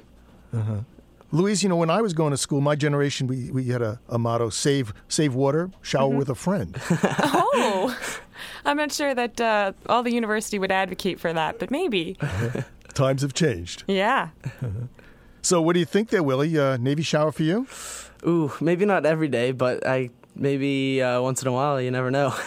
Uh-huh. 0.54 0.80
Louise, 1.32 1.62
you 1.62 1.70
know, 1.70 1.76
when 1.76 1.90
I 1.90 2.02
was 2.02 2.14
going 2.14 2.32
to 2.32 2.38
school, 2.38 2.62
my 2.62 2.76
generation, 2.76 3.28
we, 3.28 3.52
we 3.52 3.66
had 3.66 3.82
a, 3.82 4.00
a 4.10 4.18
motto 4.18 4.50
save, 4.50 4.94
save 5.08 5.36
water, 5.36 5.70
shower 5.82 6.12
Mhm. 6.14 6.18
with 6.18 6.30
a 6.30 6.36
friend. 6.36 6.78
oh, 6.90 7.96
I'm 8.66 8.78
not 8.78 8.92
sure 8.92 9.14
that 9.14 9.40
uh, 9.40 9.74
all 9.88 10.04
the 10.04 10.12
university 10.14 10.58
would 10.58 10.72
advocate 10.72 11.20
for 11.20 11.32
that, 11.34 11.60
but 11.60 11.70
maybe. 11.70 12.18
Times 12.94 13.22
have 13.22 13.34
changed. 13.34 13.84
Yeah. 13.88 14.30
So, 15.42 15.62
what 15.62 15.74
do 15.74 15.80
you 15.80 15.86
think 15.86 16.10
there, 16.10 16.24
Willie? 16.24 16.58
Uh, 16.58 16.78
Navy 16.78 17.04
shower 17.04 17.32
for 17.32 17.44
you? 17.44 17.68
Ooh, 18.26 18.52
maybe 18.62 18.86
not 18.86 19.06
every 19.06 19.28
day, 19.28 19.52
but 19.52 19.86
I 19.86 20.10
maybe 20.36 21.02
uh, 21.02 21.22
once 21.22 21.42
in 21.42 21.48
a 21.48 21.52
while. 21.52 21.82
You 21.82 21.92
never 21.92 22.12
know. 22.12 22.34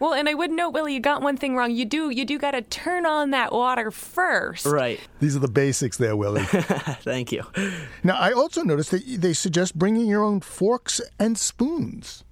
Well, 0.00 0.14
and 0.14 0.28
I 0.28 0.34
would 0.34 0.52
note, 0.52 0.70
Willie, 0.70 0.94
you 0.94 1.00
got 1.00 1.22
one 1.22 1.36
thing 1.36 1.56
wrong. 1.56 1.72
You 1.72 1.84
do, 1.84 2.10
you 2.10 2.24
do 2.24 2.38
got 2.38 2.52
to 2.52 2.62
turn 2.62 3.04
on 3.04 3.30
that 3.30 3.52
water 3.52 3.90
first. 3.90 4.64
right. 4.64 5.00
These 5.18 5.34
are 5.34 5.40
the 5.40 5.48
basics 5.48 5.96
there, 5.96 6.14
Willie. 6.14 6.44
Thank 7.02 7.32
you. 7.32 7.42
Now, 8.04 8.16
I 8.16 8.30
also 8.32 8.62
noticed 8.62 8.92
that 8.92 9.02
they 9.04 9.32
suggest 9.32 9.76
bringing 9.76 10.06
your 10.06 10.22
own 10.22 10.38
forks 10.40 11.00
and 11.18 11.36
spoons. 11.36 12.22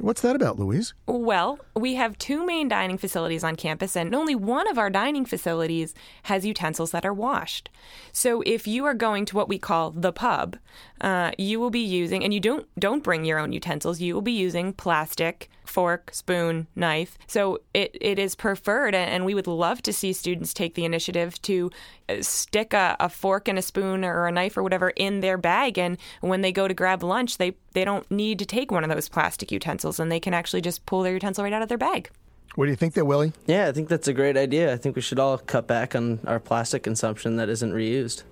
What's 0.00 0.22
that 0.22 0.34
about, 0.34 0.58
Louise? 0.58 0.94
Well, 1.06 1.58
we 1.76 1.94
have 1.96 2.16
two 2.16 2.46
main 2.46 2.68
dining 2.68 2.96
facilities 2.96 3.44
on 3.44 3.54
campus, 3.54 3.96
and 3.96 4.14
only 4.14 4.34
one 4.34 4.66
of 4.68 4.78
our 4.78 4.88
dining 4.88 5.26
facilities 5.26 5.94
has 6.22 6.46
utensils 6.46 6.90
that 6.92 7.04
are 7.04 7.12
washed. 7.12 7.68
So, 8.10 8.42
if 8.46 8.66
you 8.66 8.86
are 8.86 8.94
going 8.94 9.26
to 9.26 9.36
what 9.36 9.48
we 9.48 9.58
call 9.58 9.90
the 9.90 10.12
pub, 10.12 10.56
uh, 11.02 11.32
you 11.36 11.60
will 11.60 11.70
be 11.70 11.80
using, 11.80 12.24
and 12.24 12.32
you 12.32 12.40
don't 12.40 12.66
don't 12.78 13.04
bring 13.04 13.26
your 13.26 13.38
own 13.38 13.52
utensils. 13.52 14.00
You 14.00 14.14
will 14.14 14.22
be 14.22 14.32
using 14.32 14.72
plastic 14.72 15.50
fork, 15.70 16.10
spoon, 16.12 16.66
knife. 16.74 17.16
So 17.26 17.60
it, 17.72 17.96
it 18.00 18.18
is 18.18 18.34
preferred, 18.34 18.94
and 18.94 19.24
we 19.24 19.34
would 19.34 19.46
love 19.46 19.80
to 19.82 19.92
see 19.92 20.12
students 20.12 20.52
take 20.52 20.74
the 20.74 20.84
initiative 20.84 21.40
to 21.42 21.70
uh, 22.08 22.16
stick 22.20 22.74
a, 22.74 22.96
a 23.00 23.08
fork 23.08 23.48
and 23.48 23.58
a 23.58 23.62
spoon 23.62 24.04
or 24.04 24.26
a 24.26 24.32
knife 24.32 24.56
or 24.56 24.62
whatever 24.62 24.90
in 24.90 25.20
their 25.20 25.38
bag, 25.38 25.78
and 25.78 25.96
when 26.20 26.42
they 26.42 26.52
go 26.52 26.68
to 26.68 26.74
grab 26.74 27.02
lunch, 27.02 27.38
they 27.38 27.54
they 27.72 27.84
don't 27.84 28.10
need 28.10 28.38
to 28.40 28.46
take 28.46 28.72
one 28.72 28.84
of 28.84 28.90
those 28.90 29.08
plastic 29.08 29.52
utensils, 29.52 30.00
and 30.00 30.10
they 30.10 30.20
can 30.20 30.34
actually 30.34 30.60
just 30.60 30.84
pull 30.86 31.02
their 31.02 31.14
utensil 31.14 31.44
right 31.44 31.52
out 31.52 31.62
of 31.62 31.68
their 31.68 31.78
bag. 31.78 32.10
What 32.56 32.64
do 32.64 32.70
you 32.72 32.76
think 32.76 32.94
there, 32.94 33.04
Willie? 33.04 33.32
Yeah, 33.46 33.68
I 33.68 33.72
think 33.72 33.88
that's 33.88 34.08
a 34.08 34.12
great 34.12 34.36
idea. 34.36 34.72
I 34.72 34.76
think 34.76 34.96
we 34.96 35.02
should 35.02 35.20
all 35.20 35.38
cut 35.38 35.68
back 35.68 35.94
on 35.94 36.18
our 36.26 36.40
plastic 36.40 36.82
consumption 36.82 37.36
that 37.36 37.48
isn't 37.48 37.72
reused. 37.72 38.24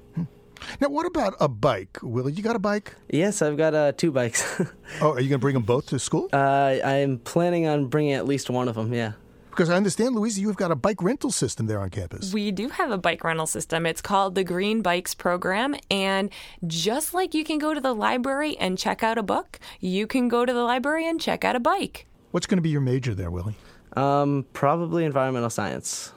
Now, 0.80 0.88
what 0.88 1.06
about 1.06 1.34
a 1.40 1.48
bike, 1.48 1.98
Willie? 2.02 2.32
You 2.32 2.42
got 2.42 2.56
a 2.56 2.60
bike? 2.60 2.94
Yes, 3.08 3.42
I've 3.42 3.56
got 3.56 3.74
uh, 3.74 3.92
two 3.92 4.10
bikes. 4.10 4.60
oh, 5.00 5.12
are 5.12 5.20
you 5.20 5.28
going 5.28 5.30
to 5.30 5.38
bring 5.38 5.54
them 5.54 5.62
both 5.62 5.86
to 5.86 5.98
school? 5.98 6.28
Uh, 6.32 6.78
I'm 6.84 7.18
planning 7.18 7.66
on 7.66 7.86
bringing 7.86 8.12
at 8.12 8.26
least 8.26 8.50
one 8.50 8.68
of 8.68 8.74
them. 8.74 8.92
Yeah. 8.92 9.12
Because 9.50 9.70
I 9.70 9.76
understand, 9.76 10.14
Louisa, 10.14 10.40
you've 10.40 10.56
got 10.56 10.70
a 10.70 10.76
bike 10.76 11.02
rental 11.02 11.32
system 11.32 11.66
there 11.66 11.80
on 11.80 11.90
campus. 11.90 12.32
We 12.32 12.52
do 12.52 12.68
have 12.68 12.92
a 12.92 12.98
bike 12.98 13.24
rental 13.24 13.46
system. 13.46 13.86
It's 13.86 14.00
called 14.00 14.36
the 14.36 14.44
Green 14.44 14.82
Bikes 14.82 15.14
Program. 15.14 15.74
And 15.90 16.30
just 16.64 17.12
like 17.12 17.34
you 17.34 17.42
can 17.42 17.58
go 17.58 17.74
to 17.74 17.80
the 17.80 17.92
library 17.92 18.56
and 18.58 18.78
check 18.78 19.02
out 19.02 19.18
a 19.18 19.22
book, 19.24 19.58
you 19.80 20.06
can 20.06 20.28
go 20.28 20.46
to 20.46 20.52
the 20.52 20.62
library 20.62 21.08
and 21.08 21.20
check 21.20 21.44
out 21.44 21.56
a 21.56 21.60
bike. 21.60 22.06
What's 22.30 22.46
going 22.46 22.58
to 22.58 22.62
be 22.62 22.68
your 22.68 22.80
major 22.80 23.16
there, 23.16 23.32
Willie? 23.32 23.56
Um, 23.96 24.46
probably 24.52 25.04
environmental 25.04 25.50
science. 25.50 26.12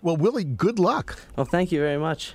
Well, 0.00 0.16
Willie, 0.16 0.44
good 0.44 0.78
luck. 0.78 1.20
Well, 1.36 1.44
thank 1.44 1.72
you 1.72 1.80
very 1.80 1.98
much. 1.98 2.34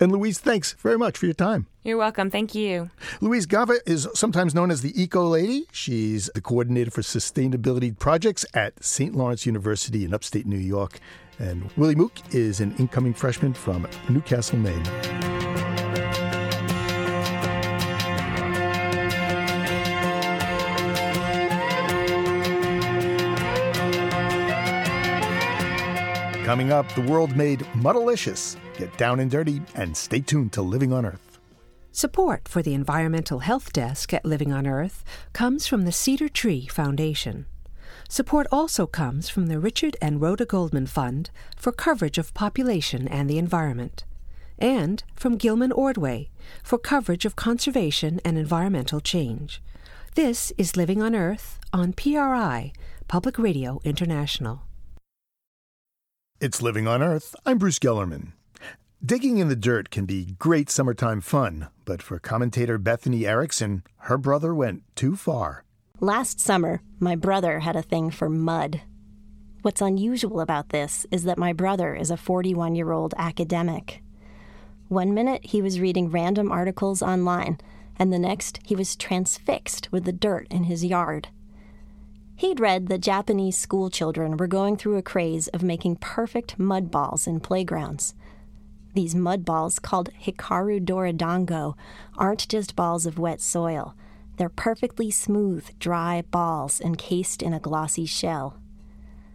And 0.00 0.12
Louise, 0.12 0.38
thanks 0.38 0.72
very 0.74 0.98
much 0.98 1.18
for 1.18 1.26
your 1.26 1.34
time. 1.34 1.66
You're 1.82 1.98
welcome. 1.98 2.30
Thank 2.30 2.54
you. 2.54 2.90
Louise 3.20 3.46
Gava 3.46 3.78
is 3.86 4.08
sometimes 4.14 4.54
known 4.54 4.70
as 4.70 4.82
the 4.82 5.00
Eco 5.00 5.26
Lady. 5.26 5.66
She's 5.72 6.30
the 6.34 6.40
coordinator 6.40 6.90
for 6.90 7.02
sustainability 7.02 7.98
projects 7.98 8.46
at 8.54 8.82
St. 8.82 9.14
Lawrence 9.14 9.46
University 9.46 10.04
in 10.04 10.14
upstate 10.14 10.46
New 10.46 10.58
York. 10.58 11.00
And 11.38 11.70
Willie 11.76 11.96
Mook 11.96 12.12
is 12.34 12.60
an 12.60 12.74
incoming 12.78 13.14
freshman 13.14 13.54
from 13.54 13.88
Newcastle, 14.08 14.58
Maine. 14.58 15.31
Coming 26.52 26.70
up, 26.70 26.94
the 26.94 27.00
world 27.00 27.34
made 27.34 27.60
Muddalicious. 27.72 28.58
Get 28.76 28.94
down 28.98 29.20
and 29.20 29.30
dirty 29.30 29.62
and 29.74 29.96
stay 29.96 30.20
tuned 30.20 30.52
to 30.52 30.60
Living 30.60 30.92
on 30.92 31.06
Earth. 31.06 31.38
Support 31.92 32.46
for 32.46 32.60
the 32.60 32.74
Environmental 32.74 33.38
Health 33.38 33.72
Desk 33.72 34.12
at 34.12 34.26
Living 34.26 34.52
on 34.52 34.66
Earth 34.66 35.02
comes 35.32 35.66
from 35.66 35.86
the 35.86 35.92
Cedar 35.92 36.28
Tree 36.28 36.66
Foundation. 36.66 37.46
Support 38.06 38.48
also 38.52 38.86
comes 38.86 39.30
from 39.30 39.46
the 39.46 39.58
Richard 39.58 39.96
and 40.02 40.20
Rhoda 40.20 40.44
Goldman 40.44 40.88
Fund 40.88 41.30
for 41.56 41.72
coverage 41.72 42.18
of 42.18 42.34
population 42.34 43.08
and 43.08 43.30
the 43.30 43.38
environment, 43.38 44.04
and 44.58 45.02
from 45.14 45.38
Gilman 45.38 45.72
Ordway 45.72 46.28
for 46.62 46.76
coverage 46.76 47.24
of 47.24 47.34
conservation 47.34 48.20
and 48.26 48.36
environmental 48.36 49.00
change. 49.00 49.62
This 50.16 50.52
is 50.58 50.76
Living 50.76 51.00
on 51.00 51.14
Earth 51.14 51.58
on 51.72 51.94
PRI, 51.94 52.74
Public 53.08 53.38
Radio 53.38 53.80
International. 53.84 54.64
It's 56.42 56.60
Living 56.60 56.88
on 56.88 57.04
Earth. 57.04 57.36
I'm 57.46 57.56
Bruce 57.56 57.78
Gellerman. 57.78 58.32
Digging 59.00 59.38
in 59.38 59.48
the 59.48 59.54
dirt 59.54 59.90
can 59.90 60.06
be 60.06 60.34
great 60.40 60.68
summertime 60.68 61.20
fun, 61.20 61.68
but 61.84 62.02
for 62.02 62.18
commentator 62.18 62.78
Bethany 62.78 63.28
Erickson, 63.28 63.84
her 63.98 64.18
brother 64.18 64.52
went 64.52 64.82
too 64.96 65.14
far. 65.14 65.62
Last 66.00 66.40
summer, 66.40 66.82
my 66.98 67.14
brother 67.14 67.60
had 67.60 67.76
a 67.76 67.80
thing 67.80 68.10
for 68.10 68.28
mud. 68.28 68.80
What's 69.60 69.80
unusual 69.80 70.40
about 70.40 70.70
this 70.70 71.06
is 71.12 71.22
that 71.22 71.38
my 71.38 71.52
brother 71.52 71.94
is 71.94 72.10
a 72.10 72.16
41 72.16 72.74
year 72.74 72.90
old 72.90 73.14
academic. 73.16 74.02
One 74.88 75.14
minute 75.14 75.46
he 75.46 75.62
was 75.62 75.78
reading 75.78 76.10
random 76.10 76.50
articles 76.50 77.02
online, 77.02 77.60
and 78.00 78.12
the 78.12 78.18
next 78.18 78.58
he 78.64 78.74
was 78.74 78.96
transfixed 78.96 79.92
with 79.92 80.02
the 80.02 80.12
dirt 80.12 80.48
in 80.50 80.64
his 80.64 80.84
yard. 80.84 81.28
He'd 82.42 82.58
read 82.58 82.88
that 82.88 83.02
Japanese 83.02 83.56
school 83.56 83.88
children 83.88 84.36
were 84.36 84.48
going 84.48 84.76
through 84.76 84.96
a 84.96 85.02
craze 85.02 85.46
of 85.46 85.62
making 85.62 85.98
perfect 85.98 86.58
mud 86.58 86.90
balls 86.90 87.28
in 87.28 87.38
playgrounds. 87.38 88.16
These 88.94 89.14
mud 89.14 89.44
balls, 89.44 89.78
called 89.78 90.10
Hikaru 90.24 90.84
Dorodango, 90.84 91.76
aren't 92.18 92.48
just 92.48 92.74
balls 92.74 93.06
of 93.06 93.16
wet 93.16 93.40
soil. 93.40 93.94
They're 94.38 94.48
perfectly 94.48 95.08
smooth, 95.08 95.68
dry 95.78 96.24
balls 96.32 96.80
encased 96.80 97.44
in 97.44 97.52
a 97.52 97.60
glossy 97.60 98.06
shell. 98.06 98.56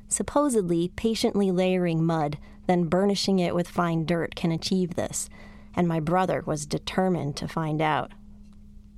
Supposedly, 0.09 0.89
patiently 0.89 1.49
layering 1.49 2.03
mud, 2.03 2.37
then 2.65 2.89
burnishing 2.89 3.39
it 3.39 3.55
with 3.55 3.69
fine 3.69 4.05
dirt 4.05 4.35
can 4.35 4.51
achieve 4.51 4.95
this, 4.95 5.29
and 5.73 5.87
my 5.87 6.01
brother 6.01 6.43
was 6.45 6.65
determined 6.65 7.37
to 7.37 7.47
find 7.47 7.81
out. 7.81 8.11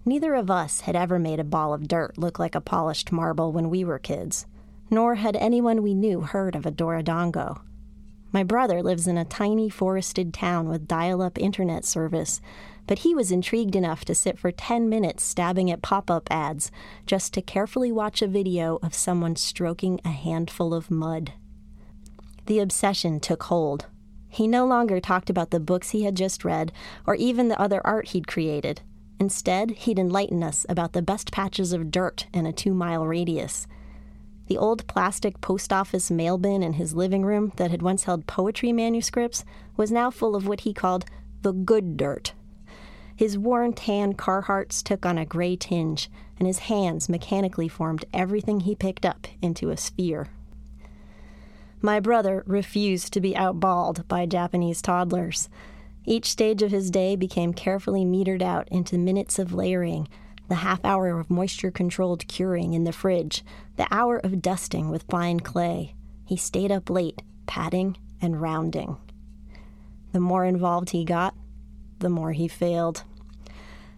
Neither 0.10 0.34
of 0.34 0.50
us 0.50 0.82
had 0.82 0.96
ever 0.96 1.20
made 1.20 1.40
a 1.40 1.44
ball 1.44 1.72
of 1.72 1.88
dirt 1.88 2.18
look 2.18 2.40
like 2.40 2.56
a 2.56 2.62
polished 2.62 3.12
marble 3.12 3.52
when 3.52 3.70
we 3.70 3.84
were 3.84 4.00
kids, 4.00 4.48
nor 4.90 5.14
had 5.14 5.36
anyone 5.36 5.84
we 5.84 5.94
knew 5.94 6.22
heard 6.22 6.56
of 6.56 6.66
a 6.66 6.72
Dorodango. 6.72 7.62
My 8.32 8.44
brother 8.44 8.82
lives 8.82 9.06
in 9.06 9.20
a 9.20 9.24
tiny 9.24 9.70
forested 9.70 10.34
town 10.34 10.68
with 10.68 10.88
dial 10.88 11.22
up 11.22 11.38
internet 11.38 11.86
service, 11.86 12.42
but 12.88 12.98
he 12.98 13.14
was 13.14 13.32
intrigued 13.32 13.76
enough 13.76 14.04
to 14.06 14.16
sit 14.16 14.40
for 14.40 14.52
10 14.52 14.90
minutes 14.90 15.22
stabbing 15.22 15.70
at 15.70 15.84
pop 15.84 16.10
up 16.10 16.28
ads 16.32 16.72
just 17.06 17.32
to 17.36 17.42
carefully 17.44 17.92
watch 17.92 18.24
a 18.24 18.28
video 18.28 18.80
of 18.82 18.96
someone 18.96 19.36
stroking 19.36 20.02
a 20.04 20.10
handful 20.10 20.74
of 20.74 20.90
mud. 20.90 21.34
The 22.48 22.58
obsession 22.58 23.20
took 23.20 23.44
hold. 23.44 23.86
He 24.28 24.48
no 24.48 24.66
longer 24.66 25.00
talked 25.00 25.30
about 25.30 25.52
the 25.52 25.60
books 25.60 25.92
he 25.92 26.06
had 26.06 26.16
just 26.16 26.44
read 26.44 26.72
or 27.06 27.14
even 27.14 27.48
the 27.48 27.62
other 27.62 27.86
art 27.86 28.08
he'd 28.08 28.26
created. 28.26 28.82
Instead, 29.20 29.72
he'd 29.72 30.00
enlighten 30.00 30.42
us 30.44 30.66
about 30.70 30.94
the 30.94 31.02
best 31.02 31.32
patches 31.32 31.74
of 31.74 31.92
dirt 31.92 32.28
in 32.34 32.46
a 32.46 32.54
two 32.54 32.74
mile 32.74 33.06
radius. 33.06 33.68
The 34.48 34.58
old 34.58 34.88
plastic 34.88 35.42
post 35.42 35.72
office 35.72 36.10
mail 36.10 36.38
bin 36.38 36.64
in 36.64 36.74
his 36.74 36.96
living 36.96 37.24
room 37.24 37.52
that 37.58 37.70
had 37.70 37.82
once 37.82 38.06
held 38.06 38.26
poetry 38.26 38.72
manuscripts 38.72 39.46
was 39.78 39.92
now 39.92 40.10
full 40.10 40.36
of 40.36 40.48
what 40.48 40.62
he 40.62 40.74
called 40.74 41.06
the 41.42 41.52
good 41.52 41.98
dirt. 41.98 42.34
His 43.16 43.38
worn 43.38 43.74
tan 43.74 44.14
Carhartts 44.14 44.82
took 44.82 45.06
on 45.06 45.18
a 45.18 45.26
gray 45.26 45.58
tinge, 45.58 46.10
and 46.40 46.48
his 46.48 46.60
hands 46.60 47.10
mechanically 47.10 47.68
formed 47.68 48.06
everything 48.14 48.62
he 48.62 48.76
picked 48.76 49.06
up 49.06 49.28
into 49.42 49.70
a 49.70 49.78
sphere. 49.78 50.30
My 51.82 52.00
brother 52.00 52.44
refused 52.48 53.14
to 53.14 53.22
be 53.22 53.34
outballed 53.34 54.08
by 54.08 54.26
Japanese 54.26 54.82
toddlers. 54.82 55.50
Each 56.06 56.30
stage 56.30 56.62
of 56.62 56.72
his 56.72 56.90
day 56.90 57.16
became 57.16 57.54
carefully 57.54 58.06
metered 58.06 58.42
out 58.42 58.68
into 58.70 58.98
minutes 58.98 59.38
of 59.38 59.54
layering, 59.54 60.08
the 60.48 60.56
half 60.56 60.84
hour 60.84 61.20
of 61.20 61.30
moisture 61.30 61.72
controlled 61.72 62.28
curing 62.28 62.74
in 62.74 62.84
the 62.84 62.92
fridge, 62.92 63.44
the 63.78 63.88
hour 63.92 64.18
of 64.18 64.42
dusting 64.42 64.90
with 64.90 65.04
fine 65.10 65.40
clay. 65.40 65.94
He 66.26 66.36
stayed 66.38 66.72
up 66.72 66.90
late, 66.90 67.22
patting 67.46 67.98
and 68.22 68.42
rounding. 68.42 68.98
The 70.12 70.20
more 70.20 70.46
involved 70.46 70.90
he 70.90 71.06
got, 71.06 71.36
the 72.00 72.10
more 72.10 72.32
he 72.32 72.48
failed. 72.48 73.04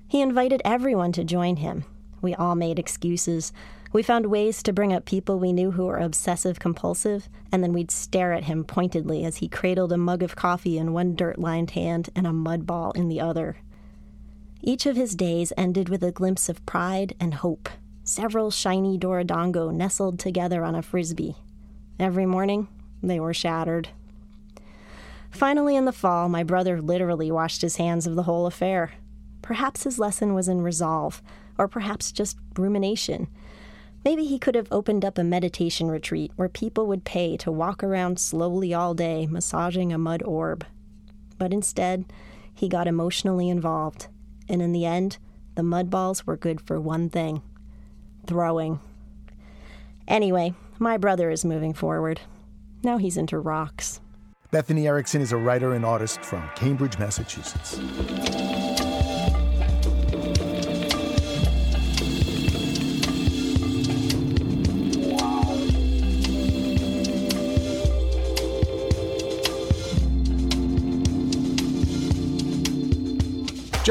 He 0.08 0.22
invited 0.22 0.62
everyone 0.66 1.14
to 1.14 1.24
join 1.24 1.58
him. 1.58 1.86
We 2.22 2.36
all 2.36 2.56
made 2.56 2.80
excuses. 2.80 3.54
We 3.94 4.04
found 4.04 4.28
ways 4.28 4.64
to 4.64 4.74
bring 4.74 4.94
up 4.94 5.04
people 5.04 5.38
we 5.38 5.52
knew 5.52 5.72
who 5.72 5.86
were 5.86 5.98
obsessive 5.98 6.60
compulsive, 6.60 7.28
and 7.52 7.62
then 7.62 7.74
we'd 7.74 7.92
stare 7.92 8.32
at 8.32 8.46
him 8.46 8.64
pointedly 8.64 9.26
as 9.26 9.38
he 9.38 9.50
cradled 9.50 9.92
a 9.92 9.98
mug 9.98 10.24
of 10.24 10.36
coffee 10.36 10.78
in 10.78 10.94
one 10.94 11.14
dirt 11.16 11.38
lined 11.38 11.72
hand 11.72 12.10
and 12.16 12.26
a 12.26 12.32
mud 12.32 12.66
ball 12.66 12.92
in 12.92 13.10
the 13.10 13.20
other. 13.20 13.58
Each 14.62 14.86
of 14.86 14.96
his 14.96 15.16
days 15.16 15.52
ended 15.58 15.90
with 15.90 16.04
a 16.04 16.12
glimpse 16.12 16.48
of 16.48 16.66
pride 16.66 17.16
and 17.20 17.34
hope. 17.34 17.68
Several 18.04 18.50
shiny 18.50 18.98
Dorodango 18.98 19.74
nestled 19.74 20.20
together 20.20 20.64
on 20.64 20.76
a 20.76 20.82
frisbee. 20.82 21.36
Every 22.00 22.26
morning, 22.26 22.68
they 23.04 23.20
were 23.20 23.34
shattered. 23.34 23.90
Finally, 25.32 25.76
in 25.76 25.86
the 25.86 25.92
fall, 25.92 26.30
my 26.30 26.44
brother 26.44 26.82
literally 26.82 27.32
washed 27.32 27.62
his 27.62 27.76
hands 27.76 28.08
of 28.08 28.16
the 28.16 28.24
whole 28.24 28.46
affair. 28.46 28.92
Perhaps 29.42 29.84
his 29.84 30.00
lesson 30.00 30.34
was 30.34 30.48
in 30.48 30.62
resolve, 30.62 31.22
or 31.58 31.68
perhaps 31.68 32.12
just 32.12 32.38
rumination. 32.56 33.28
Maybe 34.04 34.26
he 34.26 34.40
could 34.40 34.56
have 34.56 34.68
opened 34.72 35.06
up 35.06 35.18
a 35.18 35.24
meditation 35.24 35.90
retreat 35.90 36.32
where 36.36 36.50
people 36.50 36.88
would 36.88 37.04
pay 37.04 37.38
to 37.38 37.52
walk 37.52 37.84
around 37.84 38.20
slowly 38.20 38.74
all 38.74 38.94
day, 38.94 39.28
massaging 39.28 39.94
a 39.94 39.98
mud 39.98 40.24
orb. 40.24 40.66
But 41.38 41.54
instead, 41.54 42.06
he 42.54 42.68
got 42.68 42.88
emotionally 42.88 43.50
involved, 43.50 44.08
and 44.50 44.62
in 44.62 44.72
the 44.72 44.86
end, 44.86 45.18
the 45.56 45.64
mud 45.64 45.90
balls 45.90 46.26
were 46.26 46.38
good 46.38 46.62
for 46.62 46.80
one 46.80 47.10
thing 47.10 47.42
throwing. 48.28 48.80
Anyway, 50.08 50.54
my 50.80 50.98
brother 50.98 51.30
is 51.30 51.46
moving 51.46 51.74
forward. 51.74 52.22
Now 52.84 52.98
he's 52.98 53.18
into 53.18 53.40
rocks. 53.40 54.00
Bethany 54.52 54.88
Erickson 54.88 55.22
is 55.22 55.32
a 55.32 55.38
writer 55.38 55.74
and 55.74 55.86
artist 55.86 56.24
from 56.24 56.50
Cambridge, 56.56 56.98
Massachusetts. 57.00 57.80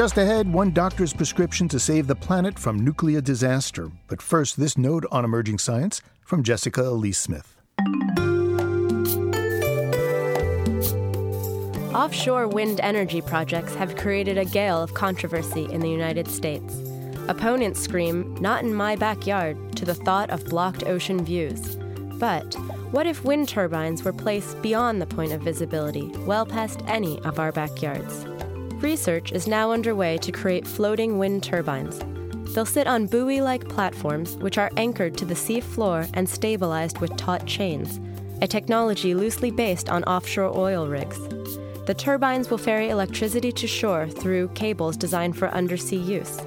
Just 0.01 0.17
ahead, 0.17 0.51
one 0.51 0.71
doctor's 0.71 1.13
prescription 1.13 1.67
to 1.67 1.79
save 1.79 2.07
the 2.07 2.15
planet 2.15 2.57
from 2.57 2.83
nuclear 2.83 3.21
disaster. 3.21 3.91
But 4.07 4.19
first, 4.19 4.59
this 4.59 4.75
note 4.75 5.05
on 5.11 5.23
emerging 5.23 5.59
science 5.59 6.01
from 6.25 6.41
Jessica 6.41 6.81
Elise 6.81 7.19
Smith. 7.19 7.55
Offshore 11.93 12.47
wind 12.47 12.79
energy 12.79 13.21
projects 13.21 13.75
have 13.75 13.95
created 13.95 14.39
a 14.39 14.45
gale 14.45 14.81
of 14.81 14.95
controversy 14.95 15.65
in 15.65 15.81
the 15.81 15.89
United 15.91 16.27
States. 16.27 16.81
Opponents 17.27 17.79
scream, 17.79 18.33
Not 18.41 18.63
in 18.63 18.73
my 18.73 18.95
backyard, 18.95 19.55
to 19.75 19.85
the 19.85 19.93
thought 19.93 20.31
of 20.31 20.43
blocked 20.45 20.83
ocean 20.87 21.23
views. 21.23 21.75
But 22.17 22.55
what 22.89 23.05
if 23.05 23.23
wind 23.23 23.49
turbines 23.49 24.03
were 24.03 24.13
placed 24.13 24.63
beyond 24.63 24.99
the 24.99 25.05
point 25.05 25.31
of 25.31 25.41
visibility, 25.41 26.07
well 26.25 26.47
past 26.47 26.81
any 26.87 27.19
of 27.19 27.37
our 27.37 27.51
backyards? 27.51 28.25
Research 28.81 29.31
is 29.31 29.47
now 29.47 29.71
underway 29.71 30.17
to 30.17 30.31
create 30.31 30.65
floating 30.65 31.19
wind 31.19 31.43
turbines. 31.43 31.99
They'll 32.53 32.65
sit 32.65 32.87
on 32.87 33.05
buoy 33.05 33.39
like 33.39 33.69
platforms, 33.69 34.37
which 34.37 34.57
are 34.57 34.71
anchored 34.75 35.15
to 35.17 35.25
the 35.25 35.35
sea 35.35 35.61
floor 35.61 36.07
and 36.15 36.27
stabilized 36.27 36.97
with 36.97 37.15
taut 37.15 37.45
chains, 37.45 37.99
a 38.41 38.47
technology 38.47 39.13
loosely 39.13 39.51
based 39.51 39.87
on 39.87 40.03
offshore 40.05 40.57
oil 40.57 40.87
rigs. 40.87 41.19
The 41.85 41.93
turbines 41.95 42.49
will 42.49 42.57
ferry 42.57 42.89
electricity 42.89 43.51
to 43.51 43.67
shore 43.67 44.09
through 44.09 44.47
cables 44.49 44.97
designed 44.97 45.37
for 45.37 45.49
undersea 45.49 45.97
use. 45.97 46.41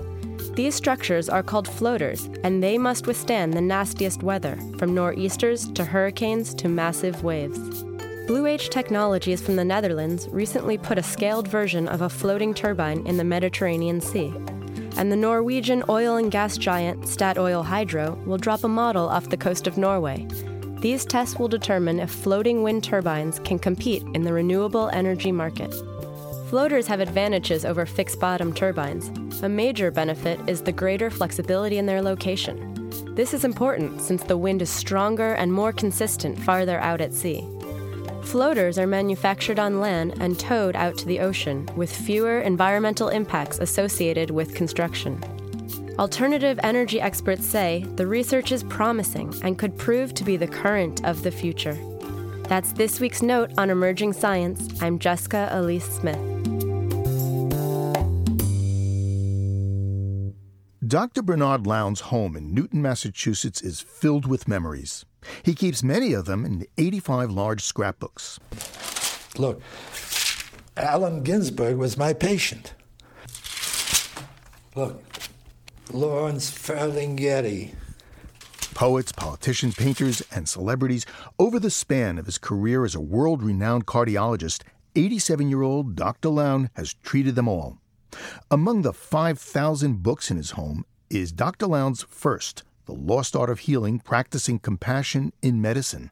These 0.54 0.74
structures 0.74 1.28
are 1.28 1.42
called 1.42 1.68
floaters, 1.68 2.28
and 2.42 2.60
they 2.60 2.78
must 2.78 3.06
withstand 3.06 3.52
the 3.52 3.60
nastiest 3.60 4.24
weather, 4.24 4.58
from 4.76 4.92
nor'easters 4.92 5.68
to 5.74 5.84
hurricanes 5.84 6.52
to 6.54 6.68
massive 6.68 7.22
waves. 7.22 7.84
Blue 8.26 8.46
H 8.46 8.70
Technologies 8.70 9.42
from 9.42 9.56
the 9.56 9.64
Netherlands 9.66 10.28
recently 10.30 10.78
put 10.78 10.96
a 10.96 11.02
scaled 11.02 11.46
version 11.46 11.86
of 11.86 12.00
a 12.00 12.08
floating 12.08 12.54
turbine 12.54 13.06
in 13.06 13.18
the 13.18 13.24
Mediterranean 13.24 14.00
Sea. 14.00 14.32
And 14.96 15.12
the 15.12 15.16
Norwegian 15.16 15.84
oil 15.90 16.16
and 16.16 16.30
gas 16.30 16.56
giant 16.56 17.02
Statoil 17.02 17.62
Hydro 17.62 18.14
will 18.24 18.38
drop 18.38 18.64
a 18.64 18.68
model 18.68 19.10
off 19.10 19.28
the 19.28 19.36
coast 19.36 19.66
of 19.66 19.76
Norway. 19.76 20.26
These 20.80 21.04
tests 21.04 21.38
will 21.38 21.48
determine 21.48 22.00
if 22.00 22.10
floating 22.10 22.62
wind 22.62 22.82
turbines 22.82 23.40
can 23.40 23.58
compete 23.58 24.02
in 24.14 24.22
the 24.22 24.32
renewable 24.32 24.88
energy 24.88 25.30
market. 25.30 25.74
Floaters 26.48 26.86
have 26.86 27.00
advantages 27.00 27.66
over 27.66 27.84
fixed 27.84 28.20
bottom 28.20 28.54
turbines. 28.54 29.10
A 29.42 29.50
major 29.50 29.90
benefit 29.90 30.40
is 30.48 30.62
the 30.62 30.72
greater 30.72 31.10
flexibility 31.10 31.76
in 31.76 31.84
their 31.84 32.00
location. 32.00 32.70
This 33.14 33.34
is 33.34 33.44
important 33.44 34.00
since 34.00 34.22
the 34.22 34.38
wind 34.38 34.62
is 34.62 34.70
stronger 34.70 35.34
and 35.34 35.52
more 35.52 35.72
consistent 35.72 36.38
farther 36.38 36.80
out 36.80 37.02
at 37.02 37.12
sea. 37.12 37.46
Floaters 38.24 38.78
are 38.78 38.86
manufactured 38.86 39.58
on 39.58 39.80
land 39.80 40.14
and 40.18 40.38
towed 40.38 40.74
out 40.74 40.98
to 40.98 41.06
the 41.06 41.20
ocean, 41.20 41.68
with 41.76 41.94
fewer 41.94 42.40
environmental 42.40 43.08
impacts 43.08 43.58
associated 43.58 44.30
with 44.30 44.54
construction. 44.54 45.22
Alternative 45.98 46.58
energy 46.64 47.00
experts 47.00 47.46
say 47.46 47.84
the 47.94 48.06
research 48.06 48.50
is 48.50 48.64
promising 48.64 49.32
and 49.42 49.58
could 49.58 49.78
prove 49.78 50.14
to 50.14 50.24
be 50.24 50.36
the 50.36 50.48
current 50.48 51.04
of 51.04 51.22
the 51.22 51.30
future. 51.30 51.78
That's 52.48 52.72
this 52.72 52.98
week's 52.98 53.22
note 53.22 53.52
on 53.56 53.70
emerging 53.70 54.14
science. 54.14 54.82
I'm 54.82 54.98
Jessica 54.98 55.48
Elise 55.52 55.84
Smith. 55.84 56.33
Dr. 60.94 61.22
Bernard 61.22 61.66
Lown's 61.66 62.02
home 62.02 62.36
in 62.36 62.54
Newton, 62.54 62.80
Massachusetts 62.80 63.60
is 63.60 63.80
filled 63.80 64.26
with 64.26 64.46
memories. 64.46 65.04
He 65.42 65.52
keeps 65.52 65.82
many 65.82 66.12
of 66.12 66.24
them 66.24 66.44
in 66.44 66.68
85 66.78 67.32
large 67.32 67.64
scrapbooks. 67.64 68.38
Look, 69.36 69.60
Allen 70.76 71.24
Ginsberg 71.24 71.78
was 71.78 71.96
my 71.96 72.12
patient. 72.12 72.74
Look, 74.76 75.02
Lawrence 75.92 76.48
Ferlinghetti. 76.52 77.74
Poets, 78.74 79.10
politicians, 79.10 79.74
painters, 79.74 80.22
and 80.30 80.48
celebrities 80.48 81.06
over 81.40 81.58
the 81.58 81.70
span 81.70 82.18
of 82.18 82.26
his 82.26 82.38
career 82.38 82.84
as 82.84 82.94
a 82.94 83.00
world 83.00 83.42
renowned 83.42 83.86
cardiologist, 83.86 84.62
87 84.94 85.48
year 85.48 85.62
old 85.62 85.96
Dr. 85.96 86.28
Lown 86.28 86.70
has 86.74 86.94
treated 87.02 87.34
them 87.34 87.48
all. 87.48 87.80
Among 88.50 88.82
the 88.82 88.92
5,000 88.92 90.02
books 90.02 90.30
in 90.30 90.36
his 90.36 90.52
home 90.52 90.84
is 91.10 91.32
Dr. 91.32 91.66
Lown's 91.66 92.02
first, 92.04 92.62
The 92.86 92.92
Lost 92.92 93.36
Art 93.36 93.50
of 93.50 93.60
Healing 93.60 93.98
Practicing 93.98 94.58
Compassion 94.58 95.32
in 95.42 95.60
Medicine. 95.60 96.10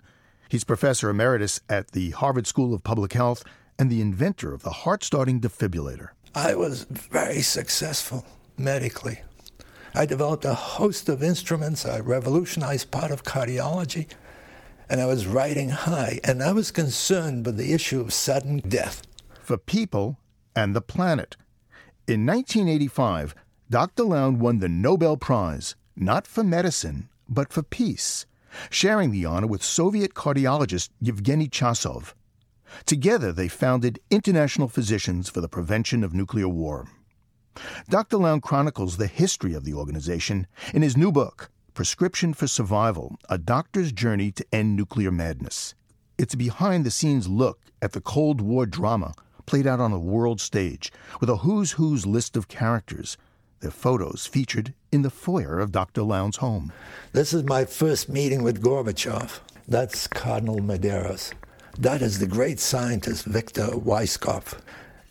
He's 0.49 0.65
professor 0.65 1.09
emeritus 1.09 1.61
at 1.69 1.93
the 1.93 2.11
Harvard 2.11 2.47
School 2.47 2.75
of 2.75 2.85
Public 2.85 3.15
Health 3.15 3.43
and 3.79 3.91
the 3.91 4.01
inventor 4.01 4.53
of 4.53 4.63
the 4.63 4.71
heart 4.71 5.03
starting 5.03 5.41
defibrillator. 5.41 6.09
I 6.35 6.55
was 6.55 6.85
very 6.85 7.43
successful 7.43 8.27
medically. 8.57 9.21
I 9.95 10.07
developed 10.07 10.45
a 10.45 10.55
host 10.55 11.09
of 11.09 11.23
instruments. 11.23 11.85
I 11.85 12.01
revolutionized 12.01 12.91
part 12.91 13.11
of 13.11 13.25
cardiology. 13.25 14.07
And 14.89 15.01
I 15.01 15.07
was 15.07 15.27
riding 15.27 15.71
high. 15.71 16.21
And 16.25 16.43
I 16.43 16.53
was 16.53 16.71
concerned 16.71 17.45
with 17.45 17.57
the 17.57 17.73
issue 17.73 18.01
of 18.01 18.13
sudden 18.13 18.59
death. 18.59 19.03
For 19.43 19.59
people 19.59 20.19
and 20.57 20.75
the 20.75 20.81
planet. 20.81 21.37
In 22.09 22.27
1985, 22.27 23.33
Dr. 23.71 24.03
Lown 24.03 24.41
won 24.41 24.59
the 24.59 24.69
Nobel 24.69 25.17
Prize, 25.17 25.77
not 25.95 26.27
for 26.27 26.43
medicine, 26.43 27.09
but 27.29 27.53
for 27.53 27.63
peace, 27.63 28.27
sharing 28.71 29.13
the 29.13 29.25
honor 29.25 29.47
with 29.47 29.63
Soviet 29.63 30.13
cardiologist 30.13 30.89
Yevgeny 31.01 31.47
Chazov. 31.47 32.15
Together, 32.87 33.31
they 33.31 33.47
founded 33.47 34.01
International 34.11 34.67
Physicians 34.67 35.29
for 35.29 35.41
the 35.41 35.49
Prevention 35.49 36.03
of 36.03 36.13
Nuclear 36.13 36.49
War. 36.49 36.89
Dr. 37.89 38.17
Lown 38.17 38.41
chronicles 38.41 38.97
the 38.97 39.07
history 39.07 39.55
of 39.55 39.63
the 39.65 39.75
organization 39.75 40.49
in 40.75 40.83
his 40.83 40.97
new 40.97 41.13
book, 41.13 41.51
Prescription 41.73 42.35
for 42.35 42.49
Survival 42.49 43.17
A 43.29 43.39
Doctor's 43.39 43.93
Journey 43.93 44.33
to 44.33 44.45
End 44.53 44.75
Nuclear 44.75 45.13
Madness. 45.13 45.77
It's 46.19 46.35
a 46.35 46.37
behind 46.37 46.85
the 46.85 46.91
scenes 46.91 47.29
look 47.29 47.61
at 47.81 47.93
the 47.93 48.01
Cold 48.01 48.41
War 48.41 48.67
drama 48.67 49.15
played 49.53 49.67
out 49.67 49.81
on 49.81 49.93
a 49.93 49.99
world 49.99 50.41
stage 50.41 50.91
with 51.21 51.29
a 51.29 51.37
who's 51.37 51.73
who's 51.73 52.07
list 52.07 52.39
of 52.39 52.49
characters, 52.49 53.19
their 53.61 53.71
photos 53.71 54.25
featured 54.25 54.73
in 54.91 55.03
the 55.03 55.11
foyer 55.11 55.61
of 55.61 55.71
Dr. 55.71 56.01
Lown's 56.05 56.39
home. 56.39 56.73
This 57.13 57.35
is 57.35 57.45
my 57.45 57.67
first 57.67 58.09
meeting 58.09 58.43
with 58.43 58.63
Gorbachev. 58.63 59.41
That's 59.69 60.07
Cardinal 60.07 60.61
Medeiros. 60.61 61.35
That 61.79 62.01
is 62.01 62.19
the 62.19 62.27
great 62.27 62.61
scientist 62.61 63.27
Victor 63.27 63.67
Weisskopf. 63.67 64.59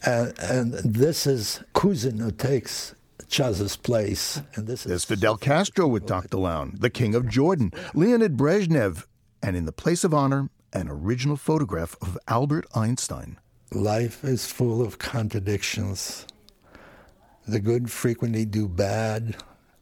And, 0.04 0.34
and 0.40 0.74
this 0.74 1.28
is 1.28 1.62
Kuzin 1.76 2.20
who 2.20 2.32
takes 2.32 2.96
Chaz's 3.28 3.76
place. 3.76 4.42
And 4.56 4.66
this 4.66 4.86
There's 4.86 5.06
Fidel 5.06 5.38
Castro 5.38 5.88
with 5.88 6.08
Dr. 6.08 6.38
Lown, 6.38 6.78
the 6.80 6.90
King 6.90 7.14
of 7.14 7.30
Jordan, 7.30 7.74
Leonid 7.94 8.38
Brezhnev, 8.38 9.06
and 9.44 9.56
in 9.56 9.66
the 9.66 9.72
place 9.72 10.04
of 10.04 10.16
honor, 10.16 10.50
an 10.74 10.88
original 10.88 11.38
photograph 11.38 11.96
of 12.02 12.18
Albert 12.28 12.66
Einstein. 12.74 13.38
Life 13.74 14.26
is 14.26 14.46
full 14.48 14.82
of 14.82 15.00
contradictions. 15.00 16.28
The 17.48 17.62
good 17.62 17.90
frequently 17.90 18.44
do 18.44 18.68
bad, 18.68 19.38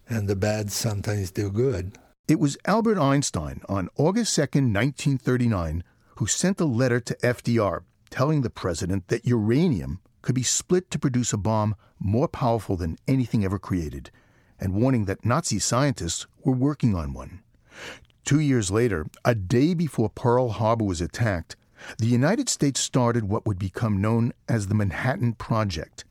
and 0.07 0.27
the 0.27 0.35
bad 0.35 0.71
sometimes 0.71 1.31
do 1.31 1.49
good. 1.49 1.97
It 2.27 2.39
was 2.39 2.55
Albert 2.65 2.99
Einstein 2.99 3.61
on 3.67 3.89
August 3.97 4.35
2, 4.35 4.41
1939, 4.41 5.83
who 6.17 6.27
sent 6.27 6.61
a 6.61 6.65
letter 6.65 6.99
to 6.99 7.15
FDR 7.15 7.81
telling 8.11 8.41
the 8.43 8.51
president 8.51 9.07
that 9.07 9.25
uranium 9.25 10.01
could 10.21 10.35
be 10.35 10.43
split 10.43 10.91
to 10.91 10.99
produce 10.99 11.33
a 11.33 11.37
bomb 11.37 11.75
more 11.97 12.27
powerful 12.27 12.77
than 12.77 12.99
anything 13.07 13.43
ever 13.43 13.57
created, 13.57 14.11
and 14.59 14.75
warning 14.75 15.05
that 15.05 15.25
Nazi 15.25 15.57
scientists 15.57 16.27
were 16.43 16.53
working 16.53 16.93
on 16.93 17.11
one. 17.11 17.41
Two 18.23 18.39
years 18.39 18.69
later, 18.69 19.07
a 19.25 19.33
day 19.33 19.73
before 19.73 20.09
Pearl 20.09 20.49
Harbor 20.49 20.85
was 20.85 21.01
attacked, 21.01 21.55
the 21.97 22.07
United 22.07 22.49
States 22.49 22.79
started 22.79 23.25
what 23.25 23.45
would 23.45 23.59
become 23.59 24.01
known 24.01 24.33
as 24.47 24.67
the 24.67 24.75
Manhattan 24.75 25.33
Project. 25.33 26.05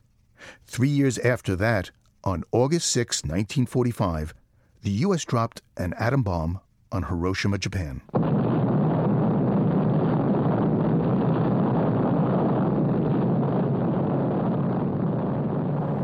Three 0.65 0.89
years 0.89 1.17
after 1.19 1.55
that, 1.57 1.91
on 2.23 2.43
August 2.51 2.89
6, 2.91 3.23
1945, 3.23 4.33
the 4.81 4.89
U.S. 4.89 5.25
dropped 5.25 5.61
an 5.77 5.93
atom 5.99 6.23
bomb 6.23 6.59
on 6.91 7.03
Hiroshima, 7.03 7.57
Japan. 7.57 8.01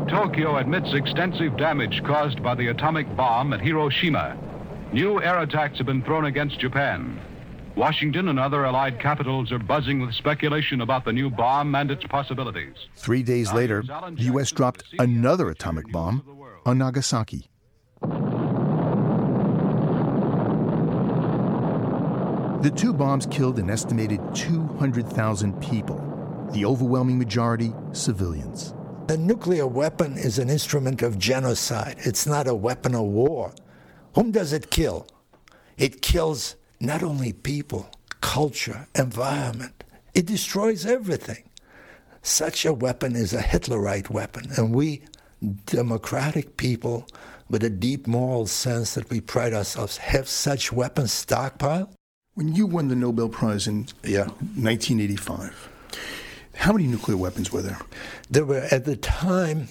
Tokyo 0.08 0.56
admits 0.56 0.94
extensive 0.94 1.56
damage 1.56 2.02
caused 2.04 2.42
by 2.42 2.54
the 2.54 2.68
atomic 2.68 3.14
bomb 3.16 3.52
at 3.52 3.60
Hiroshima. 3.60 4.36
New 4.92 5.20
air 5.20 5.40
attacks 5.40 5.78
have 5.78 5.86
been 5.86 6.02
thrown 6.02 6.26
against 6.26 6.60
Japan. 6.60 7.20
Washington 7.76 8.28
and 8.28 8.38
other 8.40 8.64
allied 8.64 8.98
capitals 8.98 9.52
are 9.52 9.58
buzzing 9.58 10.00
with 10.00 10.14
speculation 10.14 10.80
about 10.80 11.04
the 11.04 11.12
new 11.12 11.28
bomb 11.28 11.74
and 11.74 11.90
its 11.90 12.04
possibilities. 12.04 12.74
Three 12.94 13.22
days 13.22 13.52
later, 13.52 13.82
the 13.82 14.24
U.S. 14.32 14.50
dropped 14.50 14.84
another 14.98 15.50
atomic 15.50 15.92
bomb 15.92 16.24
on 16.64 16.78
Nagasaki. 16.78 17.50
The 22.62 22.72
two 22.74 22.94
bombs 22.94 23.26
killed 23.26 23.58
an 23.58 23.68
estimated 23.68 24.20
200,000 24.34 25.60
people, 25.60 26.48
the 26.52 26.64
overwhelming 26.64 27.18
majority 27.18 27.74
civilians. 27.92 28.72
The 29.06 29.18
nuclear 29.18 29.66
weapon 29.66 30.16
is 30.16 30.38
an 30.38 30.48
instrument 30.48 31.02
of 31.02 31.18
genocide. 31.18 31.96
It's 31.98 32.26
not 32.26 32.48
a 32.48 32.54
weapon 32.54 32.94
of 32.94 33.04
war. 33.04 33.52
Whom 34.14 34.32
does 34.32 34.54
it 34.54 34.70
kill? 34.70 35.06
It 35.76 36.00
kills 36.00 36.56
not 36.80 37.02
only 37.02 37.32
people, 37.32 37.90
culture, 38.20 38.86
environment, 38.94 39.84
it 40.14 40.26
destroys 40.26 40.86
everything. 40.86 41.44
Such 42.22 42.64
a 42.64 42.72
weapon 42.72 43.14
is 43.14 43.32
a 43.32 43.40
Hitlerite 43.40 44.10
weapon, 44.10 44.50
and 44.56 44.74
we, 44.74 45.02
democratic 45.66 46.56
people 46.56 47.06
with 47.48 47.62
a 47.62 47.70
deep 47.70 48.06
moral 48.06 48.46
sense 48.46 48.94
that 48.94 49.08
we 49.10 49.20
pride 49.20 49.54
ourselves, 49.54 49.98
have 49.98 50.28
such 50.28 50.72
weapons 50.72 51.12
stockpiled. 51.12 51.88
When 52.34 52.54
you 52.54 52.66
won 52.66 52.88
the 52.88 52.96
Nobel 52.96 53.28
Prize 53.28 53.66
in 53.66 53.86
yeah. 54.02 54.26
1985, 54.56 55.68
how 56.56 56.72
many 56.72 56.86
nuclear 56.86 57.16
weapons 57.16 57.52
were 57.52 57.62
there? 57.62 57.78
There 58.28 58.44
were 58.44 58.66
at 58.70 58.84
the 58.84 58.96
time 58.96 59.68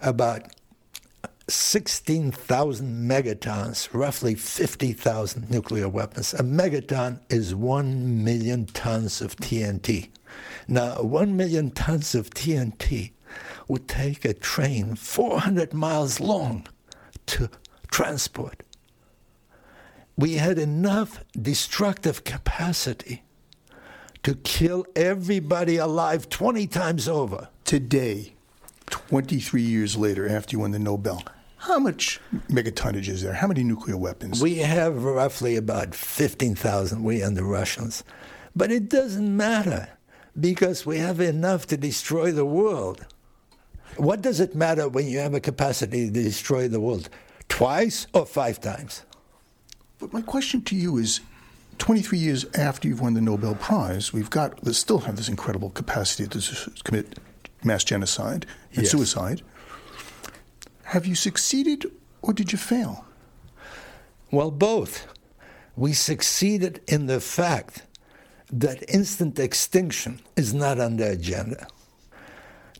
about 0.00 0.42
16,000 1.48 3.08
megatons, 3.08 3.88
roughly 3.92 4.34
50,000 4.34 5.50
nuclear 5.50 5.88
weapons. 5.88 6.34
A 6.34 6.42
megaton 6.42 7.20
is 7.30 7.54
1 7.54 8.22
million 8.22 8.66
tons 8.66 9.22
of 9.22 9.34
TNT. 9.36 10.10
Now, 10.66 11.00
1 11.00 11.36
million 11.36 11.70
tons 11.70 12.14
of 12.14 12.30
TNT 12.30 13.12
would 13.66 13.88
take 13.88 14.24
a 14.24 14.34
train 14.34 14.94
400 14.94 15.72
miles 15.72 16.20
long 16.20 16.66
to 17.26 17.48
transport. 17.90 18.62
We 20.16 20.34
had 20.34 20.58
enough 20.58 21.24
destructive 21.40 22.24
capacity 22.24 23.22
to 24.22 24.34
kill 24.34 24.84
everybody 24.96 25.76
alive 25.76 26.28
20 26.28 26.66
times 26.66 27.08
over. 27.08 27.48
Today, 27.64 28.34
23 28.86 29.62
years 29.62 29.96
later, 29.96 30.28
after 30.28 30.56
you 30.56 30.60
won 30.60 30.72
the 30.72 30.78
Nobel, 30.78 31.22
how 31.58 31.78
much 31.78 32.20
megatonnage 32.48 33.08
is 33.08 33.22
there? 33.22 33.32
How 33.34 33.46
many 33.46 33.62
nuclear 33.64 33.96
weapons? 33.96 34.42
We 34.42 34.56
have 34.58 35.02
roughly 35.04 35.56
about 35.56 35.94
15,000, 35.94 37.02
we 37.02 37.20
and 37.22 37.36
the 37.36 37.44
Russians. 37.44 38.04
But 38.56 38.70
it 38.70 38.88
doesn't 38.88 39.36
matter 39.36 39.88
because 40.38 40.86
we 40.86 40.98
have 40.98 41.20
enough 41.20 41.66
to 41.68 41.76
destroy 41.76 42.32
the 42.32 42.44
world. 42.44 43.06
What 43.96 44.22
does 44.22 44.38
it 44.40 44.54
matter 44.54 44.88
when 44.88 45.06
you 45.06 45.18
have 45.18 45.34
a 45.34 45.40
capacity 45.40 46.06
to 46.06 46.12
destroy 46.12 46.68
the 46.68 46.80
world? 46.80 47.08
Twice 47.48 48.06
or 48.12 48.24
five 48.26 48.60
times? 48.60 49.02
But 49.98 50.12
my 50.12 50.22
question 50.22 50.62
to 50.62 50.76
you 50.76 50.96
is 50.98 51.20
23 51.78 52.18
years 52.18 52.44
after 52.54 52.86
you've 52.88 53.00
won 53.00 53.14
the 53.14 53.20
Nobel 53.20 53.54
Prize, 53.56 54.12
we've 54.12 54.30
got, 54.30 54.62
we 54.64 54.72
still 54.72 54.98
have 54.98 55.16
this 55.16 55.28
incredible 55.28 55.70
capacity 55.70 56.26
to 56.28 56.70
commit 56.84 57.18
mass 57.64 57.82
genocide 57.84 58.46
and 58.74 58.82
Yes. 58.82 58.90
suicide. 58.92 59.42
Have 60.88 61.04
you 61.04 61.14
succeeded 61.14 61.84
or 62.22 62.32
did 62.32 62.50
you 62.50 62.56
fail? 62.56 63.04
Well, 64.30 64.50
both. 64.50 65.06
We 65.76 65.92
succeeded 65.92 66.80
in 66.88 67.04
the 67.04 67.20
fact 67.20 67.82
that 68.50 68.88
instant 68.88 69.38
extinction 69.38 70.22
is 70.34 70.54
not 70.54 70.80
on 70.80 70.96
the 70.96 71.10
agenda. 71.10 71.66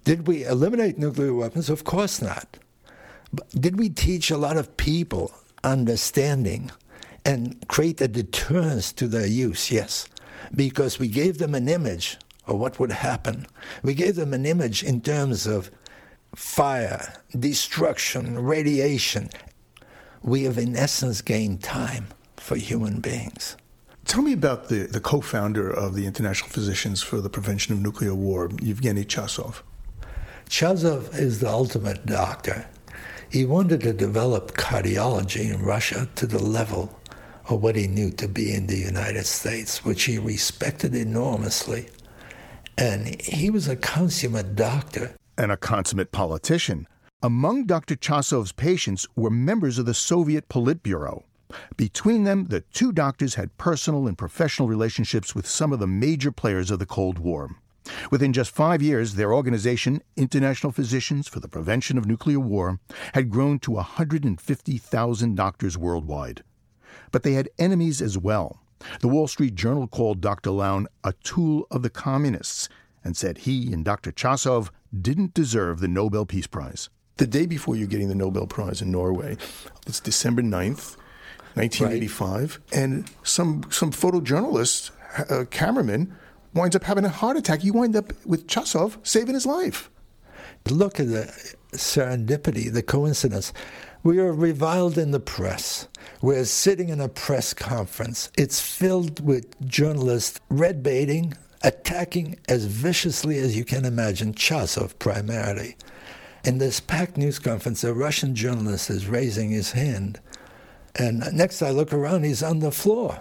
Did 0.05 0.27
we 0.27 0.45
eliminate 0.45 0.97
nuclear 0.97 1.35
weapons? 1.35 1.69
Of 1.69 1.85
course 1.85 2.23
not. 2.23 2.57
But 3.31 3.51
did 3.51 3.79
we 3.79 3.91
teach 3.91 4.31
a 4.31 4.39
lot 4.39 4.57
of 4.57 4.79
people 4.79 5.31
understanding 5.63 6.71
and 7.27 7.63
create 7.69 8.01
a 8.01 8.09
deterrence 8.09 8.91
to 8.95 9.07
their 9.07 9.27
use? 9.27 9.71
Yes. 9.71 10.09
Because 10.55 10.99
we 10.99 11.09
gave 11.09 11.37
them 11.37 11.55
an 11.55 11.69
image 11.69 12.17
of 12.47 12.57
what 12.57 12.81
would 12.81 12.91
happen. 12.91 13.47
We 13.83 13.93
gave 13.93 14.17
them 14.17 14.33
an 14.33 14.47
image 14.47 14.83
in 14.83 15.03
terms 15.03 15.47
of 15.47 15.71
fire, 16.35 17.23
destruction, 17.39 18.39
radiation. 18.39 19.31
We 20.23 20.45
have, 20.45 20.59
in 20.59 20.77
essence, 20.77 21.21
gained 21.23 21.63
time 21.63 22.09
for 22.37 22.57
human 22.57 23.01
beings. 23.01 23.57
Tell 24.05 24.23
me 24.23 24.33
about 24.33 24.69
the, 24.69 24.87
the 24.87 25.01
co 25.01 25.21
founder 25.21 25.71
of 25.71 25.95
the 25.95 26.07
International 26.07 26.49
Physicians 26.49 27.03
for 27.03 27.21
the 27.21 27.29
Prevention 27.29 27.75
of 27.75 27.81
Nuclear 27.81 28.15
War, 28.15 28.51
Yevgeny 28.61 29.05
Chasov. 29.05 29.63
Chazov 30.49 31.15
is 31.19 31.41
the 31.41 31.49
ultimate 31.51 32.07
doctor. 32.07 32.67
He 33.31 33.45
wanted 33.45 33.83
to 33.83 33.93
develop 33.93 34.57
cardiology 34.57 35.53
in 35.53 35.63
Russia 35.63 36.09
to 36.17 36.27
the 36.27 36.43
level 36.43 36.99
of 37.51 37.63
what 37.63 37.77
he 37.77 37.87
knew 37.87 38.11
to 38.13 38.27
be 38.27 38.55
in 38.55 38.67
the 38.67 38.79
United 38.79 39.27
States, 39.27 39.85
which 39.85 40.05
he 40.05 40.19
respected 40.19 40.95
enormously. 40.95 41.89
And 42.79 43.21
he 43.21 43.51
was 43.51 43.69
a 43.69 43.77
consummate 43.77 44.57
doctor. 44.57 45.15
And 45.39 45.53
a 45.53 45.57
consummate 45.57 46.11
politician. 46.11 46.89
Among 47.23 47.65
Dr. 47.65 47.95
Chazov's 47.95 48.51
patients 48.51 49.07
were 49.15 49.31
members 49.31 49.79
of 49.79 49.87
the 49.87 49.95
Soviet 49.95 50.49
Politburo. 50.49 51.23
Between 51.77 52.25
them, 52.25 52.47
the 52.49 52.63
two 52.73 52.91
doctors 52.91 53.37
had 53.37 53.57
personal 53.57 54.09
and 54.09 54.19
professional 54.19 54.69
relationships 54.69 55.37
with 55.37 55.47
some 55.47 55.73
of 55.73 55.79
the 55.79 55.87
major 55.87 56.33
players 56.33 56.73
of 56.73 56.81
the 56.81 56.87
Cold 56.87 57.21
War. 57.21 57.51
Within 58.11 58.33
just 58.33 58.51
five 58.51 58.83
years, 58.83 59.15
their 59.15 59.33
organization, 59.33 60.03
International 60.17 60.73
Physicians 60.73 61.29
for 61.29 61.39
the 61.39 61.49
Prevention 61.49 61.99
of 61.99 62.05
Nuclear 62.05 62.41
War, 62.41 62.81
had 63.15 63.31
grown 63.31 63.61
to 63.61 63.71
150,000 63.71 65.35
doctors 65.37 65.79
worldwide. 65.79 66.43
But 67.13 67.23
they 67.23 67.35
had 67.35 67.49
enemies 67.61 68.03
as 68.03 68.19
well. 68.19 68.61
The 69.01 69.09
Wall 69.09 69.29
Street 69.29 69.55
Journal 69.55 69.87
called 69.87 70.21
Dr. 70.21 70.51
Lown 70.51 70.89
a 71.05 71.13
tool 71.13 71.69
of 71.71 71.83
the 71.83 71.91
communists 71.91 72.69
and 73.09 73.17
said 73.17 73.39
he 73.39 73.73
and 73.73 73.87
Dr. 73.87 74.13
Chazov 74.13 74.69
didn't 75.01 75.33
deserve 75.33 75.81
the 75.81 75.89
Nobel 75.89 76.27
Peace 76.27 76.47
Prize. 76.47 76.91
The 77.17 77.27
day 77.27 77.47
before 77.47 77.75
you're 77.75 77.89
getting 77.89 78.09
the 78.09 78.15
Nobel 78.15 78.47
Prize 78.47 78.83
in 78.83 78.93
Norway, 78.93 79.39
it's 79.87 79.99
December 79.99 80.43
9th, 80.43 80.99
1985, 81.55 82.61
right. 82.71 82.79
and 82.79 83.11
some, 83.23 83.65
some 83.71 83.93
photojournalist, 83.93 84.91
uh, 85.31 85.47
cameraman, 85.47 86.15
winds 86.53 86.77
up 86.77 86.85
having 86.85 87.07
a 87.07 87.09
heart 87.09 87.39
attack. 87.39 87.65
You 87.65 87.73
wind 87.73 87.97
up 87.97 88.13
with 88.27 88.47
Chazov 88.47 88.99
saving 89.07 89.33
his 89.33 89.47
life. 89.47 89.91
Look 90.69 91.01
at 91.01 91.09
the 91.09 91.57
serendipity, 91.73 92.71
the 92.71 92.83
coincidence. 92.83 93.55
We 94.03 94.19
are 94.19 94.35
reviled 94.35 94.99
in 94.99 95.13
the 95.13 95.21
press. 95.21 95.89
We're 96.21 96.45
sitting 96.45 96.91
in 96.91 97.01
a 97.01 97.09
press 97.09 97.55
conference. 97.55 98.31
It's 98.37 98.61
filled 98.61 99.25
with 99.25 99.59
journalists 99.67 100.41
red 100.51 100.83
baiting, 100.83 101.33
attacking 101.63 102.39
as 102.49 102.67
viciously 102.67 103.39
as 103.39 103.57
you 103.57 103.65
can 103.65 103.85
imagine 103.85 104.35
Chazov 104.35 104.99
primarily. 104.99 105.77
In 106.45 106.59
this 106.59 106.81
packed 106.81 107.17
news 107.17 107.39
conference, 107.39 107.83
a 107.85 107.93
Russian 107.93 108.35
journalist 108.35 108.91
is 108.91 109.07
raising 109.07 109.51
his 109.51 109.73
hand. 109.73 110.21
And 110.95 111.23
next 111.33 111.63
I 111.63 111.71
look 111.71 111.93
around, 111.93 112.25
he's 112.25 112.43
on 112.43 112.61
the 112.61 112.71
floor. 112.71 113.21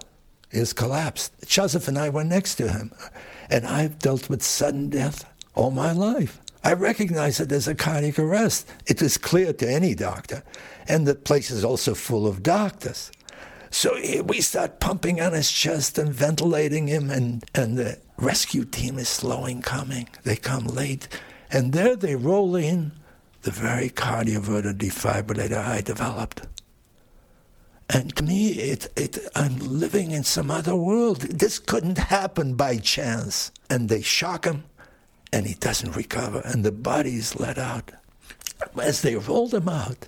He's 0.52 0.74
collapsed. 0.74 1.42
Chazov 1.42 1.88
and 1.88 1.98
I 1.98 2.10
were 2.10 2.24
next 2.24 2.56
to 2.56 2.72
him. 2.72 2.92
And 3.50 3.66
I've 3.66 4.00
dealt 4.00 4.30
with 4.30 4.44
sudden 4.44 4.90
death 4.90 5.26
all 5.56 5.72
my 5.72 5.92
life. 5.92 6.40
I 6.64 6.74
recognize 6.74 7.40
it 7.40 7.52
as 7.52 7.68
a 7.68 7.76
cardiac 7.76 8.20
arrest. 8.20 8.68
It 8.86 9.02
is 9.02 9.18
clear 9.18 9.54
to 9.54 9.72
any 9.72 9.96
doctor. 9.96 10.44
And 10.88 11.06
the 11.06 11.16
place 11.16 11.52
is 11.52 11.64
also 11.64 11.96
full 11.96 12.28
of 12.28 12.44
doctors. 12.44 13.12
So 13.78 13.96
we 14.24 14.42
start 14.42 14.80
pumping 14.80 15.22
on 15.22 15.34
his 15.34 15.52
chest 15.52 16.00
and 16.00 16.12
ventilating 16.12 16.88
him, 16.88 17.12
and, 17.12 17.46
and 17.54 17.78
the 17.78 18.00
rescue 18.18 18.66
team 18.66 18.98
is 18.98 19.08
slowing 19.08 19.62
coming. 19.62 20.10
They 20.24 20.36
come 20.36 20.66
late. 20.66 21.08
And 21.52 21.74
there 21.74 21.96
they 21.96 22.16
roll 22.16 22.56
in 22.56 22.94
the 23.44 23.52
very 23.52 23.92
cardioverter 23.92 24.74
defibrillator 24.74 25.64
I 25.64 25.82
developed. 25.82 26.48
And 27.88 28.16
to 28.16 28.24
me, 28.24 28.54
it, 28.54 28.88
it, 28.96 29.20
I'm 29.36 29.60
living 29.60 30.10
in 30.10 30.24
some 30.24 30.50
other 30.50 30.76
world. 30.76 31.20
This 31.20 31.60
couldn't 31.60 32.00
happen 32.00 32.56
by 32.56 32.78
chance. 32.78 33.52
And 33.70 33.90
they 33.90 34.02
shock 34.02 34.46
him, 34.46 34.64
and 35.32 35.46
he 35.46 35.54
doesn't 35.54 35.96
recover, 35.96 36.42
and 36.44 36.66
the 36.66 36.72
body 36.72 37.18
is 37.18 37.40
let 37.40 37.60
out. 37.60 37.92
As 38.82 39.04
they 39.04 39.18
rolled 39.18 39.54
him 39.54 39.70
out, 39.70 40.08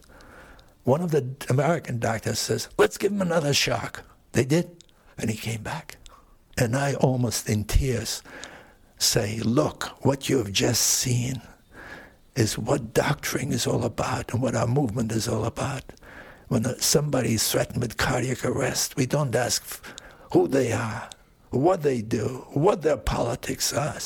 one 0.83 1.01
of 1.01 1.11
the 1.11 1.35
American 1.49 1.99
doctors 1.99 2.39
says, 2.39 2.69
Let's 2.77 2.97
give 2.97 3.11
him 3.11 3.21
another 3.21 3.53
shock. 3.53 4.03
They 4.31 4.45
did, 4.45 4.83
and 5.17 5.29
he 5.29 5.37
came 5.37 5.61
back. 5.61 5.97
And 6.57 6.75
I, 6.75 6.93
almost 6.95 7.49
in 7.49 7.63
tears, 7.65 8.23
say, 8.97 9.39
Look, 9.39 10.05
what 10.05 10.29
you 10.29 10.37
have 10.37 10.51
just 10.51 10.81
seen 10.81 11.41
is 12.35 12.57
what 12.57 12.93
doctoring 12.93 13.51
is 13.51 13.67
all 13.67 13.83
about 13.83 14.33
and 14.33 14.41
what 14.41 14.55
our 14.55 14.67
movement 14.67 15.11
is 15.11 15.27
all 15.27 15.45
about. 15.45 15.83
When 16.47 16.63
somebody 16.79 17.33
is 17.33 17.51
threatened 17.51 17.81
with 17.81 17.97
cardiac 17.97 18.43
arrest, 18.45 18.95
we 18.95 19.05
don't 19.05 19.35
ask 19.35 19.83
who 20.31 20.47
they 20.47 20.71
are, 20.71 21.09
what 21.51 21.83
they 21.83 22.01
do, 22.01 22.45
what 22.53 22.81
their 22.81 22.97
politics 22.97 23.73
are. 23.73 23.97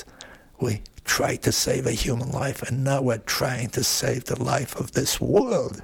We 0.59 0.81
try 1.05 1.35
to 1.37 1.51
save 1.51 1.85
a 1.85 1.91
human 1.91 2.31
life, 2.31 2.61
and 2.63 2.83
now 2.83 3.01
we're 3.01 3.17
trying 3.19 3.69
to 3.69 3.83
save 3.83 4.25
the 4.25 4.41
life 4.41 4.75
of 4.75 4.91
this 4.91 5.21
world. 5.21 5.81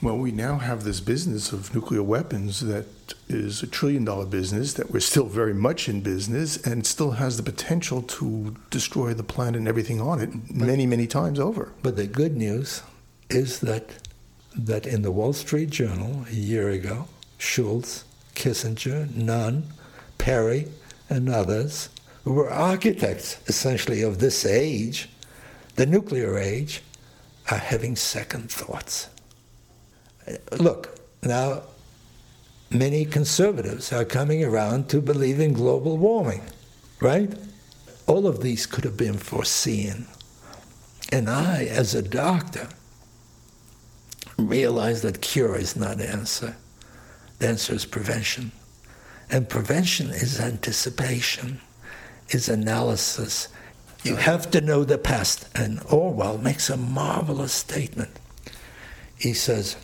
Well, 0.00 0.16
we 0.16 0.30
now 0.30 0.58
have 0.58 0.84
this 0.84 1.00
business 1.00 1.50
of 1.50 1.74
nuclear 1.74 2.04
weapons 2.04 2.60
that 2.60 2.86
is 3.28 3.64
a 3.64 3.66
trillion 3.66 4.04
dollar 4.04 4.26
business 4.26 4.74
that 4.74 4.92
we're 4.92 5.00
still 5.00 5.26
very 5.26 5.54
much 5.54 5.88
in 5.88 6.02
business 6.02 6.56
and 6.56 6.86
still 6.86 7.12
has 7.12 7.36
the 7.36 7.42
potential 7.42 8.02
to 8.02 8.54
destroy 8.70 9.12
the 9.12 9.24
planet 9.24 9.58
and 9.58 9.66
everything 9.66 10.00
on 10.00 10.20
it 10.20 10.54
many, 10.54 10.86
many 10.86 11.08
times 11.08 11.40
over. 11.40 11.72
But 11.82 11.96
the 11.96 12.06
good 12.06 12.36
news 12.36 12.82
is 13.28 13.58
that 13.60 13.90
that 14.54 14.86
in 14.86 15.02
the 15.02 15.10
Wall 15.10 15.32
Street 15.32 15.70
Journal 15.70 16.24
a 16.30 16.34
year 16.34 16.68
ago, 16.68 17.08
Shultz, 17.36 18.04
Kissinger, 18.36 19.12
Nunn, 19.16 19.64
Perry, 20.16 20.68
and 21.10 21.28
others 21.28 21.88
who 22.22 22.34
were 22.34 22.50
architects 22.50 23.38
essentially 23.48 24.02
of 24.02 24.20
this 24.20 24.46
age, 24.46 25.08
the 25.74 25.86
nuclear 25.86 26.38
age, 26.38 26.82
are 27.50 27.58
having 27.58 27.96
second 27.96 28.48
thoughts 28.48 29.08
look, 30.58 30.98
now 31.22 31.62
many 32.70 33.04
conservatives 33.04 33.92
are 33.92 34.04
coming 34.04 34.44
around 34.44 34.88
to 34.90 35.00
believe 35.00 35.40
in 35.40 35.52
global 35.52 35.96
warming, 35.96 36.42
right? 37.00 37.32
All 38.06 38.26
of 38.26 38.42
these 38.42 38.66
could 38.66 38.84
have 38.84 38.96
been 38.96 39.18
foreseen. 39.18 40.06
And 41.10 41.28
I, 41.30 41.64
as 41.64 41.94
a 41.94 42.02
doctor, 42.02 42.68
realize 44.36 45.02
that 45.02 45.20
cure 45.20 45.56
is 45.56 45.76
not 45.76 45.98
the 45.98 46.08
answer. 46.08 46.56
The 47.38 47.48
answer 47.48 47.74
is 47.74 47.84
prevention. 47.84 48.52
And 49.30 49.48
prevention 49.48 50.10
is 50.10 50.40
anticipation, 50.40 51.60
is 52.30 52.48
analysis. 52.48 53.48
You 54.02 54.16
have 54.16 54.50
to 54.52 54.60
know 54.60 54.84
the 54.84 54.98
past. 54.98 55.48
And 55.54 55.80
Orwell 55.90 56.38
makes 56.38 56.70
a 56.70 56.76
marvelous 56.76 57.52
statement. 57.52 58.18
He 59.18 59.32
says, 59.34 59.76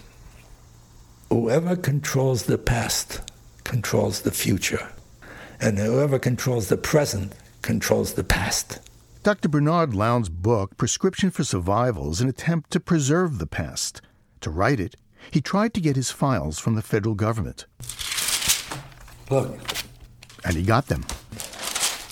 whoever 1.28 1.76
controls 1.76 2.44
the 2.44 2.58
past 2.58 3.20
controls 3.64 4.22
the 4.22 4.30
future, 4.30 4.88
and 5.60 5.78
whoever 5.78 6.18
controls 6.18 6.68
the 6.68 6.76
present 6.76 7.32
controls 7.62 8.14
the 8.14 8.24
past. 8.24 8.80
Dr. 9.22 9.48
Bernard 9.48 9.94
Lown's 9.94 10.28
book, 10.28 10.76
Prescription 10.76 11.30
for 11.30 11.44
Survival, 11.44 12.10
is 12.10 12.20
an 12.20 12.28
attempt 12.28 12.70
to 12.72 12.80
preserve 12.80 13.38
the 13.38 13.46
past. 13.46 14.02
To 14.42 14.50
write 14.50 14.80
it, 14.80 14.96
he 15.30 15.40
tried 15.40 15.72
to 15.74 15.80
get 15.80 15.96
his 15.96 16.10
files 16.10 16.58
from 16.58 16.74
the 16.74 16.82
federal 16.82 17.14
government. 17.14 17.64
Look. 19.30 19.58
And 20.44 20.54
he 20.54 20.62
got 20.62 20.88
them. 20.88 21.06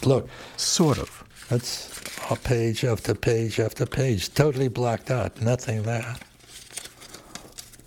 Look. 0.05 0.29
Sort 0.57 0.99
of. 0.99 1.23
That's 1.51 1.91
a 2.31 2.37
page 2.37 2.83
after 2.85 3.15
page 3.15 3.61
after 3.61 3.85
page, 3.85 4.33
totally 4.33 4.69
blacked 4.69 5.11
out, 5.11 5.41
nothing 5.43 5.83
there. 5.83 6.17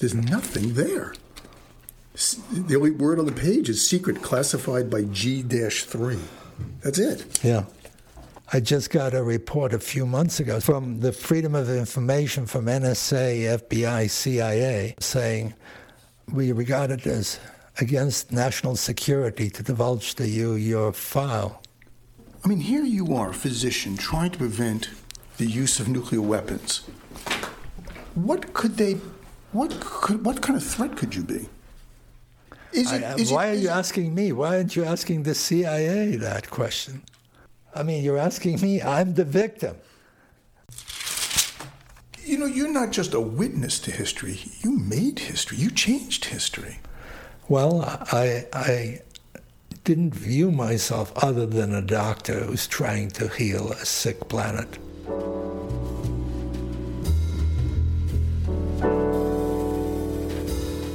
There's 0.06 0.30
nothing 0.30 0.76
there. 0.76 1.16
The 2.52 2.76
only 2.76 2.92
word 2.92 3.18
on 3.18 3.26
the 3.26 3.32
page 3.32 3.70
is 3.70 3.88
secret 3.88 4.22
classified 4.22 4.88
by 4.88 5.06
G 5.06 5.42
3. 5.42 6.20
That's 6.84 7.00
it. 7.00 7.40
Yeah. 7.44 7.64
I 8.54 8.60
just 8.60 8.92
got 8.92 9.16
a 9.16 9.24
report 9.24 9.74
a 9.74 9.80
few 9.80 10.06
months 10.06 10.40
ago 10.40 10.60
from 10.60 11.00
the 11.00 11.12
Freedom 11.12 11.56
of 11.56 11.72
Information 11.72 12.46
from 12.46 12.68
NSA, 12.68 13.68
FBI, 13.68 14.08
CIA 14.08 14.94
saying 15.00 15.56
we 16.32 16.52
regard 16.52 16.92
it 16.92 17.08
as 17.08 17.40
against 17.80 18.32
national 18.32 18.76
security 18.76 19.50
to 19.50 19.64
divulge 19.64 20.14
to 20.16 20.28
you 20.28 20.54
your 20.54 20.94
file. 20.94 21.64
I 22.44 22.48
mean, 22.48 22.60
here 22.60 22.84
you 22.84 23.16
are, 23.16 23.32
a 23.32 23.34
physician, 23.34 23.98
trying 23.98 24.30
to 24.30 24.38
prevent 24.38 24.92
the 25.38 25.48
use 25.48 25.80
of 25.80 25.88
nuclear 25.88 26.22
weapons. 26.22 26.84
What 28.14 28.54
could 28.54 28.78
they, 28.78 28.98
what, 29.56 29.80
could, 29.80 30.26
what 30.26 30.42
kind 30.42 30.58
of 30.58 30.64
threat 30.64 30.96
could 30.98 31.16
you 31.16 31.24
be? 31.24 31.48
Is 32.74 32.92
it, 32.92 33.04
I, 33.04 33.16
is 33.16 33.32
why 33.32 33.48
it, 33.48 33.52
are 33.52 33.62
you 33.62 33.70
asking 33.70 34.14
me? 34.14 34.32
Why 34.34 34.58
aren't 34.58 34.76
you 34.76 34.84
asking 34.84 35.24
the 35.24 35.34
CIA 35.34 36.18
that 36.18 36.50
question? 36.50 37.04
I 37.74 37.84
mean, 37.84 38.04
you're 38.04 38.18
asking 38.18 38.60
me. 38.62 38.82
I'm 38.82 39.14
the 39.14 39.24
victim. 39.24 39.78
You 42.24 42.40
know, 42.40 42.46
you're 42.46 42.72
not 42.72 42.92
just 42.92 43.14
a 43.14 43.22
witness 43.22 43.80
to 43.80 43.92
history. 43.92 44.40
You 44.62 44.78
made 44.78 45.20
history. 45.20 45.58
You 45.58 45.72
changed 45.72 46.26
history. 46.26 46.80
Well, 47.48 47.82
I, 48.12 48.48
I 48.52 49.02
didn't 49.84 50.16
view 50.16 50.52
myself 50.52 51.14
other 51.24 51.46
than 51.46 51.74
a 51.74 51.82
doctor 51.82 52.46
who's 52.46 52.68
trying 52.68 53.10
to 53.12 53.28
heal 53.28 53.72
a 53.72 53.86
sick 53.86 54.28
planet. 54.28 54.80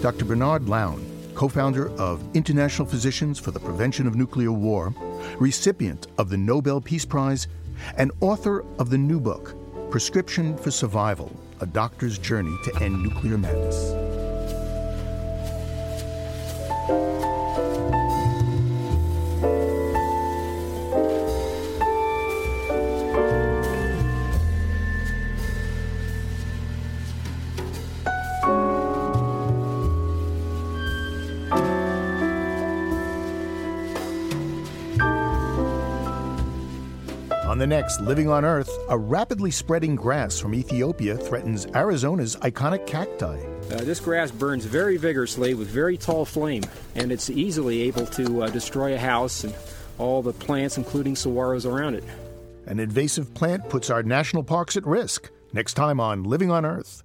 Dr. 0.00 0.24
Bernard 0.24 0.66
Lown 0.66 1.04
co 1.34 1.46
founder 1.46 1.90
of 1.98 2.24
International 2.34 2.88
Physicians 2.88 3.38
for 3.38 3.50
the 3.50 3.60
Prevention 3.60 4.06
of 4.06 4.14
Nuclear 4.14 4.50
War, 4.50 4.94
recipient 5.38 6.06
of 6.16 6.30
the 6.30 6.36
Nobel 6.36 6.80
Peace 6.80 7.04
Prize, 7.04 7.48
and 7.96 8.10
author 8.20 8.64
of 8.78 8.88
the 8.88 8.98
new 8.98 9.20
book, 9.20 9.54
Prescription 9.90 10.56
for 10.56 10.70
Survival 10.70 11.30
A 11.60 11.66
Doctor's 11.66 12.18
Journey 12.18 12.56
to 12.64 12.82
End 12.82 13.02
Nuclear 13.02 13.36
Madness. 13.36 13.99
Next 37.90 38.06
Living 38.06 38.28
on 38.28 38.44
Earth, 38.44 38.70
a 38.88 38.96
rapidly 38.96 39.50
spreading 39.50 39.96
grass 39.96 40.38
from 40.38 40.54
Ethiopia 40.54 41.16
threatens 41.16 41.66
Arizona's 41.74 42.36
iconic 42.36 42.86
cacti. 42.86 43.36
Uh, 43.72 43.82
this 43.82 43.98
grass 43.98 44.30
burns 44.30 44.64
very 44.64 44.96
vigorously 44.96 45.54
with 45.54 45.66
very 45.66 45.96
tall 45.96 46.24
flame, 46.24 46.62
and 46.94 47.10
it's 47.10 47.30
easily 47.30 47.82
able 47.82 48.06
to 48.06 48.44
uh, 48.44 48.50
destroy 48.50 48.94
a 48.94 48.98
house 48.98 49.42
and 49.42 49.52
all 49.98 50.22
the 50.22 50.32
plants, 50.32 50.76
including 50.78 51.14
saguaros, 51.14 51.66
around 51.66 51.96
it. 51.96 52.04
An 52.66 52.78
invasive 52.78 53.34
plant 53.34 53.68
puts 53.68 53.90
our 53.90 54.04
national 54.04 54.44
parks 54.44 54.76
at 54.76 54.86
risk. 54.86 55.28
Next 55.52 55.74
time 55.74 55.98
on 55.98 56.22
Living 56.22 56.52
on 56.52 56.64
Earth. 56.64 57.02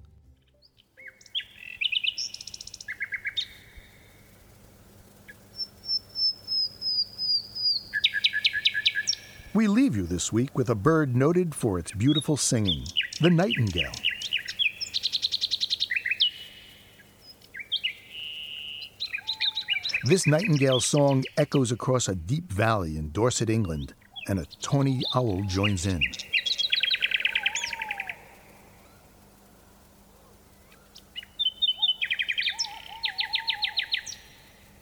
We 9.55 9.67
leave 9.67 9.95
you 9.95 10.05
this 10.05 10.33
week 10.33 10.57
with 10.57 10.69
a 10.69 10.75
bird 10.75 11.15
noted 11.15 11.55
for 11.55 11.79
its 11.79 11.93
beautiful 11.93 12.35
singing, 12.35 12.83
the 13.21 13.29
nightingale. 13.29 13.93
This 20.03 20.27
nightingale 20.27 20.81
song 20.81 21.23
echoes 21.37 21.71
across 21.71 22.09
a 22.09 22.15
deep 22.15 22.51
valley 22.51 22.97
in 22.97 23.11
Dorset, 23.11 23.49
England, 23.49 23.93
and 24.27 24.39
a 24.39 24.45
tawny 24.61 25.03
owl 25.15 25.43
joins 25.47 25.85
in. 25.85 26.01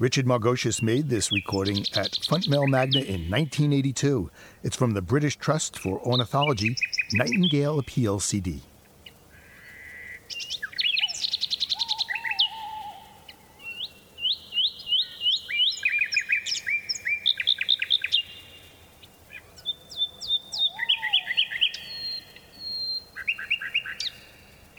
Richard 0.04 0.26
Margoschis 0.26 0.82
made 0.82 1.08
this 1.08 1.32
recording 1.32 1.78
at 1.96 2.12
Fontmell 2.12 2.68
Magna 2.68 3.00
in 3.00 3.32
1982. 3.32 4.30
It's 4.62 4.76
from 4.76 4.92
the 4.92 5.02
British 5.02 5.38
Trust 5.38 5.80
for 5.80 5.98
Ornithology 6.02 6.76
Nightingale 7.14 7.80
Appeal 7.80 8.20
CD. 8.20 8.60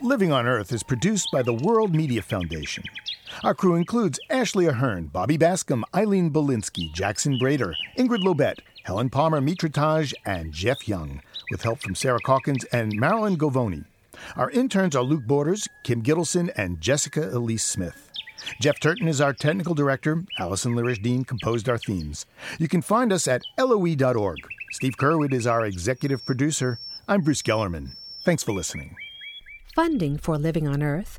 Living 0.02 0.32
on 0.32 0.46
Earth 0.46 0.70
is 0.70 0.82
produced 0.82 1.30
by 1.32 1.40
the 1.40 1.54
World 1.54 1.94
Media 1.94 2.20
Foundation. 2.20 2.84
Our 3.42 3.54
crew 3.54 3.74
includes 3.74 4.20
Ashley 4.30 4.66
Ahern, 4.66 5.06
Bobby 5.06 5.36
Bascom, 5.36 5.84
Eileen 5.94 6.30
Bolinsky, 6.30 6.92
Jackson 6.92 7.38
Brader, 7.38 7.74
Ingrid 7.98 8.22
Lobet, 8.22 8.58
Helen 8.84 9.10
Palmer 9.10 9.40
Mitra 9.40 9.70
Taj, 9.70 10.12
and 10.24 10.52
Jeff 10.52 10.86
Young, 10.86 11.20
with 11.50 11.62
help 11.62 11.80
from 11.80 11.94
Sarah 11.94 12.20
Calkins 12.24 12.64
and 12.64 12.92
Marilyn 12.94 13.36
Govoni. 13.36 13.84
Our 14.36 14.50
interns 14.50 14.94
are 14.94 15.02
Luke 15.02 15.26
Borders, 15.26 15.68
Kim 15.82 16.02
Gittleson, 16.02 16.50
and 16.56 16.80
Jessica 16.80 17.28
Elise 17.30 17.64
Smith. 17.64 18.10
Jeff 18.60 18.78
Turton 18.78 19.08
is 19.08 19.20
our 19.20 19.32
technical 19.32 19.74
director. 19.74 20.22
Allison 20.38 20.74
Lirish 20.74 21.02
Dean 21.02 21.24
composed 21.24 21.68
our 21.68 21.78
themes. 21.78 22.26
You 22.58 22.68
can 22.68 22.82
find 22.82 23.12
us 23.12 23.26
at 23.26 23.42
loe.org. 23.58 24.38
Steve 24.72 24.96
Curwood 24.96 25.32
is 25.32 25.46
our 25.46 25.64
executive 25.64 26.24
producer. 26.24 26.78
I'm 27.08 27.22
Bruce 27.22 27.42
Gellerman. 27.42 27.96
Thanks 28.24 28.42
for 28.42 28.52
listening. 28.52 28.96
Funding 29.74 30.18
for 30.18 30.38
Living 30.38 30.68
on 30.68 30.82
Earth 30.82 31.18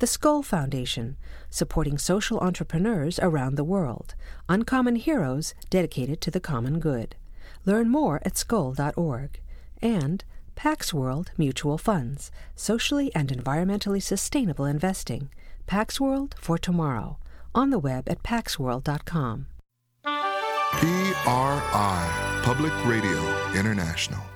the 0.00 0.06
Skoll 0.06 0.42
Foundation, 0.42 1.16
supporting 1.50 1.98
social 1.98 2.38
entrepreneurs 2.40 3.18
around 3.18 3.54
the 3.54 3.64
world, 3.64 4.14
uncommon 4.48 4.96
heroes 4.96 5.54
dedicated 5.68 6.22
to 6.22 6.30
the 6.30 6.40
common 6.40 6.80
good. 6.80 7.16
Learn 7.66 7.90
more 7.90 8.20
at 8.24 8.34
skoll.org. 8.34 9.40
And 9.82 10.24
Pax 10.56 10.92
World 10.94 11.32
Mutual 11.36 11.76
Funds, 11.76 12.30
socially 12.56 13.14
and 13.14 13.28
environmentally 13.28 14.02
sustainable 14.02 14.64
investing. 14.64 15.28
Pax 15.66 16.00
World 16.00 16.34
for 16.38 16.56
tomorrow. 16.56 17.18
On 17.54 17.68
the 17.68 17.78
web 17.78 18.08
at 18.08 18.22
paxworld.com. 18.22 19.46
PRI, 20.72 22.40
Public 22.42 22.72
Radio 22.86 23.18
International. 23.54 24.29